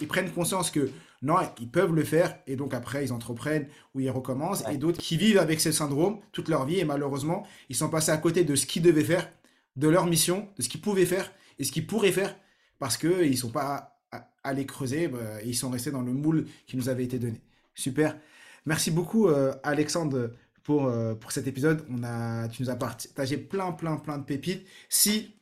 ils, 0.00 0.06
prennent 0.06 0.30
conscience 0.30 0.70
que 0.70 0.90
non, 1.20 1.34
ils 1.58 1.68
peuvent 1.68 1.92
le 1.92 2.04
faire, 2.04 2.38
et 2.46 2.54
donc 2.54 2.74
après, 2.74 3.04
ils 3.04 3.12
entreprennent 3.12 3.66
ou 3.94 4.00
ils 4.00 4.10
recommencent, 4.10 4.62
et 4.70 4.76
d'autres 4.76 5.00
qui 5.00 5.16
vivent 5.16 5.38
avec 5.38 5.60
ce 5.60 5.72
syndrome 5.72 6.20
toute 6.30 6.48
leur 6.48 6.64
vie, 6.64 6.78
et 6.78 6.84
malheureusement, 6.84 7.44
ils 7.68 7.74
sont 7.74 7.88
passés 7.88 8.12
à 8.12 8.16
côté 8.18 8.44
de 8.44 8.54
ce 8.54 8.66
qu'ils 8.66 8.82
devaient 8.82 9.02
faire, 9.02 9.28
de 9.74 9.88
leur 9.88 10.06
mission, 10.06 10.48
de 10.56 10.62
ce 10.62 10.68
qu'ils 10.68 10.80
pouvaient 10.80 11.06
faire, 11.06 11.32
et 11.58 11.64
ce 11.64 11.72
qu'ils 11.72 11.88
pourraient 11.88 12.12
faire, 12.12 12.36
parce 12.78 12.96
qu'ils 12.96 13.30
ne 13.30 13.36
sont 13.36 13.50
pas 13.50 13.98
allés 14.44 14.66
creuser, 14.66 15.08
bah, 15.08 15.42
ils 15.44 15.56
sont 15.56 15.70
restés 15.70 15.90
dans 15.90 16.02
le 16.02 16.12
moule 16.12 16.46
qui 16.66 16.76
nous 16.76 16.88
avait 16.88 17.04
été 17.04 17.18
donné. 17.18 17.40
Super. 17.74 18.16
Merci 18.64 18.92
beaucoup, 18.92 19.28
Alexandre, 19.62 20.30
pour, 20.62 20.92
pour 21.20 21.32
cet 21.32 21.46
épisode. 21.46 21.84
On 21.90 22.02
a, 22.04 22.48
tu 22.48 22.62
nous 22.62 22.70
as 22.70 22.76
partagé 22.76 23.38
plein, 23.38 23.72
plein, 23.72 23.96
plein 23.96 24.18
de 24.18 24.24
pépites. 24.24 24.66
Si, 24.88 25.34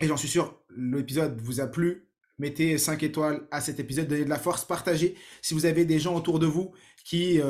et 0.00 0.06
j'en 0.06 0.16
suis 0.16 0.28
sûr, 0.28 0.60
l'épisode 0.76 1.40
vous 1.40 1.60
a 1.60 1.66
plu, 1.66 2.08
mettez 2.38 2.78
5 2.78 3.02
étoiles 3.02 3.46
à 3.50 3.60
cet 3.60 3.80
épisode, 3.80 4.08
donnez 4.08 4.24
de 4.24 4.30
la 4.30 4.38
force, 4.38 4.64
partagez. 4.64 5.14
Si 5.42 5.54
vous 5.54 5.66
avez 5.66 5.84
des 5.84 5.98
gens 5.98 6.14
autour 6.14 6.38
de 6.38 6.46
vous 6.46 6.72
qui 7.04 7.40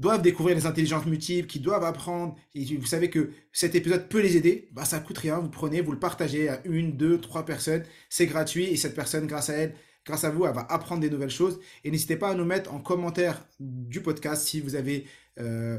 doivent 0.00 0.22
découvrir 0.22 0.56
les 0.56 0.66
intelligences 0.66 1.06
multiples, 1.06 1.46
qui 1.46 1.60
doivent 1.60 1.84
apprendre, 1.84 2.36
et 2.54 2.64
vous 2.76 2.86
savez 2.86 3.10
que 3.10 3.30
cet 3.52 3.74
épisode 3.74 4.08
peut 4.08 4.20
les 4.20 4.36
aider, 4.36 4.68
bah 4.72 4.84
ça 4.84 4.98
coûte 4.98 5.18
rien, 5.18 5.38
vous 5.38 5.50
prenez, 5.50 5.82
vous 5.82 5.92
le 5.92 5.98
partagez 5.98 6.48
à 6.48 6.60
une, 6.64 6.96
deux, 6.96 7.20
trois 7.20 7.44
personnes, 7.44 7.82
c'est 8.08 8.26
gratuit, 8.26 8.64
et 8.64 8.76
cette 8.76 8.94
personne, 8.94 9.26
grâce 9.26 9.50
à 9.50 9.54
elle, 9.54 9.74
grâce 10.06 10.24
à 10.24 10.30
vous, 10.30 10.46
elle 10.46 10.54
va 10.54 10.66
apprendre 10.70 11.02
des 11.02 11.10
nouvelles 11.10 11.30
choses. 11.30 11.60
Et 11.84 11.90
n'hésitez 11.90 12.16
pas 12.16 12.30
à 12.30 12.34
nous 12.34 12.46
mettre 12.46 12.72
en 12.72 12.78
commentaire 12.78 13.46
du 13.58 14.00
podcast 14.00 14.46
si 14.46 14.60
vous 14.60 14.74
avez 14.74 15.06
euh, 15.38 15.78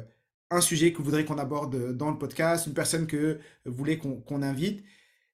un 0.52 0.62
sujet 0.62 0.92
que 0.92 1.00
vous 1.00 1.06
voudrez 1.06 1.26
qu'on 1.26 1.40
aborde 1.40 1.96
dans 1.98 2.12
le 2.12 2.18
podcast, 2.18 2.68
une 2.68 2.74
personne 2.74 3.08
que 3.08 3.40
vous 3.66 3.74
voulez 3.74 3.98
qu'on 3.98 4.42
invite. 4.44 4.84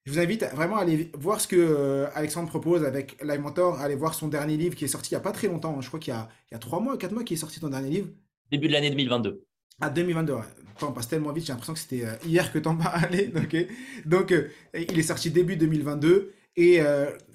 Je 0.08 0.14
vous 0.14 0.20
invite 0.20 0.42
vraiment 0.54 0.78
à 0.78 0.80
aller 0.80 1.10
voir 1.18 1.38
ce 1.38 1.46
que 1.46 1.56
euh, 1.56 2.06
Alexandre 2.14 2.48
propose 2.48 2.82
avec 2.82 3.22
Live 3.22 3.40
Mentor, 3.40 3.78
aller 3.78 3.94
voir 3.94 4.14
son 4.14 4.28
dernier 4.28 4.56
livre 4.56 4.74
qui 4.74 4.86
est 4.86 4.88
sorti 4.88 5.10
il 5.10 5.14
n'y 5.14 5.18
a 5.18 5.20
pas 5.20 5.32
très 5.32 5.48
longtemps, 5.48 5.78
je 5.82 5.88
crois 5.88 6.00
qu'il 6.00 6.14
y, 6.14 6.16
y 6.52 6.54
a, 6.54 6.58
trois 6.58 6.80
mois, 6.80 6.96
quatre 6.96 7.12
mois 7.12 7.24
qui 7.24 7.34
est 7.34 7.36
sorti 7.36 7.60
ton 7.60 7.68
dernier 7.68 7.90
livre. 7.90 8.08
Début 8.50 8.68
de 8.68 8.72
l'année 8.72 8.88
2022. 8.88 9.44
Ah, 9.82 9.90
2022, 9.90 10.32
ouais. 10.32 10.40
Le 10.66 10.80
temps 10.80 10.92
passe 10.92 11.08
tellement 11.08 11.30
vite, 11.34 11.44
j'ai 11.44 11.52
l'impression 11.52 11.74
que 11.74 11.78
c'était 11.78 12.06
euh, 12.06 12.14
hier 12.24 12.50
que 12.50 12.58
t'en 12.58 12.74
parlais. 12.74 13.30
Okay. 13.36 13.68
Donc, 14.06 14.32
euh, 14.32 14.48
il 14.72 14.98
est 14.98 15.02
sorti 15.02 15.30
début 15.30 15.58
2022 15.58 16.32
et 16.56 16.80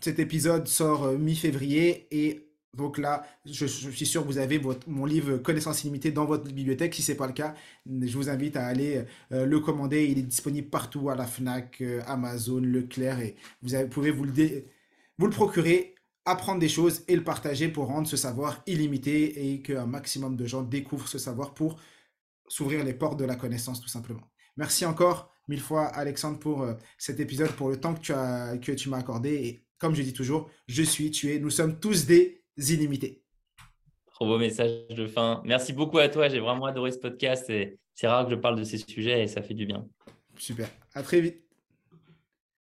cet 0.01 0.17
épisode 0.17 0.67
sort 0.67 1.11
mi-février. 1.11 2.07
Et 2.09 2.52
donc 2.75 2.97
là, 2.97 3.25
je, 3.45 3.65
suis 3.65 4.05
sûr 4.05 4.23
que 4.23 4.27
vous 4.27 4.39
avez 4.39 4.59
mon 4.87 5.05
livre 5.05 5.37
Connaissance 5.37 5.83
illimitée 5.83 6.11
dans 6.11 6.25
votre 6.25 6.51
bibliothèque. 6.51 6.95
Si 6.95 7.03
ce 7.03 7.11
n'est 7.11 7.17
pas 7.17 7.27
le 7.27 7.33
cas, 7.33 7.53
je 7.85 8.17
vous 8.17 8.29
invite 8.29 8.57
à 8.57 8.65
aller 8.65 9.05
le 9.29 9.59
commander. 9.59 10.05
Il 10.05 10.17
est 10.17 10.23
disponible 10.23 10.69
partout 10.69 11.09
à 11.09 11.15
la 11.15 11.27
Fnac, 11.27 11.83
Amazon, 12.07 12.59
Leclerc. 12.59 13.19
Et 13.19 13.35
vous, 13.61 13.87
pouvez 13.89 14.09
vous 14.09 14.25
le, 14.25 15.29
procurer 15.29 15.93
apprendre 16.25 16.59
des 16.59 16.69
choses 16.69 17.03
et 17.07 17.15
le 17.15 17.23
partager 17.23 17.67
pour 17.67 17.87
rendre 17.87 18.07
ce 18.07 18.17
savoir 18.17 18.63
illimité 18.65 19.53
et 19.53 19.61
qu'un 19.61 19.85
maximum 19.85 20.35
de 20.35 20.45
gens 20.45 20.61
découvrent 20.63 21.07
ce 21.07 21.17
savoir 21.17 21.53
pour 21.53 21.79
s'ouvrir 22.47 22.83
les 22.83 22.93
portes 22.93 23.19
de 23.19 23.25
la 23.25 23.35
connaissance 23.35 23.81
tout 23.81 23.89
simplement. 23.89 24.23
Merci 24.57 24.85
encore 24.85 25.31
mille 25.47 25.59
fois 25.59 25.87
Alexandre 25.87 26.39
pour 26.39 26.61
euh, 26.61 26.73
cet 26.97 27.19
épisode, 27.19 27.51
pour 27.51 27.69
le 27.69 27.79
temps 27.79 27.93
que 27.93 27.99
tu, 27.99 28.13
que 28.59 28.71
tu 28.71 28.89
m'as 28.89 28.99
accordé 28.99 29.33
et 29.33 29.65
comme 29.79 29.95
je 29.95 30.01
dis 30.01 30.13
toujours, 30.13 30.49
je 30.67 30.81
suis, 30.81 31.11
tu 31.11 31.33
es, 31.33 31.39
nous 31.39 31.49
sommes 31.49 31.77
tous 31.77 32.05
des 32.05 32.42
illimités. 32.57 33.21
Trop 34.11 34.25
beau 34.25 34.37
message 34.37 34.87
de 34.89 35.07
fin. 35.07 35.41
Merci 35.45 35.73
beaucoup 35.73 35.97
à 35.97 36.09
toi, 36.09 36.29
j'ai 36.29 36.39
vraiment 36.39 36.65
adoré 36.65 36.91
ce 36.91 36.99
podcast 36.99 37.49
et 37.49 37.79
c'est 37.93 38.07
rare 38.07 38.25
que 38.25 38.31
je 38.31 38.35
parle 38.35 38.57
de 38.57 38.63
ces 38.63 38.77
sujets 38.77 39.23
et 39.23 39.27
ça 39.27 39.41
fait 39.41 39.53
du 39.53 39.65
bien. 39.65 39.87
Super, 40.37 40.69
à 40.93 41.03
très 41.03 41.21
vite. 41.21 41.42